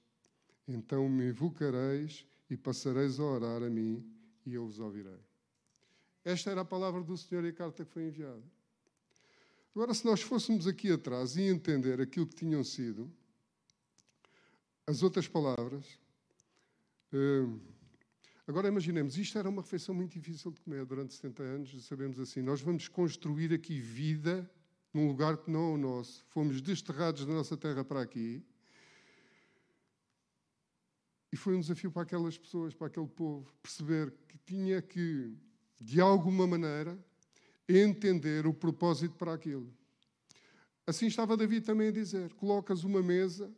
Então 0.68 1.10
me 1.10 1.30
invocareis 1.30 2.24
e 2.48 2.56
passareis 2.56 3.20
a 3.20 3.24
orar 3.24 3.64
a 3.64 3.70
mim 3.72 4.06
e 4.46 4.54
eu 4.54 4.68
vos 4.68 4.80
ouvirei. 4.80 5.20
Esta 6.24 6.52
era 6.52 6.62
a 6.62 6.66
palavra 6.66 7.02
do 7.02 7.18
Senhor 7.18 7.44
e 7.44 7.48
a 7.48 7.54
carta 7.54 7.84
que 7.84 7.92
foi 7.92 8.04
enviada. 8.04 8.44
Agora, 9.74 9.92
se 9.92 10.06
nós 10.06 10.22
fôssemos 10.22 10.68
aqui 10.68 10.92
atrás 10.92 11.36
e 11.38 11.42
entender 11.42 12.00
aquilo 12.00 12.28
que 12.28 12.36
tinham 12.36 12.64
sido 12.64 13.12
as 14.86 15.02
outras 15.02 15.28
palavras, 15.28 15.98
hum, 17.12 17.60
agora 18.48 18.68
imaginemos, 18.68 19.18
isto 19.18 19.38
era 19.38 19.50
uma 19.50 19.62
refeição 19.62 19.94
muito 19.94 20.14
difícil 20.14 20.52
de 20.52 20.60
comer 20.62 20.86
durante 20.86 21.14
70 21.14 21.44
anos, 21.44 21.86
sabemos 21.86 22.20
assim, 22.20 22.42
nós 22.42 22.62
vamos 22.62 22.88
construir 22.88 23.54
aqui 23.54 23.80
vida 23.80 24.50
num 24.94 25.08
lugar 25.08 25.38
que 25.38 25.50
não 25.50 25.72
é 25.72 25.74
o 25.74 25.78
nosso, 25.78 26.26
fomos 26.30 26.62
desterrados 26.62 27.26
da 27.26 27.34
nossa 27.34 27.56
terra 27.56 27.84
para 27.84 28.02
aqui, 28.02 28.44
e 31.32 31.38
foi 31.38 31.56
um 31.56 31.62
desafio 31.62 31.92
para 31.92 32.02
aquelas 32.02 32.38
pessoas, 32.38 32.74
para 32.74 32.88
aquele 32.88 33.08
povo, 33.08 33.50
perceber 33.62 34.14
que 34.28 34.38
tinha 34.38 34.82
que, 34.82 35.34
de 35.80 36.02
alguma 36.02 36.46
maneira, 36.46 37.00
entender 37.70 38.46
o 38.46 38.54
propósito 38.54 39.16
para 39.16 39.34
aquilo. 39.34 39.74
Assim 40.86 41.08
estava 41.08 41.38
Davi 41.38 41.62
também 41.62 41.88
a 41.88 41.92
dizer: 41.92 42.34
Colocas 42.34 42.84
uma 42.84 43.02
mesa 43.02 43.50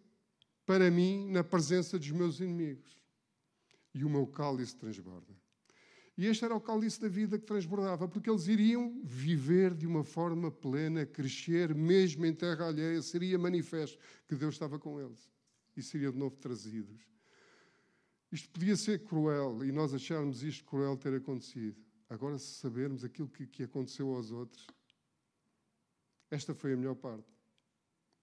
para 0.66 0.92
mim 0.92 1.28
na 1.32 1.44
presença 1.44 1.98
dos 1.98 2.12
meus 2.12 2.40
inimigos, 2.40 3.03
e 3.94 4.04
o 4.04 4.10
meu 4.10 4.26
cálice 4.28 4.76
transborda. 4.76 5.34
E 6.16 6.28
este 6.28 6.46
era 6.46 6.56
o 6.56 6.62
cálice 6.62 7.02
da 7.02 7.08
vida 7.08 7.40
que 7.40 7.46
transbordava, 7.46 8.08
porque 8.08 8.30
eles 8.30 8.48
iriam 8.48 9.02
viver 9.04 9.74
de 9.74 9.88
uma 9.88 10.04
forma 10.04 10.52
plena, 10.52 11.06
crescer, 11.06 11.74
mesmo 11.74 12.26
em 12.26 12.34
terra 12.34 12.68
alheia, 12.68 13.02
seria 13.02 13.38
manifesto 13.38 13.98
que 14.28 14.36
Deus 14.36 14.54
estava 14.54 14.78
com 14.78 15.00
eles 15.00 15.32
e 15.76 15.82
seria 15.82 16.12
de 16.12 16.18
novo 16.18 16.36
trazidos. 16.38 17.02
Isto 18.32 18.50
podia 18.50 18.76
ser 18.76 19.04
cruel 19.04 19.64
e 19.64 19.72
nós 19.72 19.94
acharmos 19.94 20.44
isto 20.44 20.64
cruel 20.66 20.98
ter 20.98 21.16
acontecido. 21.16 21.80
Agora, 22.10 22.38
se 22.38 22.54
sabermos 22.60 23.04
aquilo 23.04 23.28
que, 23.28 23.48
que 23.48 23.64
aconteceu 23.64 24.14
aos 24.14 24.32
outros, 24.32 24.68
esta 26.30 26.54
foi 26.54 26.74
a 26.74 26.78
melhor 26.78 26.96
parte. 26.96 27.32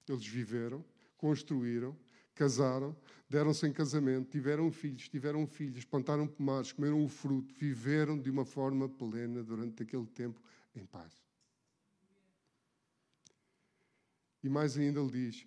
Eles 0.08 0.26
viveram, 0.26 0.84
construíram, 1.16 1.96
casaram, 2.40 2.96
deram-se 3.28 3.66
em 3.66 3.72
casamento, 3.72 4.30
tiveram 4.30 4.72
filhos, 4.72 5.10
tiveram 5.10 5.46
filhos, 5.46 5.84
plantaram 5.84 6.26
pomares, 6.26 6.72
comeram 6.72 7.04
o 7.04 7.06
fruto, 7.06 7.54
viveram 7.54 8.18
de 8.18 8.30
uma 8.30 8.46
forma 8.46 8.88
plena 8.88 9.42
durante 9.42 9.82
aquele 9.82 10.06
tempo 10.06 10.40
em 10.74 10.86
paz. 10.86 11.12
E 14.42 14.48
mais 14.48 14.78
ainda 14.78 15.00
ele 15.00 15.10
diz: 15.10 15.46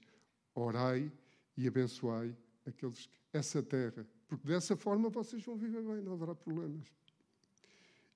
orai 0.53 1.11
e 1.57 1.67
abençoai 1.67 2.37
aqueles 2.63 3.07
que, 3.07 3.17
essa 3.33 3.63
terra, 3.63 4.05
porque 4.27 4.47
dessa 4.47 4.77
forma 4.77 5.09
vocês 5.09 5.43
vão 5.43 5.57
viver 5.57 5.81
bem, 5.81 5.99
não 5.99 6.13
haverá 6.13 6.35
problemas. 6.35 6.85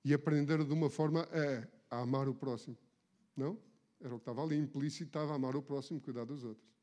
E 0.04 0.14
aprender 0.14 0.64
de 0.64 0.72
uma 0.72 0.88
forma 0.88 1.28
a, 1.90 1.96
a 1.96 2.00
amar 2.02 2.28
o 2.28 2.34
próximo. 2.34 2.78
Não? 3.36 3.58
Era 4.00 4.14
o 4.14 4.18
que 4.18 4.22
estava 4.22 4.44
ali 4.44 4.56
implícito, 4.56 5.06
estava 5.06 5.32
a 5.32 5.34
amar 5.34 5.56
o 5.56 5.62
próximo, 5.62 6.00
cuidar 6.00 6.24
dos 6.24 6.44
outros. 6.44 6.77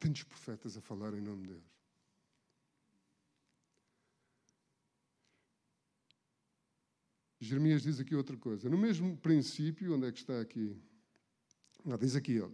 Tantos 0.00 0.24
profetas 0.24 0.76
a 0.76 0.80
falar 0.80 1.14
em 1.14 1.20
nome 1.20 1.42
de 1.42 1.48
Deus. 1.52 1.80
Jeremias 7.38 7.82
diz 7.82 8.00
aqui 8.00 8.14
outra 8.14 8.36
coisa. 8.36 8.68
No 8.68 8.76
mesmo 8.76 9.16
princípio, 9.16 9.94
onde 9.94 10.06
é 10.06 10.12
que 10.12 10.18
está 10.18 10.40
aqui? 10.40 10.76
Não, 11.84 11.96
diz 11.96 12.16
aqui, 12.16 12.40
ó, 12.40 12.50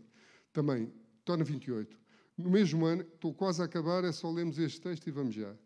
também, 0.53 0.92
torna 1.24 1.44
28. 1.44 1.99
No 2.36 2.51
mesmo 2.51 2.84
ano, 2.84 3.03
estou 3.03 3.34
quase 3.34 3.62
a 3.62 3.64
acabar, 3.64 4.05
é 4.05 4.12
só 4.12 4.30
lermos 4.30 4.59
este 4.59 4.80
texto 4.80 5.07
e 5.07 5.11
vamos 5.11 5.34
já. 5.34 5.57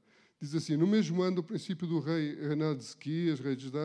Diz 0.41 0.55
assim: 0.55 0.77
No 0.77 0.87
mesmo 0.87 1.21
ano, 1.21 1.37
do 1.37 1.43
princípio 1.43 1.87
do 1.87 1.99
rei 1.99 2.35
Renato 2.35 2.79
de 2.79 2.85
Sequias, 2.85 3.41
rei 3.41 3.57
de 3.57 3.65
Judá, 3.65 3.79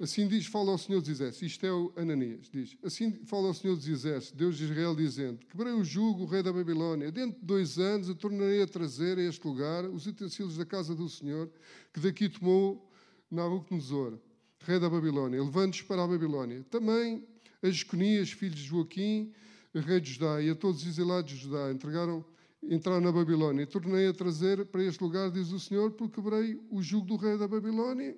Assim 0.00 0.28
diz, 0.28 0.46
fala 0.46 0.70
ao 0.70 0.78
Senhor 0.78 1.00
dos 1.00 1.08
Exércitos, 1.08 1.42
isto 1.42 1.66
é 1.66 1.72
o 1.72 1.92
Ananias, 1.96 2.48
diz, 2.52 2.76
assim 2.84 3.10
fala 3.24 3.48
ao 3.48 3.54
Senhor 3.54 3.74
dos 3.74 3.88
Exércitos, 3.88 4.30
Deus 4.38 4.56
de 4.56 4.62
Israel, 4.62 4.94
dizendo, 4.94 5.44
quebrei 5.46 5.72
o 5.72 5.82
jugo, 5.82 6.22
o 6.22 6.26
rei 6.26 6.40
da 6.40 6.52
Babilônia, 6.52 7.10
dentro 7.10 7.40
de 7.40 7.44
dois 7.44 7.78
anos 7.78 8.08
eu 8.08 8.14
tornarei 8.14 8.62
a 8.62 8.66
trazer 8.68 9.18
a 9.18 9.22
este 9.22 9.44
lugar 9.44 9.84
os 9.86 10.06
utensílios 10.06 10.56
da 10.56 10.64
casa 10.64 10.94
do 10.94 11.08
Senhor, 11.08 11.50
que 11.92 11.98
daqui 11.98 12.28
tomou 12.28 12.88
Nabucodonosor, 13.28 14.20
rei 14.60 14.78
da 14.78 14.88
Babilônia, 14.88 15.42
levando-os 15.42 15.82
para 15.82 16.04
a 16.04 16.06
Babilônia. 16.06 16.64
Também 16.70 17.26
a 17.60 17.68
Jeconias, 17.68 18.30
filho 18.30 18.54
de 18.54 18.62
Joaquim, 18.62 19.32
rei 19.74 20.00
de 20.00 20.12
Judá, 20.12 20.40
e 20.40 20.48
a 20.48 20.54
todos 20.54 20.82
os 20.82 20.86
exilados 20.86 21.32
de 21.32 21.38
Judá, 21.38 21.72
entregaram, 21.72 22.24
entraram 22.62 23.00
na 23.00 23.10
Babilônia. 23.10 23.64
E 23.64 23.66
tornei 23.66 24.06
a 24.06 24.14
trazer 24.14 24.64
para 24.66 24.84
este 24.84 25.02
lugar, 25.02 25.28
diz 25.32 25.50
o 25.50 25.58
Senhor, 25.58 25.90
porque 25.90 26.22
quebrei 26.22 26.56
o 26.70 26.80
jugo 26.80 27.04
do 27.04 27.16
rei 27.16 27.36
da 27.36 27.48
Babilônia 27.48 28.16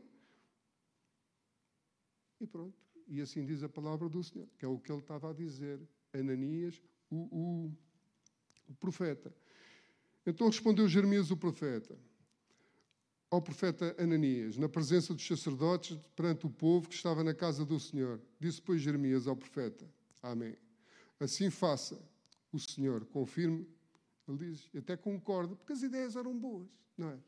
e 2.41 2.47
pronto. 2.47 2.77
E 3.07 3.21
assim 3.21 3.45
diz 3.45 3.63
a 3.63 3.69
palavra 3.69 4.09
do 4.09 4.23
Senhor, 4.23 4.49
que 4.59 4.65
é 4.65 4.69
o 4.69 4.79
que 4.79 4.91
ele 4.91 5.01
estava 5.01 5.31
a 5.31 5.33
dizer. 5.33 5.81
Ananias, 6.13 6.81
o, 7.11 7.17
o, 7.17 7.73
o 8.69 8.75
profeta. 8.75 9.35
Então 10.27 10.47
respondeu 10.47 10.89
Jeremias, 10.89 11.31
o 11.31 11.37
profeta, 11.37 11.99
ao 13.31 13.41
profeta 13.41 13.95
Ananias, 13.99 14.57
na 14.57 14.69
presença 14.69 15.15
dos 15.15 15.27
sacerdotes, 15.27 15.97
perante 16.17 16.47
o 16.47 16.51
povo 16.51 16.89
que 16.89 16.95
estava 16.95 17.23
na 17.23 17.33
casa 17.35 17.65
do 17.65 17.79
Senhor. 17.79 18.21
Disse, 18.39 18.61
pois, 18.61 18.81
Jeremias 18.81 19.27
ao 19.27 19.37
profeta: 19.37 19.89
Amém. 20.23 20.57
Assim 21.19 21.51
faça 21.51 22.01
o 22.53 22.59
Senhor, 22.59 23.05
confirme. 23.07 23.67
Ele 24.27 24.39
diz, 24.39 24.69
até 24.77 24.97
concorda, 24.97 25.57
porque 25.57 25.73
as 25.73 25.83
ideias 25.83 26.15
eram 26.15 26.39
boas, 26.39 26.69
não 26.97 27.11
é? 27.11 27.19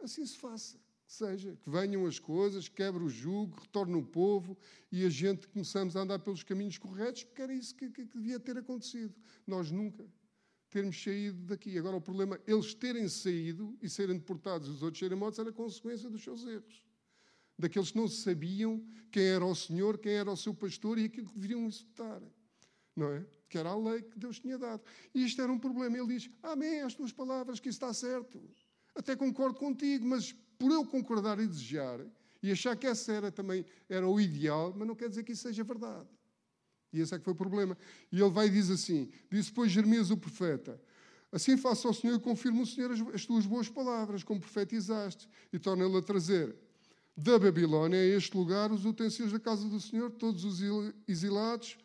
Assim 0.00 0.26
se 0.26 0.36
faça 0.36 0.76
seja, 1.12 1.56
que 1.56 1.70
venham 1.70 2.06
as 2.06 2.18
coisas, 2.18 2.68
quebre 2.68 3.04
o 3.04 3.08
jugo, 3.08 3.60
retorne 3.60 3.94
o 3.94 4.02
povo 4.02 4.56
e 4.90 5.04
a 5.04 5.10
gente 5.10 5.46
começamos 5.48 5.96
a 5.96 6.00
andar 6.00 6.18
pelos 6.18 6.42
caminhos 6.42 6.78
corretos, 6.78 7.24
porque 7.24 7.42
era 7.42 7.52
isso 7.52 7.74
que, 7.74 7.90
que, 7.90 8.06
que 8.06 8.16
devia 8.18 8.40
ter 8.40 8.56
acontecido. 8.56 9.14
Nós 9.46 9.70
nunca 9.70 10.04
termos 10.70 11.02
saído 11.02 11.38
daqui. 11.44 11.78
Agora, 11.78 11.96
o 11.96 12.00
problema, 12.00 12.40
eles 12.46 12.72
terem 12.72 13.06
saído 13.08 13.76
e 13.82 13.90
serem 13.90 14.16
deportados 14.16 14.68
e 14.68 14.70
os 14.70 14.82
outros 14.82 15.00
serem 15.00 15.18
mortos, 15.18 15.38
era 15.38 15.52
consequência 15.52 16.08
dos 16.08 16.24
seus 16.24 16.46
erros. 16.46 16.82
Daqueles 17.58 17.90
que 17.90 17.98
não 17.98 18.08
sabiam 18.08 18.82
quem 19.10 19.24
era 19.24 19.44
o 19.44 19.54
Senhor, 19.54 19.98
quem 19.98 20.14
era 20.14 20.32
o 20.32 20.36
seu 20.36 20.54
pastor 20.54 20.98
e 20.98 21.04
aquilo 21.04 21.28
que 21.28 21.34
deveriam 21.34 21.66
executar. 21.66 22.22
Não 22.96 23.12
é? 23.12 23.26
Que 23.50 23.58
era 23.58 23.68
a 23.68 23.76
lei 23.76 24.02
que 24.02 24.18
Deus 24.18 24.40
tinha 24.40 24.58
dado. 24.58 24.82
E 25.14 25.24
isto 25.24 25.40
era 25.42 25.52
um 25.52 25.58
problema. 25.58 25.96
Ele 25.96 26.06
diz: 26.06 26.30
Amém, 26.42 26.80
as 26.80 26.94
tuas 26.94 27.12
palavras, 27.12 27.60
que 27.60 27.68
isso 27.68 27.76
está 27.76 27.92
certo. 27.92 28.42
Até 28.94 29.14
concordo 29.14 29.58
contigo, 29.58 30.06
mas 30.06 30.34
por 30.62 30.70
eu 30.70 30.86
concordar 30.86 31.40
e 31.40 31.46
desejar, 31.48 31.98
e 32.40 32.52
achar 32.52 32.76
que 32.76 32.86
essa 32.86 33.12
era 33.12 33.32
também 33.32 33.66
era 33.88 34.06
o 34.06 34.20
ideal, 34.20 34.72
mas 34.76 34.86
não 34.86 34.94
quer 34.94 35.08
dizer 35.08 35.24
que 35.24 35.32
isso 35.32 35.42
seja 35.42 35.64
verdade. 35.64 36.06
E 36.92 37.00
esse 37.00 37.12
é 37.12 37.18
que 37.18 37.24
foi 37.24 37.32
o 37.32 37.36
problema. 37.36 37.76
E 38.12 38.20
ele 38.20 38.30
vai 38.30 38.46
e 38.46 38.50
diz 38.50 38.70
assim: 38.70 39.10
disse 39.28 39.48
depois 39.48 39.72
Jeremias 39.72 40.12
o 40.12 40.16
profeta: 40.16 40.80
Assim 41.32 41.56
faça 41.56 41.88
ao 41.88 41.94
Senhor 41.94 42.14
e 42.14 42.20
confirma 42.20 42.62
o 42.62 42.66
Senhor 42.66 42.92
as, 42.92 43.00
as 43.12 43.26
tuas 43.26 43.44
boas 43.44 43.68
palavras, 43.68 44.22
como 44.22 44.38
profetizaste, 44.38 45.28
e 45.52 45.58
torna 45.58 45.84
ele 45.84 45.96
a 45.96 46.02
trazer 46.02 46.54
da 47.16 47.40
Babilónia 47.40 47.98
a 47.98 48.04
este 48.04 48.36
lugar 48.36 48.70
os 48.70 48.84
utensílios 48.84 49.32
da 49.32 49.40
casa 49.40 49.68
do 49.68 49.80
Senhor, 49.80 50.12
todos 50.12 50.44
os 50.44 50.60
exilados, 51.08 51.76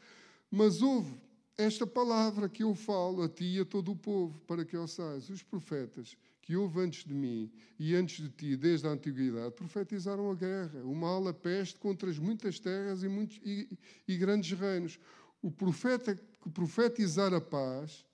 mas 0.51 0.84
houve 0.84 1.19
esta 1.57 1.88
palavra 1.88 2.47
que 2.47 2.61
eu 2.61 2.75
falo 2.75 3.23
a 3.23 3.30
ti 3.30 3.55
e 3.55 3.59
a 3.59 3.65
todo 3.65 3.91
o 3.91 3.95
povo, 3.95 4.39
para 4.41 4.63
que 4.63 4.78
ouçais. 4.78 5.30
Os 5.32 5.41
profetas 5.41 6.15
que 6.47 6.55
houve 6.55 6.79
antes 6.79 7.03
de 7.03 7.13
mim 7.13 7.51
e 7.77 7.93
antes 7.93 8.23
de 8.23 8.29
ti, 8.29 8.55
desde 8.55 8.87
a 8.87 8.91
antiguidade, 8.91 9.53
profetizaram 9.53 10.31
a 10.31 10.33
guerra, 10.33 10.81
o 10.85 10.95
mal, 10.95 11.27
a 11.27 11.33
peste 11.33 11.77
contra 11.77 12.09
as 12.09 12.17
muitas 12.17 12.57
terras 12.57 13.03
e, 13.03 13.09
muitos, 13.09 13.37
e, 13.43 13.77
e 14.07 14.17
grandes 14.17 14.57
reinos. 14.57 14.97
O 15.41 15.51
profeta 15.51 16.15
que 16.15 16.49
profetizar 16.49 17.33
a 17.33 17.41
paz, 17.41 18.05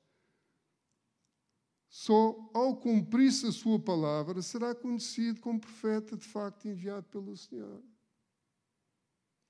só 1.87 2.49
ao 2.55 2.75
cumprir-se 2.75 3.45
a 3.45 3.51
sua 3.51 3.77
palavra 3.77 4.41
será 4.41 4.73
conhecido 4.73 5.39
como 5.39 5.59
profeta 5.59 6.17
de 6.17 6.25
facto 6.25 6.67
enviado 6.67 7.05
pelo 7.09 7.37
Senhor. 7.37 7.83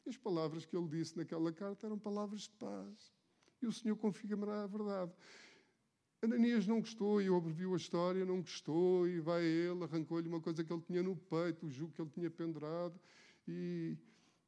As 0.06 0.18
palavras 0.18 0.66
que 0.66 0.76
ele 0.76 0.90
disse 0.90 1.16
naquela 1.16 1.54
carta 1.54 1.88
eram 1.88 1.98
palavras 1.98 2.42
de 2.42 2.52
paz. 2.60 3.14
E 3.62 3.66
o 3.66 3.72
Senhor 3.72 3.96
confirmará 3.96 4.64
a 4.64 4.68
verdade. 4.68 5.14
Ananias 6.24 6.66
não 6.66 6.80
gostou 6.80 7.22
e 7.22 7.30
ouviu 7.30 7.74
a 7.74 7.78
história, 7.78 8.24
não 8.24 8.40
gostou 8.40 9.06
e 9.06 9.20
vai 9.20 9.42
a 9.42 9.46
ele, 9.46 9.84
arrancou-lhe 9.84 10.30
uma 10.30 10.40
coisa 10.40 10.64
que 10.64 10.72
ele 10.72 10.82
tinha 10.82 11.04
no 11.04 11.18
peito, 11.18 11.66
o 11.66 11.70
jugo 11.70 11.92
que 11.92 12.02
ele 12.02 12.10
tinha 12.12 12.32
pendurado. 12.32 12.98
E, 13.46 13.98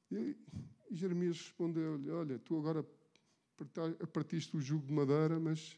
e, 0.10 0.38
e 0.90 0.96
Jeremias 0.96 1.38
respondeu-lhe: 1.38 2.10
Olha, 2.10 2.40
tu 2.40 2.58
agora 2.58 2.82
partiste 4.14 4.56
o 4.56 4.62
jugo 4.62 4.88
de 4.88 4.94
madeira, 4.94 5.38
mas 5.38 5.78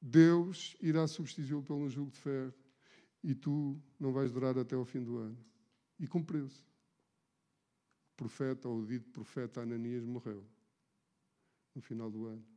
Deus 0.00 0.74
irá 0.80 1.06
substituí-lo 1.06 1.62
pelo 1.62 1.90
jugo 1.90 2.10
de 2.10 2.18
ferro 2.18 2.54
e 3.22 3.34
tu 3.34 3.78
não 4.00 4.12
vais 4.12 4.32
durar 4.32 4.58
até 4.58 4.74
ao 4.74 4.84
fim 4.86 5.02
do 5.02 5.18
ano. 5.18 5.38
E 6.00 6.06
cumpriu-se. 6.06 6.62
O 8.12 8.16
profeta, 8.16 8.66
ou 8.66 8.80
o 8.80 8.86
dito 8.86 9.10
profeta 9.10 9.60
Ananias, 9.60 10.04
morreu 10.06 10.42
no 11.74 11.82
final 11.82 12.10
do 12.10 12.26
ano. 12.26 12.53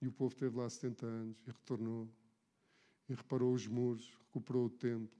E 0.00 0.08
o 0.08 0.12
povo 0.12 0.32
esteve 0.32 0.56
lá 0.56 0.68
70 0.68 1.06
anos 1.06 1.36
e 1.46 1.50
retornou. 1.50 2.08
E 3.08 3.14
reparou 3.14 3.52
os 3.52 3.66
muros, 3.66 4.10
recuperou 4.26 4.66
o 4.66 4.70
templo. 4.70 5.18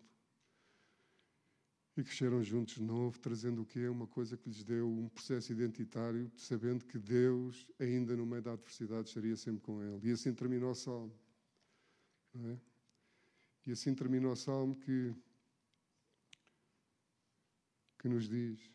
E 1.97 2.03
cresceram 2.03 2.43
juntos 2.43 2.75
de 2.75 2.83
novo, 2.83 3.19
trazendo 3.19 3.63
o 3.63 3.67
quê? 3.67 3.89
Uma 3.89 4.07
coisa 4.07 4.37
que 4.37 4.49
lhes 4.49 4.65
deu 4.65 4.89
um 4.89 5.09
processo 5.09 5.53
identitário, 5.53 6.31
sabendo 6.37 6.87
que 6.87 6.99
Deus, 6.99 7.69
ainda 7.79 8.17
no 8.17 8.25
meio 8.25 8.41
da 8.41 8.53
adversidade, 8.53 9.09
estaria 9.09 9.37
sempre 9.37 9.61
com 9.61 9.83
ele. 9.83 10.09
E 10.09 10.13
assim 10.13 10.33
terminou 10.33 10.71
o 10.71 10.75
salmo. 10.75 11.13
É? 12.35 12.59
E 13.67 13.73
assim 13.73 13.95
terminou 13.95 14.33
o 14.33 14.37
salmo 14.37 14.77
que, 14.77 15.15
que 17.99 18.09
nos 18.09 18.29
diz: 18.29 18.71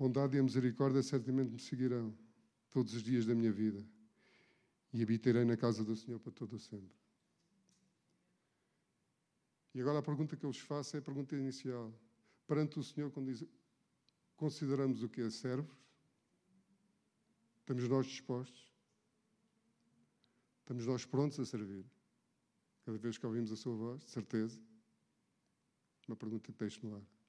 Bondade 0.00 0.34
e 0.34 0.40
a 0.40 0.42
misericórdia 0.42 1.02
certamente 1.02 1.50
me 1.50 1.58
seguirão 1.58 2.16
todos 2.70 2.94
os 2.94 3.02
dias 3.02 3.26
da 3.26 3.34
minha 3.34 3.52
vida 3.52 3.86
e 4.94 5.02
habitarei 5.02 5.44
na 5.44 5.58
casa 5.58 5.84
do 5.84 5.94
Senhor 5.94 6.18
para 6.18 6.32
todo 6.32 6.54
o 6.54 6.58
sempre. 6.58 6.96
E 9.74 9.80
agora 9.82 9.98
a 9.98 10.02
pergunta 10.02 10.38
que 10.38 10.46
eu 10.46 10.50
vos 10.50 10.58
faço 10.58 10.96
é 10.96 11.00
a 11.00 11.02
pergunta 11.02 11.36
inicial. 11.36 11.92
Perante 12.46 12.78
o 12.78 12.82
Senhor, 12.82 13.10
quando 13.10 13.30
diz, 13.30 13.44
consideramos 14.36 15.02
o 15.02 15.08
que 15.10 15.20
é 15.20 15.28
servos? 15.28 15.76
Estamos 17.58 17.86
nós 17.86 18.06
dispostos? 18.06 18.72
Estamos 20.60 20.86
nós 20.86 21.04
prontos 21.04 21.38
a 21.38 21.44
servir? 21.44 21.84
Cada 22.86 22.96
vez 22.96 23.18
que 23.18 23.26
ouvimos 23.26 23.52
a 23.52 23.56
sua 23.56 23.76
voz, 23.76 24.02
de 24.02 24.10
certeza? 24.10 24.58
Uma 26.08 26.16
pergunta 26.16 26.50
que 26.50 26.58
deixo 26.58 26.86
no 26.86 26.96
ar. 26.96 27.19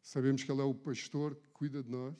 Sabemos 0.00 0.42
que 0.42 0.50
Ele 0.50 0.60
é 0.60 0.64
o 0.64 0.74
pastor 0.74 1.34
que 1.34 1.48
cuida 1.48 1.82
de 1.82 1.90
nós. 1.90 2.16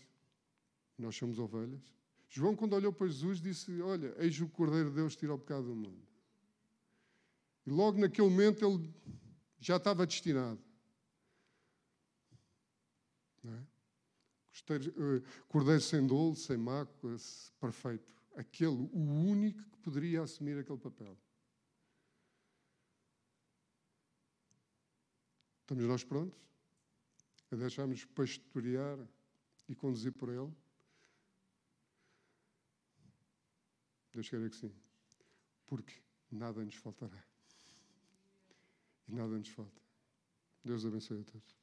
Nós 0.99 1.17
somos 1.17 1.39
ovelhas. 1.39 1.83
João, 2.29 2.55
quando 2.55 2.75
olhou 2.75 2.93
para 2.93 3.07
Jesus, 3.07 3.41
disse: 3.41 3.81
Olha, 3.81 4.15
eis 4.19 4.39
o 4.41 4.49
Cordeiro 4.49 4.91
de 4.91 4.97
Deus 4.97 5.17
tira 5.17 5.33
o 5.33 5.39
pecado 5.39 5.67
do 5.67 5.75
mundo. 5.75 6.07
E 7.65 7.71
logo 7.71 7.99
naquele 7.99 8.29
momento 8.29 8.65
ele 8.65 8.95
já 9.59 9.77
estava 9.77 10.07
destinado. 10.07 10.61
É? 13.45 13.79
Eh, 14.71 15.23
Cordeiro 15.49 15.81
sem 15.81 16.07
dolo, 16.07 16.35
sem 16.35 16.57
mácula, 16.57 17.17
perfeito. 17.61 18.13
Aquele, 18.35 18.89
o 18.93 18.99
único 18.99 19.63
que 19.63 19.79
poderia 19.79 20.23
assumir 20.23 20.59
aquele 20.59 20.79
papel. 20.79 21.17
Estamos 25.63 25.85
nós 25.85 26.05
prontos? 26.05 26.48
A 27.51 27.57
deixarmos 27.57 28.05
pastorear 28.05 28.99
e 29.69 29.75
conduzir 29.75 30.13
por 30.13 30.29
Ele? 30.29 30.53
Deus 34.13 34.29
queira 34.29 34.49
que 34.49 34.57
sim. 34.57 34.75
Porque 35.67 35.95
nada 36.31 36.65
nos 36.65 36.75
faltará. 36.75 37.23
E 39.07 39.13
nada 39.13 39.39
nos 39.39 39.49
falta. 39.49 39.83
Deus 40.65 40.85
abençoe 40.85 41.21
a 41.21 41.25
todos. 41.25 41.58